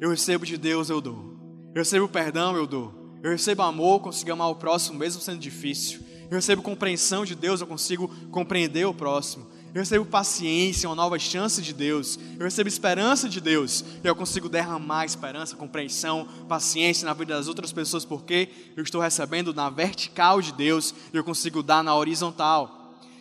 Eu 0.00 0.10
recebo 0.10 0.46
de 0.46 0.56
Deus, 0.56 0.88
eu 0.88 1.00
dou. 1.00 1.36
Eu 1.74 1.80
recebo 1.80 2.08
perdão, 2.08 2.56
eu 2.56 2.66
dou. 2.66 3.18
Eu 3.22 3.30
recebo 3.30 3.62
amor, 3.62 4.00
consigo 4.00 4.32
amar 4.32 4.48
o 4.48 4.54
próximo, 4.54 4.98
mesmo 4.98 5.20
sendo 5.20 5.38
difícil. 5.38 6.00
Eu 6.30 6.36
recebo 6.36 6.62
compreensão 6.62 7.24
de 7.24 7.34
Deus, 7.34 7.60
eu 7.60 7.66
consigo 7.66 8.08
compreender 8.30 8.86
o 8.86 8.94
próximo. 8.94 9.46
Eu 9.74 9.80
recebo 9.80 10.04
paciência, 10.04 10.88
uma 10.88 10.96
nova 10.96 11.18
chance 11.18 11.62
de 11.62 11.72
Deus. 11.72 12.18
Eu 12.38 12.44
recebo 12.44 12.68
esperança 12.68 13.28
de 13.28 13.40
Deus. 13.40 13.84
E 14.02 14.06
eu 14.06 14.16
consigo 14.16 14.48
derramar 14.48 15.04
esperança, 15.04 15.54
compreensão, 15.54 16.26
paciência 16.48 17.04
na 17.04 17.12
vida 17.12 17.34
das 17.34 17.46
outras 17.46 17.72
pessoas, 17.72 18.04
porque 18.04 18.48
eu 18.76 18.82
estou 18.82 19.00
recebendo 19.00 19.54
na 19.54 19.70
vertical 19.70 20.40
de 20.40 20.52
Deus 20.52 20.94
e 21.12 21.16
eu 21.16 21.22
consigo 21.22 21.62
dar 21.62 21.84
na 21.84 21.94
horizontal. 21.94 22.79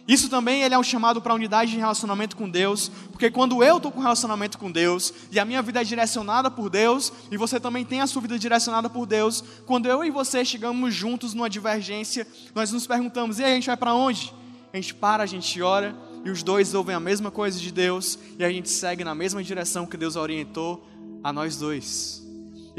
Isso 0.09 0.27
também 0.27 0.63
ele 0.63 0.73
é 0.73 0.79
um 0.79 0.81
chamado 0.81 1.21
para 1.21 1.35
unidade 1.35 1.69
de 1.69 1.77
relacionamento 1.77 2.35
com 2.35 2.49
Deus, 2.49 2.89
porque 3.11 3.29
quando 3.29 3.63
eu 3.63 3.77
estou 3.77 3.91
com 3.91 3.99
relacionamento 3.99 4.57
com 4.57 4.71
Deus 4.71 5.13
e 5.31 5.39
a 5.39 5.45
minha 5.45 5.61
vida 5.61 5.81
é 5.81 5.83
direcionada 5.83 6.49
por 6.49 6.67
Deus 6.67 7.13
e 7.29 7.37
você 7.37 7.59
também 7.59 7.85
tem 7.85 8.01
a 8.01 8.07
sua 8.07 8.23
vida 8.23 8.39
direcionada 8.39 8.89
por 8.89 9.05
Deus, 9.05 9.43
quando 9.67 9.85
eu 9.85 10.03
e 10.03 10.09
você 10.09 10.43
chegamos 10.43 10.95
juntos 10.95 11.35
numa 11.35 11.47
divergência, 11.47 12.25
nós 12.55 12.71
nos 12.71 12.87
perguntamos: 12.87 13.37
e 13.37 13.43
aí, 13.43 13.51
a 13.51 13.55
gente 13.55 13.67
vai 13.67 13.77
para 13.77 13.93
onde? 13.93 14.33
A 14.73 14.77
gente 14.77 14.95
para, 14.95 15.21
a 15.21 15.27
gente 15.27 15.61
ora 15.61 15.95
e 16.25 16.31
os 16.31 16.41
dois 16.41 16.73
ouvem 16.73 16.95
a 16.95 16.99
mesma 16.99 17.29
coisa 17.29 17.59
de 17.59 17.71
Deus 17.71 18.17
e 18.39 18.43
a 18.43 18.49
gente 18.49 18.67
segue 18.67 19.03
na 19.03 19.13
mesma 19.13 19.43
direção 19.43 19.85
que 19.85 19.95
Deus 19.95 20.15
orientou 20.15 20.83
a 21.23 21.31
nós 21.31 21.55
dois. 21.55 22.27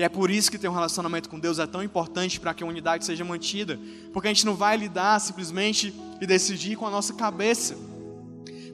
E 0.01 0.03
é 0.03 0.09
por 0.09 0.31
isso 0.31 0.51
que 0.51 0.57
ter 0.57 0.67
um 0.67 0.73
relacionamento 0.73 1.29
com 1.29 1.39
Deus 1.39 1.59
é 1.59 1.67
tão 1.67 1.83
importante 1.83 2.41
para 2.41 2.55
que 2.55 2.65
a 2.65 2.67
unidade 2.67 3.05
seja 3.05 3.23
mantida. 3.23 3.79
Porque 4.15 4.29
a 4.29 4.31
gente 4.33 4.47
não 4.47 4.57
vai 4.57 4.75
lidar 4.75 5.21
simplesmente 5.21 5.93
e 6.19 6.27
decidir 6.27 6.75
com 6.75 6.87
a 6.87 6.91
nossa 6.91 7.13
cabeça. 7.13 7.77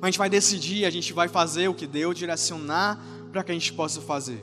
A 0.00 0.06
gente 0.06 0.18
vai 0.18 0.30
decidir, 0.30 0.84
a 0.84 0.90
gente 0.90 1.12
vai 1.12 1.26
fazer 1.26 1.66
o 1.66 1.74
que 1.74 1.84
Deus 1.84 2.16
direcionar 2.16 3.04
para 3.32 3.42
que 3.42 3.50
a 3.50 3.54
gente 3.54 3.72
possa 3.72 4.00
fazer. 4.00 4.40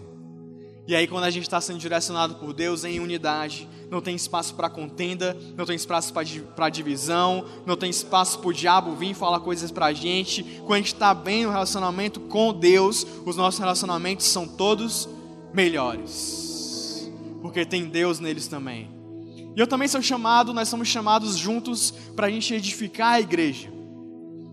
E 0.85 0.93
aí, 0.93 1.07
quando 1.07 1.23
a 1.23 1.29
gente 1.29 1.43
está 1.43 1.61
sendo 1.61 1.79
direcionado 1.79 2.35
por 2.35 2.51
Deus 2.51 2.83
em 2.83 2.99
unidade, 2.99 3.65
não 3.89 4.01
tem 4.01 4.13
espaço 4.13 4.53
para 4.53 4.69
contenda, 4.69 5.37
não 5.55 5.65
tem 5.65 5.77
espaço 5.77 6.13
para 6.13 6.69
divisão, 6.69 7.45
não 7.65 7.77
tem 7.77 7.89
espaço 7.89 8.39
para 8.39 8.49
o 8.49 8.53
diabo 8.53 8.93
vir 8.93 9.13
falar 9.13 9.39
coisas 9.39 9.71
para 9.71 9.85
a 9.85 9.93
gente. 9.93 10.43
Quando 10.65 10.73
a 10.73 10.77
gente 10.79 10.93
está 10.93 11.13
bem 11.13 11.45
no 11.45 11.49
relacionamento 11.49 12.19
com 12.19 12.53
Deus, 12.53 13.07
os 13.25 13.37
nossos 13.37 13.57
relacionamentos 13.57 14.25
são 14.25 14.45
todos 14.45 15.07
melhores 15.53 16.52
porque 17.43 17.65
tem 17.65 17.89
Deus 17.89 18.21
neles 18.21 18.47
também. 18.47 18.89
E 19.53 19.59
eu 19.59 19.67
também 19.67 19.89
sou 19.89 20.01
chamado, 20.01 20.53
nós 20.53 20.69
somos 20.69 20.87
chamados 20.87 21.37
juntos 21.37 21.91
para 22.15 22.27
a 22.27 22.29
gente 22.29 22.53
edificar 22.53 23.15
a 23.15 23.19
igreja. 23.19 23.69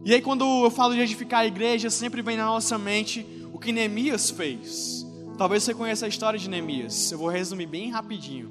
E 0.05 0.13
aí, 0.13 0.21
quando 0.21 0.45
eu 0.65 0.71
falo 0.73 0.93
de 0.93 1.01
edificar 1.01 1.41
a 1.41 1.47
igreja, 1.47 1.89
sempre 1.89 2.21
vem 2.21 2.37
na 2.37 2.47
nossa 2.47 2.77
mente 2.77 3.25
o 3.53 3.61
que 3.61 3.71
Neemias 3.71 4.31
fez. 4.31 5.07
Talvez 5.39 5.63
você 5.63 5.73
conheça 5.73 6.05
a 6.05 6.09
história 6.09 6.37
de 6.37 6.51
Neemias, 6.51 7.13
eu 7.13 7.19
vou 7.19 7.29
resumir 7.29 7.67
bem 7.67 7.91
rapidinho. 7.91 8.51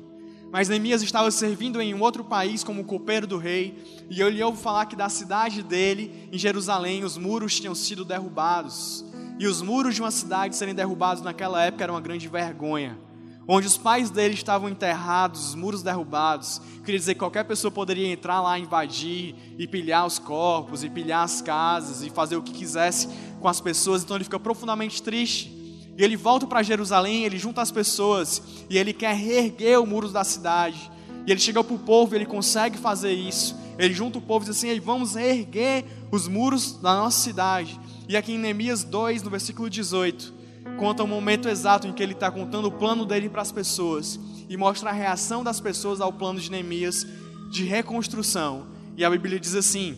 Mas 0.50 0.70
Neemias 0.70 1.04
estava 1.04 1.30
servindo 1.32 1.82
em 1.82 1.94
um 1.94 2.02
outro 2.02 2.24
país 2.24 2.64
como 2.64 2.86
copeiro 2.86 3.28
do 3.28 3.38
rei, 3.38 3.78
e 4.10 4.22
eu 4.22 4.30
lhe 4.30 4.42
ouvo 4.42 4.58
falar 4.58 4.86
que 4.86 4.96
da 4.96 5.10
cidade 5.10 5.62
dele, 5.62 6.30
em 6.32 6.38
Jerusalém, 6.38 7.04
os 7.04 7.18
muros 7.18 7.60
tinham 7.60 7.76
sido 7.76 8.06
derrubados. 8.06 9.04
E 9.38 9.46
os 9.46 9.62
muros 9.62 9.96
de 9.96 10.02
uma 10.02 10.12
cidade 10.12 10.56
serem 10.56 10.74
derrubados 10.74 11.22
naquela 11.22 11.62
época 11.62 11.84
era 11.84 11.92
uma 11.92 12.02
grande 12.02 12.30
vergonha 12.30 13.09
onde 13.52 13.66
os 13.66 13.80
pais 13.80 14.12
dele 14.12 14.36
estavam 14.36 14.70
enterrados, 14.70 15.50
os 15.50 15.56
muros 15.56 15.82
derrubados. 15.82 16.62
Queria 16.86 17.00
dizer 17.00 17.16
que 17.16 17.20
qualquer 17.20 17.44
pessoa 17.46 17.72
poderia 17.72 18.08
entrar 18.08 18.42
lá, 18.42 18.60
invadir 18.60 19.34
e 19.58 19.68
pilhar 19.68 20.06
os 20.06 20.20
corpos, 20.20 20.84
e 20.84 20.90
pilhar 20.90 21.24
as 21.24 21.42
casas, 21.42 22.04
e 22.04 22.12
fazer 22.12 22.36
o 22.36 22.44
que 22.44 22.52
quisesse 22.52 23.10
com 23.42 23.48
as 23.48 23.60
pessoas. 23.60 24.04
Então 24.04 24.16
ele 24.16 24.24
fica 24.24 24.40
profundamente 24.40 25.02
triste. 25.02 25.52
E 25.98 26.04
ele 26.04 26.16
volta 26.16 26.46
para 26.46 26.62
Jerusalém, 26.62 27.24
ele 27.24 27.40
junta 27.40 27.60
as 27.60 27.72
pessoas, 27.72 28.40
e 28.70 28.78
ele 28.78 28.94
quer 28.94 29.16
reerguer 29.16 29.82
o 29.82 29.86
muro 29.88 30.10
da 30.10 30.24
cidade. 30.24 30.92
E 31.26 31.32
ele 31.32 31.40
chega 31.40 31.64
para 31.64 31.76
o 31.76 31.80
povo, 31.80 32.16
ele 32.16 32.28
consegue 32.28 32.78
fazer 32.78 33.14
isso. 33.14 33.58
Ele 33.80 33.96
junta 33.96 34.20
o 34.20 34.22
povo 34.22 34.46
e 34.46 34.50
diz 34.50 34.58
assim: 34.58 34.80
vamos 34.80 35.16
reerguer 35.16 35.86
os 36.12 36.28
muros 36.28 36.74
da 36.74 36.94
nossa 36.94 37.20
cidade. 37.20 37.80
E 38.08 38.16
aqui 38.16 38.34
em 38.34 38.38
Neemias 38.38 38.84
2, 38.84 39.24
no 39.24 39.32
versículo 39.32 39.68
18, 39.72 40.39
conta 40.78 41.04
o 41.04 41.08
momento 41.08 41.50
exato 41.50 41.88
em 41.88 41.94
que 41.94 42.02
ele 42.02 42.14
está 42.14 42.32
contando 42.32 42.68
o 42.68 42.72
plano 42.72 43.06
dele 43.06 43.30
para 43.30 43.42
as 43.42 43.52
pessoas 43.52 44.20
e 44.48 44.56
mostra 44.58 44.90
a 44.90 44.94
reação 44.94 45.44
das 45.44 45.60
pessoas 45.60 46.02
ao 46.02 46.14
plano 46.14 46.40
de 46.40 46.50
Neemias 46.50 47.06
de 47.52 47.64
reconstrução. 47.64 48.68
E 48.96 49.04
a 49.04 49.10
Bíblia 49.10 49.40
diz 49.40 49.56
assim: 49.56 49.98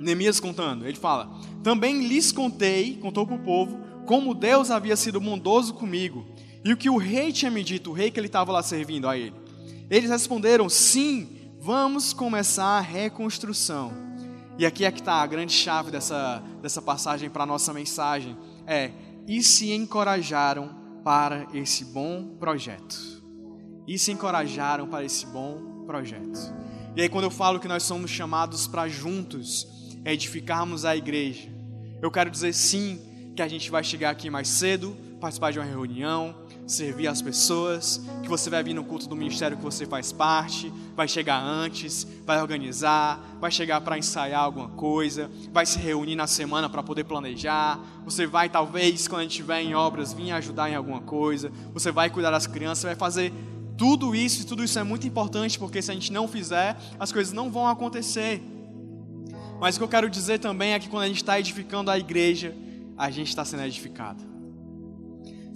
Neemias 0.00 0.40
contando, 0.40 0.86
ele 0.86 0.96
fala: 0.96 1.30
Também 1.62 2.06
lhes 2.06 2.32
contei, 2.32 2.96
contou 2.96 3.26
para 3.26 3.36
o 3.36 3.40
povo, 3.40 3.78
como 4.06 4.34
Deus 4.34 4.70
havia 4.70 4.96
sido 4.96 5.20
bondoso 5.20 5.74
comigo 5.74 6.26
e 6.64 6.72
o 6.72 6.76
que 6.76 6.90
o 6.90 6.96
rei 6.96 7.32
tinha 7.32 7.50
me 7.50 7.64
dito, 7.64 7.90
o 7.90 7.92
rei 7.92 8.10
que 8.10 8.20
ele 8.20 8.26
estava 8.26 8.52
lá 8.52 8.62
servindo 8.62 9.08
a 9.08 9.16
ele. 9.16 9.34
Eles 9.88 10.10
responderam: 10.10 10.68
Sim, 10.68 11.28
vamos 11.58 12.12
começar 12.12 12.78
a 12.78 12.80
reconstrução. 12.80 13.92
E 14.58 14.66
aqui 14.66 14.84
é 14.84 14.92
que 14.92 15.00
está 15.00 15.14
a 15.14 15.26
grande 15.26 15.52
chave 15.52 15.90
dessa, 15.90 16.42
dessa 16.60 16.82
passagem 16.82 17.30
para 17.30 17.44
a 17.44 17.46
nossa 17.46 17.72
mensagem: 17.72 18.36
é 18.66 18.90
e 19.30 19.44
se 19.44 19.70
encorajaram 19.70 20.74
para 21.04 21.46
esse 21.54 21.84
bom 21.84 22.34
projeto. 22.40 23.22
E 23.86 23.96
se 23.96 24.10
encorajaram 24.10 24.88
para 24.88 25.04
esse 25.04 25.24
bom 25.24 25.84
projeto. 25.86 26.52
E 26.96 27.02
aí, 27.02 27.08
quando 27.08 27.26
eu 27.26 27.30
falo 27.30 27.60
que 27.60 27.68
nós 27.68 27.84
somos 27.84 28.10
chamados 28.10 28.66
para 28.66 28.88
juntos 28.88 29.68
edificarmos 30.04 30.84
a 30.84 30.96
igreja, 30.96 31.48
eu 32.02 32.10
quero 32.10 32.28
dizer 32.28 32.52
sim 32.52 33.00
que 33.36 33.40
a 33.40 33.46
gente 33.46 33.70
vai 33.70 33.84
chegar 33.84 34.10
aqui 34.10 34.28
mais 34.28 34.48
cedo, 34.48 34.96
participar 35.20 35.52
de 35.52 35.60
uma 35.60 35.64
reunião, 35.64 36.34
servir 36.70 37.08
as 37.08 37.20
pessoas, 37.20 38.00
que 38.22 38.28
você 38.28 38.48
vai 38.48 38.62
vir 38.62 38.74
no 38.74 38.84
culto 38.84 39.08
do 39.08 39.16
ministério 39.16 39.56
que 39.56 39.62
você 39.62 39.86
faz 39.86 40.12
parte, 40.12 40.72
vai 40.94 41.08
chegar 41.08 41.42
antes, 41.42 42.06
vai 42.24 42.40
organizar, 42.40 43.20
vai 43.40 43.50
chegar 43.50 43.80
para 43.80 43.98
ensaiar 43.98 44.42
alguma 44.42 44.68
coisa, 44.68 45.30
vai 45.52 45.66
se 45.66 45.78
reunir 45.78 46.14
na 46.14 46.26
semana 46.26 46.68
para 46.68 46.82
poder 46.82 47.04
planejar. 47.04 47.80
Você 48.04 48.26
vai, 48.26 48.48
talvez, 48.48 49.08
quando 49.08 49.20
a 49.20 49.22
gente 49.22 49.32
estiver 49.32 49.60
em 49.62 49.74
obras, 49.74 50.12
vir 50.12 50.30
ajudar 50.32 50.70
em 50.70 50.74
alguma 50.74 51.00
coisa. 51.00 51.50
Você 51.72 51.90
vai 51.90 52.08
cuidar 52.08 52.30
das 52.30 52.46
crianças, 52.46 52.84
vai 52.84 52.94
fazer 52.94 53.32
tudo 53.76 54.14
isso, 54.14 54.42
e 54.42 54.44
tudo 54.44 54.62
isso 54.62 54.78
é 54.78 54.84
muito 54.84 55.06
importante, 55.06 55.58
porque 55.58 55.82
se 55.82 55.90
a 55.90 55.94
gente 55.94 56.12
não 56.12 56.28
fizer, 56.28 56.76
as 56.98 57.10
coisas 57.10 57.32
não 57.32 57.50
vão 57.50 57.66
acontecer. 57.66 58.42
Mas 59.58 59.74
o 59.74 59.78
que 59.78 59.84
eu 59.84 59.88
quero 59.88 60.08
dizer 60.08 60.38
também 60.38 60.72
é 60.72 60.78
que 60.78 60.88
quando 60.88 61.02
a 61.02 61.08
gente 61.08 61.16
está 61.16 61.38
edificando 61.40 61.90
a 61.90 61.98
igreja, 61.98 62.54
a 62.96 63.10
gente 63.10 63.28
está 63.28 63.44
sendo 63.44 63.62
edificado. 63.64 64.29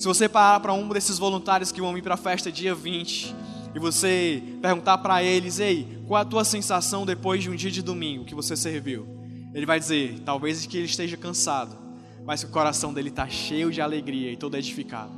Se 0.04 0.08
você 0.08 0.28
parar 0.28 0.60
para 0.60 0.74
um 0.74 0.86
desses 0.86 1.18
voluntários 1.18 1.72
que 1.72 1.80
vão 1.80 1.94
vir 1.94 2.02
para 2.02 2.12
a 2.12 2.18
festa 2.18 2.52
dia 2.52 2.74
20 2.74 3.34
e 3.74 3.78
você 3.78 4.42
perguntar 4.60 4.98
para 4.98 5.22
eles, 5.22 5.58
ei, 5.58 5.98
qual 6.06 6.20
a 6.20 6.24
tua 6.26 6.44
sensação 6.44 7.06
depois 7.06 7.42
de 7.42 7.48
um 7.48 7.54
dia 7.54 7.70
de 7.70 7.80
domingo 7.80 8.26
que 8.26 8.34
você 8.34 8.54
serviu? 8.54 9.08
Ele 9.54 9.64
vai 9.64 9.80
dizer, 9.80 10.18
talvez 10.18 10.66
que 10.66 10.76
ele 10.76 10.84
esteja 10.84 11.16
cansado, 11.16 11.74
mas 12.22 12.44
que 12.44 12.50
o 12.50 12.52
coração 12.52 12.92
dele 12.92 13.08
está 13.08 13.26
cheio 13.30 13.72
de 13.72 13.80
alegria 13.80 14.30
e 14.30 14.36
todo 14.36 14.58
edificado. 14.58 15.10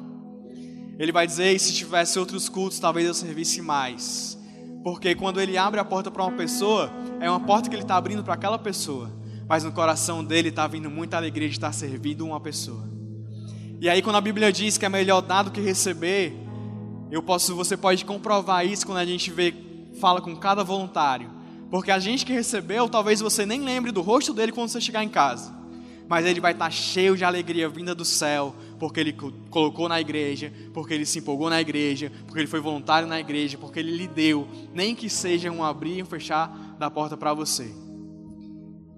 Ele 0.97 1.11
vai 1.11 1.26
dizer, 1.26 1.53
e 1.53 1.59
se 1.59 1.74
tivesse 1.74 2.16
outros 2.16 2.49
cultos, 2.49 2.78
talvez 2.78 3.09
eu 3.09 3.14
servisse 3.14 3.61
mais. 3.61 4.39
Porque 4.84 5.16
quando 5.16 5.41
ele 5.41 5.59
abre 5.59 5.80
a 5.80 5.84
porta 5.84 6.12
para 6.12 6.22
uma 6.22 6.37
pessoa, 6.37 6.93
é 7.18 7.28
uma 7.28 7.41
porta 7.41 7.68
que 7.68 7.74
ele 7.74 7.82
está 7.82 7.97
abrindo 7.97 8.22
para 8.22 8.34
aquela 8.34 8.57
pessoa, 8.57 9.11
mas 9.49 9.64
no 9.64 9.72
coração 9.72 10.24
dele 10.24 10.51
está 10.51 10.64
vindo 10.68 10.89
muita 10.89 11.16
alegria 11.16 11.49
de 11.49 11.57
estar 11.57 11.72
servindo 11.72 12.24
uma 12.24 12.39
pessoa. 12.39 12.96
E 13.87 13.89
aí 13.89 14.03
quando 14.03 14.16
a 14.16 14.20
Bíblia 14.20 14.51
diz 14.51 14.76
que 14.76 14.84
é 14.84 14.89
melhor 14.89 15.20
dar 15.20 15.45
do 15.45 15.53
que 15.53 15.61
receber, 15.61 16.37
eu 17.09 17.22
posso, 17.22 17.55
você 17.55 17.76
pode 17.76 18.05
comprovar 18.05 18.66
isso 18.66 18.84
quando 18.84 18.99
a 18.99 19.05
gente 19.05 19.30
vê, 19.30 19.55
fala 20.01 20.20
com 20.20 20.34
cada 20.34 20.64
voluntário. 20.64 21.30
Porque 21.70 21.93
a 21.93 22.01
gente 22.01 22.26
que 22.26 22.32
recebeu, 22.32 22.89
talvez 22.89 23.20
você 23.20 23.47
nem 23.47 23.61
lembre 23.61 23.93
do 23.93 24.03
rosto 24.03 24.34
dele 24.34 24.51
quando 24.51 24.70
você 24.70 24.80
chegar 24.80 25.05
em 25.05 25.09
casa. 25.09 25.55
Mas 26.09 26.26
ele 26.26 26.41
vai 26.41 26.51
estar 26.51 26.68
cheio 26.68 27.16
de 27.16 27.22
alegria 27.22 27.68
vinda 27.68 27.95
do 27.95 28.05
céu, 28.05 28.57
porque 28.76 28.99
ele 28.99 29.12
colocou 29.51 29.89
na 29.89 30.01
igreja, 30.01 30.53
porque 30.74 30.93
ele 30.93 31.07
se 31.07 31.20
empolgou 31.20 31.49
na 31.49 31.61
igreja, 31.61 32.11
porque 32.26 32.41
ele 32.41 32.49
foi 32.49 32.59
voluntário 32.59 33.07
na 33.07 33.20
igreja, 33.20 33.57
porque 33.57 33.78
ele 33.78 33.97
lhe 33.97 34.09
deu, 34.09 34.49
nem 34.74 34.97
que 34.97 35.09
seja 35.09 35.49
um 35.53 35.62
abrir 35.62 35.99
e 35.99 36.03
um 36.03 36.07
fechar 36.07 36.49
da 36.76 36.91
porta 36.91 37.16
para 37.16 37.32
você. 37.32 37.72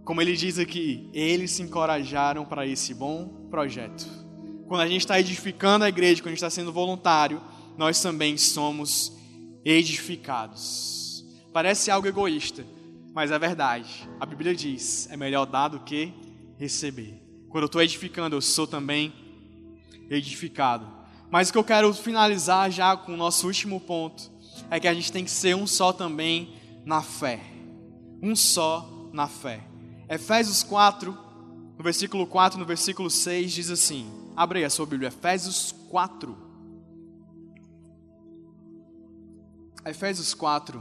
Como 0.02 0.22
ele 0.22 0.34
diz 0.34 0.58
aqui, 0.58 1.10
eles 1.12 1.50
se 1.50 1.60
encorajaram 1.60 2.46
para 2.46 2.66
esse 2.66 2.94
bom 2.94 3.48
projeto 3.50 4.26
quando 4.68 4.82
a 4.82 4.86
gente 4.86 5.00
está 5.00 5.18
edificando 5.18 5.84
a 5.84 5.88
igreja, 5.88 6.20
quando 6.20 6.28
a 6.28 6.30
gente 6.30 6.44
está 6.44 6.50
sendo 6.50 6.70
voluntário, 6.70 7.40
nós 7.76 8.00
também 8.02 8.36
somos 8.36 9.16
edificados. 9.64 11.24
Parece 11.52 11.90
algo 11.90 12.06
egoísta, 12.06 12.64
mas 13.14 13.30
é 13.30 13.38
verdade. 13.38 14.08
A 14.20 14.26
Bíblia 14.26 14.54
diz: 14.54 15.08
é 15.10 15.16
melhor 15.16 15.46
dar 15.46 15.68
do 15.68 15.80
que 15.80 16.12
receber. 16.58 17.22
Quando 17.48 17.62
eu 17.62 17.66
estou 17.66 17.80
edificando, 17.80 18.36
eu 18.36 18.42
sou 18.42 18.66
também 18.66 19.12
edificado. 20.10 20.86
Mas 21.30 21.48
o 21.48 21.52
que 21.52 21.58
eu 21.58 21.64
quero 21.64 21.92
finalizar 21.94 22.70
já 22.70 22.94
com 22.94 23.14
o 23.14 23.16
nosso 23.16 23.46
último 23.46 23.80
ponto 23.80 24.30
é 24.70 24.78
que 24.78 24.88
a 24.88 24.92
gente 24.92 25.10
tem 25.10 25.24
que 25.24 25.30
ser 25.30 25.56
um 25.56 25.66
só 25.66 25.92
também 25.94 26.54
na 26.84 27.00
fé. 27.00 27.40
Um 28.22 28.36
só 28.36 29.08
na 29.12 29.26
fé. 29.26 29.64
Efésios 30.10 30.62
4, 30.62 31.16
no 31.76 31.82
versículo 31.82 32.26
4, 32.26 32.58
no 32.58 32.66
versículo 32.66 33.08
6, 33.08 33.52
diz 33.52 33.70
assim: 33.70 34.27
Abre 34.38 34.60
aí 34.60 34.64
a 34.64 34.70
sua 34.70 34.86
Bíblia, 34.86 35.08
Efésios 35.08 35.74
4. 35.88 36.36
Efésios 39.84 40.32
4, 40.32 40.80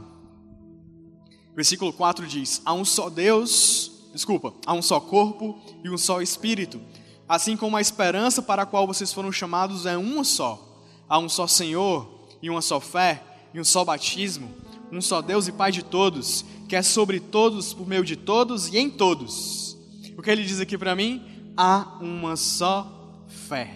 versículo 1.56 1.92
4 1.92 2.24
diz: 2.28 2.62
Há 2.64 2.72
um 2.72 2.84
só 2.84 3.10
Deus, 3.10 3.90
desculpa, 4.12 4.54
há 4.64 4.72
um 4.72 4.80
só 4.80 5.00
corpo 5.00 5.58
e 5.82 5.90
um 5.90 5.98
só 5.98 6.22
Espírito, 6.22 6.80
assim 7.28 7.56
como 7.56 7.76
a 7.76 7.80
esperança 7.80 8.40
para 8.40 8.62
a 8.62 8.66
qual 8.66 8.86
vocês 8.86 9.12
foram 9.12 9.32
chamados 9.32 9.86
é 9.86 9.98
uma 9.98 10.22
só. 10.22 10.84
Há 11.08 11.18
um 11.18 11.28
só 11.28 11.48
Senhor 11.48 12.28
e 12.40 12.48
uma 12.48 12.62
só 12.62 12.78
fé 12.78 13.24
e 13.52 13.58
um 13.58 13.64
só 13.64 13.84
batismo, 13.84 14.54
um 14.92 15.00
só 15.00 15.20
Deus 15.20 15.48
e 15.48 15.52
Pai 15.52 15.72
de 15.72 15.82
todos, 15.82 16.44
que 16.68 16.76
é 16.76 16.82
sobre 16.82 17.18
todos, 17.18 17.74
por 17.74 17.88
meio 17.88 18.04
de 18.04 18.14
todos 18.14 18.68
e 18.68 18.78
em 18.78 18.88
todos. 18.88 19.76
O 20.16 20.22
que 20.22 20.30
ele 20.30 20.44
diz 20.44 20.60
aqui 20.60 20.78
para 20.78 20.94
mim? 20.94 21.52
Há 21.56 21.98
uma 22.00 22.36
só 22.36 22.97
fé. 23.38 23.70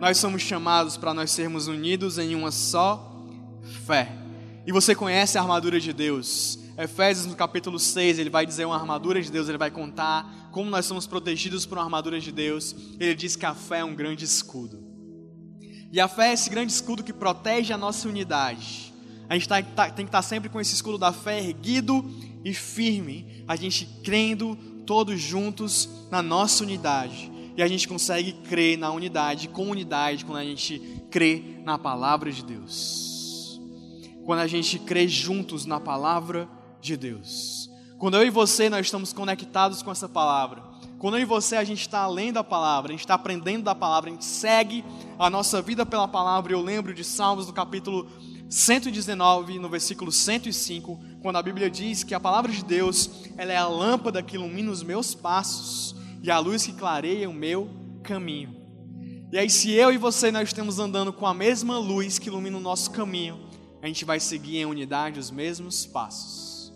Nós 0.00 0.18
somos 0.18 0.42
chamados 0.42 0.96
para 0.96 1.14
nós 1.14 1.30
sermos 1.30 1.68
unidos 1.68 2.18
em 2.18 2.34
uma 2.34 2.50
só 2.50 3.24
fé. 3.86 4.10
E 4.66 4.72
você 4.72 4.94
conhece 4.94 5.38
a 5.38 5.42
armadura 5.42 5.78
de 5.78 5.92
Deus. 5.92 6.58
Efésios 6.76 7.26
no 7.26 7.36
capítulo 7.36 7.78
6, 7.78 8.18
ele 8.18 8.30
vai 8.30 8.44
dizer 8.44 8.64
uma 8.64 8.76
armadura 8.76 9.20
de 9.20 9.30
Deus, 9.30 9.48
ele 9.48 9.58
vai 9.58 9.70
contar 9.70 10.48
como 10.50 10.70
nós 10.70 10.86
somos 10.86 11.06
protegidos 11.06 11.66
por 11.66 11.78
uma 11.78 11.84
armadura 11.84 12.18
de 12.18 12.32
Deus. 12.32 12.74
Ele 12.98 13.14
diz 13.14 13.36
que 13.36 13.46
a 13.46 13.54
fé 13.54 13.80
é 13.80 13.84
um 13.84 13.94
grande 13.94 14.24
escudo. 14.24 14.82
E 15.92 16.00
a 16.00 16.08
fé 16.08 16.30
é 16.30 16.32
esse 16.32 16.48
grande 16.48 16.72
escudo 16.72 17.04
que 17.04 17.12
protege 17.12 17.72
a 17.72 17.78
nossa 17.78 18.08
unidade. 18.08 18.92
A 19.28 19.34
gente 19.34 19.48
tá, 19.48 19.62
tá, 19.62 19.90
tem 19.90 20.04
que 20.04 20.08
estar 20.08 20.22
sempre 20.22 20.48
com 20.48 20.60
esse 20.60 20.74
escudo 20.74 20.98
da 20.98 21.12
fé 21.12 21.38
erguido 21.38 22.04
e 22.44 22.54
firme, 22.54 23.44
a 23.46 23.54
gente 23.54 23.86
crendo 24.02 24.56
todos 24.86 25.20
juntos 25.20 25.88
na 26.10 26.22
nossa 26.22 26.64
unidade 26.64 27.30
e 27.60 27.62
a 27.62 27.68
gente 27.68 27.86
consegue 27.86 28.32
crer 28.32 28.78
na 28.78 28.90
unidade, 28.90 29.46
com 29.46 29.68
unidade, 29.68 30.24
quando 30.24 30.38
a 30.38 30.44
gente 30.44 30.80
crê 31.10 31.60
na 31.62 31.76
palavra 31.76 32.32
de 32.32 32.42
Deus. 32.42 33.60
Quando 34.24 34.38
a 34.38 34.46
gente 34.46 34.78
crê 34.78 35.06
juntos 35.06 35.66
na 35.66 35.78
palavra 35.78 36.48
de 36.80 36.96
Deus. 36.96 37.68
Quando 37.98 38.16
eu 38.16 38.26
e 38.26 38.30
você 38.30 38.70
nós 38.70 38.86
estamos 38.86 39.12
conectados 39.12 39.82
com 39.82 39.92
essa 39.92 40.08
palavra. 40.08 40.62
Quando 40.98 41.18
eu 41.18 41.20
e 41.20 41.26
você 41.26 41.54
a 41.54 41.62
gente 41.62 41.82
está 41.82 42.00
além 42.00 42.32
da 42.32 42.42
palavra, 42.42 42.92
a 42.92 42.94
gente 42.94 43.00
está 43.00 43.12
aprendendo 43.12 43.64
da 43.64 43.74
palavra, 43.74 44.08
a 44.08 44.12
gente 44.14 44.24
segue 44.24 44.82
a 45.18 45.28
nossa 45.28 45.60
vida 45.60 45.84
pela 45.84 46.08
palavra. 46.08 46.54
Eu 46.54 46.62
lembro 46.62 46.94
de 46.94 47.04
Salmos 47.04 47.46
no 47.46 47.52
capítulo 47.52 48.08
119, 48.48 49.58
no 49.58 49.68
versículo 49.68 50.10
105, 50.10 50.98
quando 51.20 51.36
a 51.36 51.42
Bíblia 51.42 51.68
diz 51.68 52.04
que 52.04 52.14
a 52.14 52.20
palavra 52.20 52.50
de 52.50 52.64
Deus 52.64 53.10
ela 53.36 53.52
é 53.52 53.58
a 53.58 53.68
lâmpada 53.68 54.22
que 54.22 54.36
ilumina 54.36 54.70
os 54.70 54.82
meus 54.82 55.14
passos 55.14 55.99
e 56.22 56.30
a 56.30 56.38
luz 56.38 56.66
que 56.66 56.72
clareia 56.72 57.28
o 57.28 57.32
meu 57.32 57.68
caminho. 58.02 58.56
E 59.32 59.38
aí, 59.38 59.48
se 59.48 59.70
eu 59.70 59.92
e 59.92 59.96
você 59.96 60.32
nós 60.32 60.48
estamos 60.48 60.78
andando 60.78 61.12
com 61.12 61.26
a 61.26 61.32
mesma 61.32 61.78
luz 61.78 62.18
que 62.18 62.28
ilumina 62.28 62.56
o 62.56 62.60
nosso 62.60 62.90
caminho, 62.90 63.48
a 63.80 63.86
gente 63.86 64.04
vai 64.04 64.18
seguir 64.18 64.58
em 64.58 64.66
unidade 64.66 65.20
os 65.20 65.30
mesmos 65.30 65.86
passos. 65.86 66.72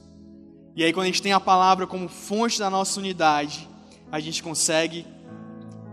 E 0.76 0.82
aí, 0.82 0.92
quando 0.92 1.04
a 1.04 1.06
gente 1.06 1.22
tem 1.22 1.32
a 1.32 1.40
palavra 1.40 1.86
como 1.86 2.08
fonte 2.08 2.58
da 2.58 2.70
nossa 2.70 2.98
unidade, 2.98 3.68
a 4.10 4.20
gente 4.20 4.42
consegue 4.42 5.04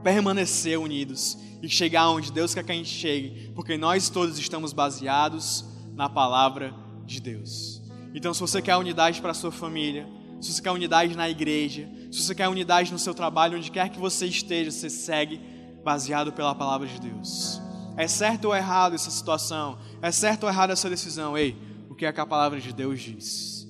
permanecer 0.03 0.79
unidos 0.79 1.37
e 1.61 1.69
chegar 1.69 2.09
onde 2.09 2.31
Deus 2.31 2.53
quer 2.53 2.63
que 2.63 2.71
a 2.71 2.75
gente 2.75 2.89
chegue, 2.89 3.51
porque 3.55 3.77
nós 3.77 4.09
todos 4.09 4.39
estamos 4.39 4.73
baseados 4.73 5.65
na 5.95 6.09
palavra 6.09 6.73
de 7.05 7.19
Deus. 7.19 7.81
Então, 8.13 8.33
se 8.33 8.39
você 8.39 8.61
quer 8.61 8.75
unidade 8.77 9.21
para 9.21 9.31
a 9.31 9.35
sua 9.35 9.51
família, 9.51 10.07
se 10.39 10.53
você 10.53 10.61
quer 10.61 10.71
unidade 10.71 11.15
na 11.15 11.29
igreja, 11.29 11.87
se 12.11 12.23
você 12.23 12.35
quer 12.35 12.49
unidade 12.49 12.91
no 12.91 12.99
seu 12.99 13.13
trabalho, 13.13 13.57
onde 13.57 13.71
quer 13.71 13.89
que 13.89 13.97
você 13.97 14.25
esteja, 14.25 14.69
você 14.69 14.89
segue 14.89 15.39
baseado 15.81 16.33
pela 16.33 16.53
palavra 16.53 16.85
de 16.85 16.99
Deus. 16.99 17.61
É 17.95 18.07
certo 18.07 18.45
ou 18.45 18.55
errado 18.55 18.95
essa 18.95 19.09
situação? 19.09 19.77
É 20.01 20.11
certo 20.11 20.43
ou 20.43 20.49
errado 20.49 20.71
essa 20.71 20.89
decisão? 20.89 21.37
Ei, 21.37 21.55
o 21.89 21.95
que 21.95 22.05
é 22.05 22.11
que 22.11 22.19
a 22.19 22.25
palavra 22.25 22.59
de 22.59 22.73
Deus 22.73 22.99
diz? 23.01 23.67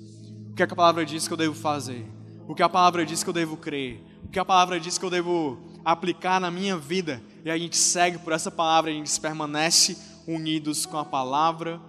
O 0.50 0.56
que 0.56 0.64
é 0.64 0.68
que 0.68 0.74
a 0.74 0.76
palavra 0.76 1.06
diz 1.06 1.28
que 1.28 1.34
eu 1.34 1.38
devo 1.38 1.54
fazer? 1.56 2.06
O 2.48 2.56
que 2.56 2.64
a 2.64 2.70
palavra 2.70 3.06
diz 3.06 3.24
que 3.24 3.30
eu 3.30 3.34
devo 3.34 3.56
crer? 3.58 4.04
O 4.24 4.30
que 4.30 4.40
a 4.40 4.46
palavra 4.46 4.80
diz 4.80 4.98
que 4.98 5.06
eu 5.06 5.10
devo 5.10 5.60
aplicar 5.86 6.42
na 6.42 6.50
minha 6.50 6.78
vida? 6.78 7.22
E 7.46 7.52
a 7.52 7.58
gente 7.58 7.78
segue 7.78 8.18
por 8.18 8.34
essa 8.34 8.50
palavra, 8.50 8.90
a 8.90 8.94
gente 8.94 9.20
permanece 9.20 9.98
unidos 10.28 10.86
com 10.86 10.98
a 10.98 11.06
palavra 11.06 11.80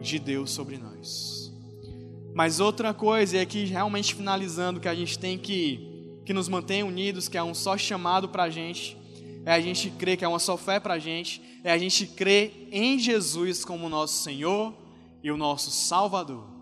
de 0.00 0.18
Deus 0.18 0.50
sobre 0.50 0.78
nós. 0.78 1.52
Mas 2.34 2.60
outra 2.60 2.94
coisa, 2.94 3.36
e 3.36 3.40
aqui 3.40 3.64
realmente 3.64 4.14
finalizando, 4.14 4.80
que 4.80 4.88
a 4.88 4.94
gente 4.94 5.18
tem 5.18 5.36
que 5.36 5.91
que 6.24 6.32
nos 6.32 6.48
mantém 6.48 6.82
unidos, 6.82 7.28
que 7.28 7.36
é 7.36 7.42
um 7.42 7.54
só 7.54 7.76
chamado 7.76 8.28
para 8.28 8.44
a 8.44 8.50
gente, 8.50 8.96
é 9.44 9.52
a 9.52 9.60
gente 9.60 9.90
crer 9.90 10.16
que 10.16 10.24
é 10.24 10.28
uma 10.28 10.38
só 10.38 10.56
fé 10.56 10.78
para 10.78 10.94
a 10.94 10.98
gente, 10.98 11.42
é 11.64 11.72
a 11.72 11.78
gente 11.78 12.06
crer 12.06 12.68
em 12.70 12.98
Jesus 12.98 13.64
como 13.64 13.88
nosso 13.88 14.22
Senhor 14.22 14.74
e 15.22 15.30
o 15.30 15.36
nosso 15.36 15.70
Salvador. 15.70 16.52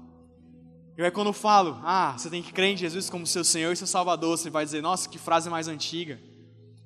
E 0.96 1.02
é 1.02 1.10
quando 1.10 1.28
eu 1.28 1.32
falo, 1.32 1.80
ah, 1.82 2.14
você 2.16 2.28
tem 2.28 2.42
que 2.42 2.52
crer 2.52 2.74
em 2.74 2.76
Jesus 2.76 3.08
como 3.08 3.26
seu 3.26 3.42
Senhor 3.42 3.72
e 3.72 3.76
seu 3.76 3.86
Salvador, 3.86 4.36
você 4.36 4.50
vai 4.50 4.64
dizer, 4.64 4.82
nossa, 4.82 5.08
que 5.08 5.18
frase 5.18 5.48
mais 5.48 5.66
antiga, 5.68 6.20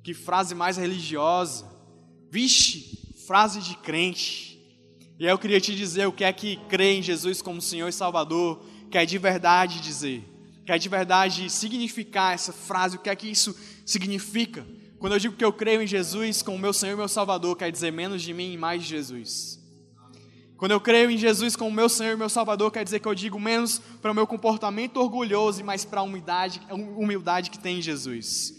que 0.05 0.15
frase 0.15 0.55
mais 0.55 0.77
religiosa, 0.77 1.67
vixe, 2.31 3.13
frase 3.27 3.61
de 3.61 3.77
crente. 3.77 4.61
E 5.19 5.27
aí 5.27 5.33
eu 5.33 5.39
queria 5.39 5.61
te 5.61 5.75
dizer 5.75 6.07
o 6.07 6.13
que 6.13 6.25
é 6.25 6.33
que 6.33 6.57
crer 6.69 6.99
em 6.99 7.03
Jesus 7.03 7.41
como 7.43 7.61
Senhor 7.61 7.89
e 7.89 7.93
Salvador 7.93 8.65
quer 8.91 9.05
de 9.05 9.19
verdade 9.19 9.81
dizer, 9.81 10.25
quer 10.65 10.79
de 10.79 10.89
verdade 10.89 11.51
significar 11.51 12.35
essa 12.35 12.53
frase, 12.53 12.97
o 12.97 13.01
que 13.01 13.11
é 13.11 13.17
que 13.17 13.31
isso 13.31 13.57
significa. 13.85 14.67
Quando 14.99 15.13
eu 15.13 15.19
digo 15.19 15.37
que 15.37 15.45
eu 15.45 15.53
creio 15.53 15.83
em 15.83 15.87
Jesus 15.87 16.43
como 16.43 16.59
meu 16.59 16.73
Senhor 16.73 16.95
e 16.95 16.97
meu 16.97 17.09
Salvador, 17.09 17.57
quer 17.57 17.71
dizer 17.71 17.93
menos 17.93 18.23
de 18.23 18.33
mim 18.33 18.53
e 18.53 18.57
mais 18.57 18.83
de 18.83 18.89
Jesus. 18.89 19.63
Quando 20.57 20.71
eu 20.71 20.81
creio 20.81 21.11
em 21.11 21.19
Jesus 21.19 21.57
como 21.57 21.71
meu 21.71 21.89
Senhor 21.89 22.15
e 22.15 22.17
meu 22.17 22.29
Salvador, 22.29 22.71
quer 22.71 22.85
dizer 22.85 23.01
que 23.01 23.09
eu 23.09 23.15
digo 23.15 23.39
menos 23.39 23.81
para 24.01 24.11
o 24.11 24.15
meu 24.15 24.27
comportamento 24.27 24.97
orgulhoso 24.99 25.61
e 25.61 25.65
mais 25.65 25.85
para 25.85 26.01
a 26.01 26.03
humildade, 26.03 26.61
humildade 26.71 27.51
que 27.51 27.59
tem 27.59 27.79
em 27.79 27.83
Jesus. 27.83 28.55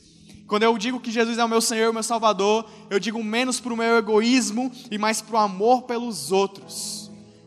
Quando 0.48 0.64
eu 0.64 0.78
digo 0.78 1.00
que 1.00 1.12
Jesus 1.12 1.40
é 1.40 1.44
o 1.44 1.50
meu 1.50 1.62
Senhor 1.62 1.90
e 1.90 1.94
meu 1.94 2.04
Salvador, 2.04 2.70
eu 2.90 3.00
digo 3.00 3.24
menos 3.24 3.60
para 3.60 3.74
o 3.74 3.78
meu 3.78 3.98
egoísmo 3.98 4.72
e 4.92 4.98
mais 4.98 5.22
para 5.22 5.36
o 5.36 5.40
amor 5.40 5.84
pelos 5.84 6.32
outros. 6.32 7.05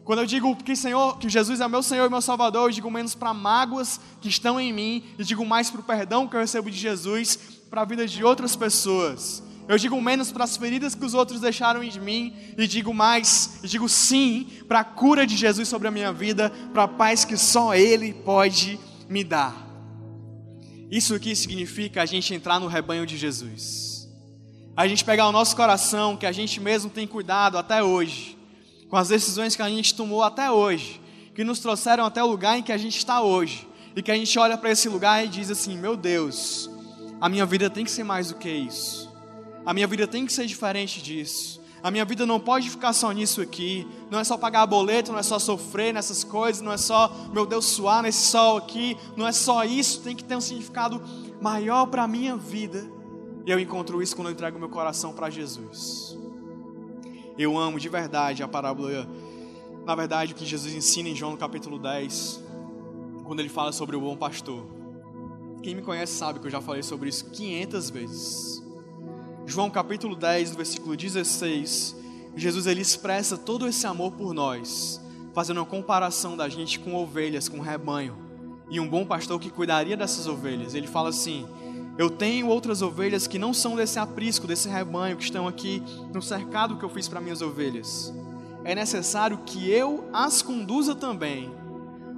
Quando 0.08 0.20
eu 0.20 0.26
digo 0.26 0.56
que, 0.56 0.74
Senhor, 0.74 1.18
que 1.18 1.28
Jesus 1.28 1.60
é 1.60 1.68
meu 1.68 1.82
Senhor 1.82 2.06
e 2.06 2.08
meu 2.08 2.22
Salvador, 2.22 2.70
eu 2.70 2.72
digo 2.72 2.90
menos 2.90 3.14
para 3.14 3.34
mágoas 3.34 4.00
que 4.22 4.28
estão 4.30 4.58
em 4.58 4.72
mim 4.72 5.04
e 5.18 5.22
digo 5.22 5.44
mais 5.44 5.70
para 5.70 5.82
o 5.82 5.84
perdão 5.84 6.26
que 6.26 6.34
eu 6.34 6.40
recebo 6.40 6.70
de 6.70 6.78
Jesus 6.78 7.38
para 7.68 7.82
a 7.82 7.84
vida 7.84 8.06
de 8.06 8.24
outras 8.24 8.56
pessoas. 8.56 9.42
Eu 9.68 9.76
digo 9.76 10.00
menos 10.00 10.32
para 10.32 10.44
as 10.44 10.56
feridas 10.56 10.94
que 10.94 11.04
os 11.04 11.12
outros 11.12 11.42
deixaram 11.42 11.82
em 11.84 12.00
mim 12.00 12.34
e 12.56 12.66
digo 12.66 12.94
mais, 12.94 13.60
e 13.62 13.68
digo 13.68 13.86
sim 13.86 14.46
para 14.66 14.80
a 14.80 14.84
cura 14.84 15.26
de 15.26 15.36
Jesus 15.36 15.68
sobre 15.68 15.88
a 15.88 15.90
minha 15.90 16.10
vida, 16.10 16.50
para 16.72 16.84
a 16.84 16.88
paz 16.88 17.26
que 17.26 17.36
só 17.36 17.74
Ele 17.74 18.14
pode 18.14 18.80
me 19.10 19.22
dar. 19.22 19.54
Isso 20.90 21.14
aqui 21.14 21.36
significa 21.36 22.00
a 22.00 22.06
gente 22.06 22.32
entrar 22.32 22.58
no 22.58 22.66
rebanho 22.66 23.04
de 23.04 23.18
Jesus. 23.18 24.08
A 24.74 24.88
gente 24.88 25.04
pegar 25.04 25.28
o 25.28 25.32
nosso 25.32 25.54
coração, 25.54 26.16
que 26.16 26.24
a 26.24 26.32
gente 26.32 26.58
mesmo 26.60 26.88
tem 26.88 27.06
cuidado 27.06 27.58
até 27.58 27.82
hoje, 27.82 28.37
com 28.88 28.96
as 28.96 29.08
decisões 29.08 29.54
que 29.54 29.62
a 29.62 29.68
gente 29.68 29.94
tomou 29.94 30.22
até 30.22 30.50
hoje, 30.50 31.00
que 31.34 31.44
nos 31.44 31.58
trouxeram 31.58 32.04
até 32.04 32.22
o 32.22 32.26
lugar 32.26 32.58
em 32.58 32.62
que 32.62 32.72
a 32.72 32.78
gente 32.78 32.96
está 32.96 33.20
hoje, 33.20 33.68
e 33.94 34.02
que 34.02 34.10
a 34.10 34.14
gente 34.14 34.38
olha 34.38 34.56
para 34.56 34.70
esse 34.70 34.88
lugar 34.88 35.24
e 35.24 35.28
diz 35.28 35.50
assim: 35.50 35.76
meu 35.76 35.96
Deus, 35.96 36.70
a 37.20 37.28
minha 37.28 37.46
vida 37.46 37.68
tem 37.68 37.84
que 37.84 37.90
ser 37.90 38.04
mais 38.04 38.28
do 38.28 38.36
que 38.36 38.50
isso, 38.50 39.12
a 39.64 39.74
minha 39.74 39.86
vida 39.86 40.06
tem 40.06 40.24
que 40.24 40.32
ser 40.32 40.46
diferente 40.46 41.02
disso. 41.02 41.58
A 41.82 41.90
minha 41.90 42.04
vida 42.04 42.26
não 42.26 42.40
pode 42.40 42.68
ficar 42.68 42.92
só 42.92 43.12
nisso 43.12 43.40
aqui. 43.40 43.86
Não 44.10 44.18
é 44.18 44.24
só 44.24 44.36
pagar 44.36 44.66
boleto, 44.66 45.12
não 45.12 45.18
é 45.18 45.22
só 45.22 45.38
sofrer 45.38 45.94
nessas 45.94 46.24
coisas, 46.24 46.60
não 46.60 46.72
é 46.72 46.76
só, 46.76 47.28
meu 47.32 47.46
Deus, 47.46 47.66
suar 47.66 48.02
nesse 48.02 48.26
sol 48.26 48.56
aqui. 48.56 48.96
Não 49.16 49.26
é 49.26 49.30
só 49.32 49.64
isso. 49.64 50.00
Tem 50.00 50.16
que 50.16 50.24
ter 50.24 50.36
um 50.36 50.40
significado 50.40 51.00
maior 51.40 51.86
para 51.86 52.02
a 52.02 52.08
minha 52.08 52.36
vida. 52.36 52.84
E 53.46 53.50
eu 53.50 53.60
encontro 53.60 54.02
isso 54.02 54.16
quando 54.16 54.28
eu 54.28 54.32
entrego 54.32 54.58
meu 54.58 54.68
coração 54.68 55.12
para 55.12 55.30
Jesus. 55.30 56.18
Eu 57.38 57.56
amo 57.56 57.78
de 57.78 57.88
verdade 57.88 58.42
a 58.42 58.48
parábola, 58.48 59.08
na 59.86 59.94
verdade, 59.94 60.32
o 60.32 60.34
que 60.34 60.44
Jesus 60.44 60.74
ensina 60.74 61.08
em 61.08 61.14
João 61.14 61.30
no 61.30 61.38
capítulo 61.38 61.78
10, 61.78 62.42
quando 63.22 63.38
ele 63.38 63.48
fala 63.48 63.70
sobre 63.70 63.94
o 63.94 64.00
bom 64.00 64.16
pastor. 64.16 64.66
Quem 65.62 65.76
me 65.76 65.82
conhece 65.82 66.14
sabe 66.14 66.40
que 66.40 66.48
eu 66.48 66.50
já 66.50 66.60
falei 66.60 66.82
sobre 66.82 67.08
isso 67.08 67.26
500 67.26 67.90
vezes. 67.90 68.62
João 69.46 69.70
capítulo 69.70 70.16
10, 70.16 70.56
versículo 70.56 70.96
16, 70.96 71.94
Jesus 72.34 72.66
ele 72.66 72.82
expressa 72.82 73.38
todo 73.38 73.68
esse 73.68 73.86
amor 73.86 74.10
por 74.12 74.34
nós, 74.34 75.00
fazendo 75.32 75.58
uma 75.58 75.66
comparação 75.66 76.36
da 76.36 76.48
gente 76.48 76.80
com 76.80 76.96
ovelhas, 76.96 77.48
com 77.48 77.60
rebanho, 77.60 78.16
e 78.68 78.80
um 78.80 78.88
bom 78.88 79.06
pastor 79.06 79.38
que 79.38 79.48
cuidaria 79.48 79.96
dessas 79.96 80.26
ovelhas. 80.26 80.74
Ele 80.74 80.88
fala 80.88 81.10
assim: 81.10 81.46
Eu 81.98 82.08
tenho 82.08 82.46
outras 82.46 82.80
ovelhas 82.80 83.26
que 83.26 83.38
não 83.38 83.52
são 83.52 83.76
desse 83.76 83.98
aprisco, 83.98 84.46
desse 84.46 84.68
rebanho, 84.68 85.16
que 85.16 85.24
estão 85.24 85.46
aqui 85.46 85.82
no 86.14 86.22
cercado 86.22 86.76
que 86.76 86.84
eu 86.84 86.88
fiz 86.88 87.08
para 87.08 87.20
minhas 87.20 87.42
ovelhas. 87.42 88.14
É 88.64 88.74
necessário 88.74 89.38
que 89.44 89.68
eu 89.70 90.08
as 90.12 90.40
conduza 90.40 90.94
também. 90.94 91.50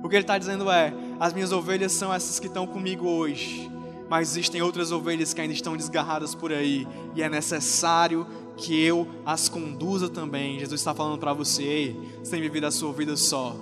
O 0.02 0.08
que 0.08 0.14
ele 0.14 0.22
está 0.22 0.36
dizendo 0.36 0.70
é: 0.70 0.92
As 1.18 1.32
minhas 1.32 1.50
ovelhas 1.50 1.92
são 1.92 2.12
essas 2.12 2.38
que 2.38 2.46
estão 2.46 2.66
comigo 2.66 3.08
hoje 3.08 3.70
mas 4.10 4.32
existem 4.32 4.60
outras 4.60 4.90
ovelhas 4.90 5.32
que 5.32 5.40
ainda 5.40 5.54
estão 5.54 5.76
desgarradas 5.76 6.34
por 6.34 6.52
aí, 6.52 6.84
e 7.14 7.22
é 7.22 7.28
necessário 7.28 8.26
que 8.56 8.76
eu 8.82 9.06
as 9.24 9.48
conduza 9.48 10.08
também. 10.08 10.58
Jesus 10.58 10.80
está 10.80 10.92
falando 10.92 11.16
para 11.16 11.32
você, 11.32 11.62
ei, 11.62 11.96
você 12.18 12.32
tem 12.32 12.40
vivido 12.40 12.66
a 12.66 12.72
sua 12.72 12.92
vida 12.92 13.16
só, 13.16 13.54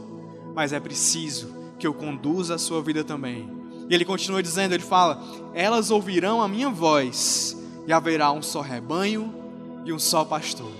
mas 0.54 0.72
é 0.72 0.80
preciso 0.80 1.54
que 1.78 1.86
eu 1.86 1.92
conduza 1.92 2.54
a 2.54 2.58
sua 2.58 2.82
vida 2.82 3.04
também. 3.04 3.57
E 3.88 3.94
ele 3.94 4.04
continua 4.04 4.42
dizendo, 4.42 4.74
ele 4.74 4.82
fala: 4.82 5.22
"Elas 5.54 5.90
ouvirão 5.90 6.42
a 6.42 6.48
minha 6.48 6.68
voz, 6.68 7.56
e 7.86 7.92
haverá 7.92 8.30
um 8.32 8.42
só 8.42 8.60
rebanho 8.60 9.34
e 9.84 9.92
um 9.92 9.98
só 9.98 10.24
pastor." 10.24 10.70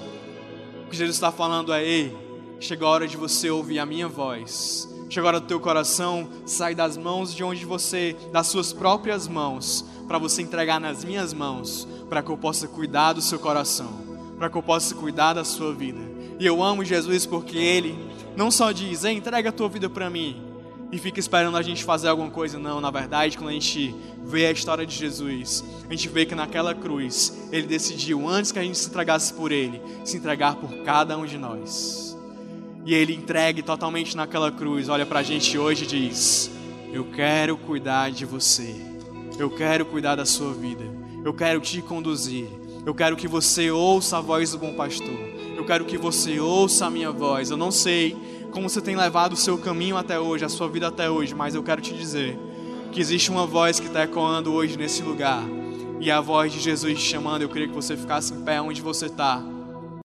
O 0.86 0.90
que 0.90 0.96
Jesus 0.96 1.16
está 1.16 1.32
falando 1.32 1.72
é: 1.72 1.84
"Ei, 1.84 2.16
chegou 2.60 2.88
a 2.88 2.90
hora 2.90 3.08
de 3.08 3.16
você 3.16 3.50
ouvir 3.50 3.78
a 3.78 3.86
minha 3.86 4.08
voz." 4.08 4.88
Chegou 5.10 5.26
a 5.26 5.30
hora 5.32 5.40
do 5.40 5.46
teu 5.46 5.58
coração 5.58 6.28
sair 6.44 6.74
das 6.74 6.98
mãos 6.98 7.34
de 7.34 7.42
onde 7.42 7.64
você, 7.64 8.14
das 8.30 8.46
suas 8.48 8.74
próprias 8.74 9.26
mãos, 9.26 9.82
para 10.06 10.18
você 10.18 10.42
entregar 10.42 10.78
nas 10.78 11.02
minhas 11.02 11.32
mãos, 11.32 11.88
para 12.10 12.22
que 12.22 12.30
eu 12.30 12.36
possa 12.36 12.68
cuidar 12.68 13.14
do 13.14 13.22
seu 13.22 13.38
coração, 13.38 13.88
para 14.38 14.50
que 14.50 14.56
eu 14.58 14.62
possa 14.62 14.94
cuidar 14.94 15.32
da 15.32 15.44
sua 15.44 15.72
vida. 15.72 16.00
E 16.38 16.44
eu 16.44 16.62
amo 16.62 16.84
Jesus 16.84 17.24
porque 17.24 17.56
Ele 17.56 17.98
não 18.36 18.50
só 18.50 18.70
diz, 18.70 19.02
entrega 19.04 19.48
a 19.48 19.52
tua 19.52 19.68
vida 19.68 19.88
para 19.88 20.10
mim, 20.10 20.42
e 20.90 20.98
fica 20.98 21.20
esperando 21.20 21.56
a 21.56 21.62
gente 21.62 21.84
fazer 21.84 22.08
alguma 22.08 22.30
coisa, 22.30 22.58
não. 22.58 22.80
Na 22.80 22.90
verdade, 22.90 23.36
quando 23.36 23.50
a 23.50 23.52
gente 23.52 23.94
vê 24.24 24.46
a 24.46 24.50
história 24.50 24.86
de 24.86 24.94
Jesus, 24.94 25.64
a 25.86 25.90
gente 25.92 26.08
vê 26.08 26.24
que 26.24 26.34
naquela 26.34 26.74
cruz, 26.74 27.48
Ele 27.52 27.66
decidiu, 27.66 28.28
antes 28.28 28.52
que 28.52 28.58
a 28.58 28.62
gente 28.62 28.78
se 28.78 28.88
entregasse 28.88 29.32
por 29.34 29.52
Ele, 29.52 29.80
se 30.04 30.16
entregar 30.16 30.56
por 30.56 30.70
cada 30.84 31.16
um 31.18 31.26
de 31.26 31.36
nós. 31.36 32.08
E 32.88 32.94
ele 32.94 33.12
entregue 33.12 33.62
totalmente 33.62 34.16
naquela 34.16 34.50
cruz, 34.50 34.88
olha 34.88 35.04
para 35.04 35.20
a 35.20 35.22
gente 35.22 35.58
hoje 35.58 35.84
e 35.84 35.86
diz: 35.86 36.50
Eu 36.90 37.04
quero 37.04 37.54
cuidar 37.58 38.10
de 38.10 38.24
você, 38.24 38.74
eu 39.38 39.50
quero 39.50 39.84
cuidar 39.84 40.16
da 40.16 40.24
sua 40.24 40.54
vida, 40.54 40.84
eu 41.22 41.34
quero 41.34 41.60
te 41.60 41.82
conduzir, 41.82 42.46
eu 42.86 42.94
quero 42.94 43.14
que 43.14 43.28
você 43.28 43.70
ouça 43.70 44.16
a 44.16 44.20
voz 44.22 44.52
do 44.52 44.58
bom 44.58 44.72
pastor, 44.72 45.20
eu 45.54 45.66
quero 45.66 45.84
que 45.84 45.98
você 45.98 46.40
ouça 46.40 46.86
a 46.86 46.90
minha 46.90 47.10
voz. 47.10 47.50
Eu 47.50 47.58
não 47.58 47.70
sei 47.70 48.16
como 48.58 48.68
você 48.68 48.80
tem 48.80 48.96
levado 48.96 49.34
o 49.34 49.36
seu 49.36 49.56
caminho 49.56 49.96
até 49.96 50.18
hoje, 50.18 50.44
a 50.44 50.48
sua 50.48 50.68
vida 50.68 50.88
até 50.88 51.08
hoje, 51.08 51.32
mas 51.32 51.54
eu 51.54 51.62
quero 51.62 51.80
te 51.80 51.94
dizer 51.94 52.36
que 52.90 53.00
existe 53.00 53.30
uma 53.30 53.46
voz 53.46 53.78
que 53.78 53.86
está 53.86 54.02
ecoando 54.02 54.52
hoje 54.52 54.76
nesse 54.76 55.00
lugar. 55.00 55.44
E 56.00 56.10
é 56.10 56.12
a 56.12 56.20
voz 56.20 56.52
de 56.52 56.58
Jesus 56.58 56.98
te 56.98 57.04
chamando, 57.04 57.42
eu 57.42 57.48
queria 57.48 57.68
que 57.68 57.74
você 57.74 57.96
ficasse 57.96 58.34
em 58.34 58.42
pé 58.42 58.60
onde 58.60 58.82
você 58.82 59.06
está 59.06 59.40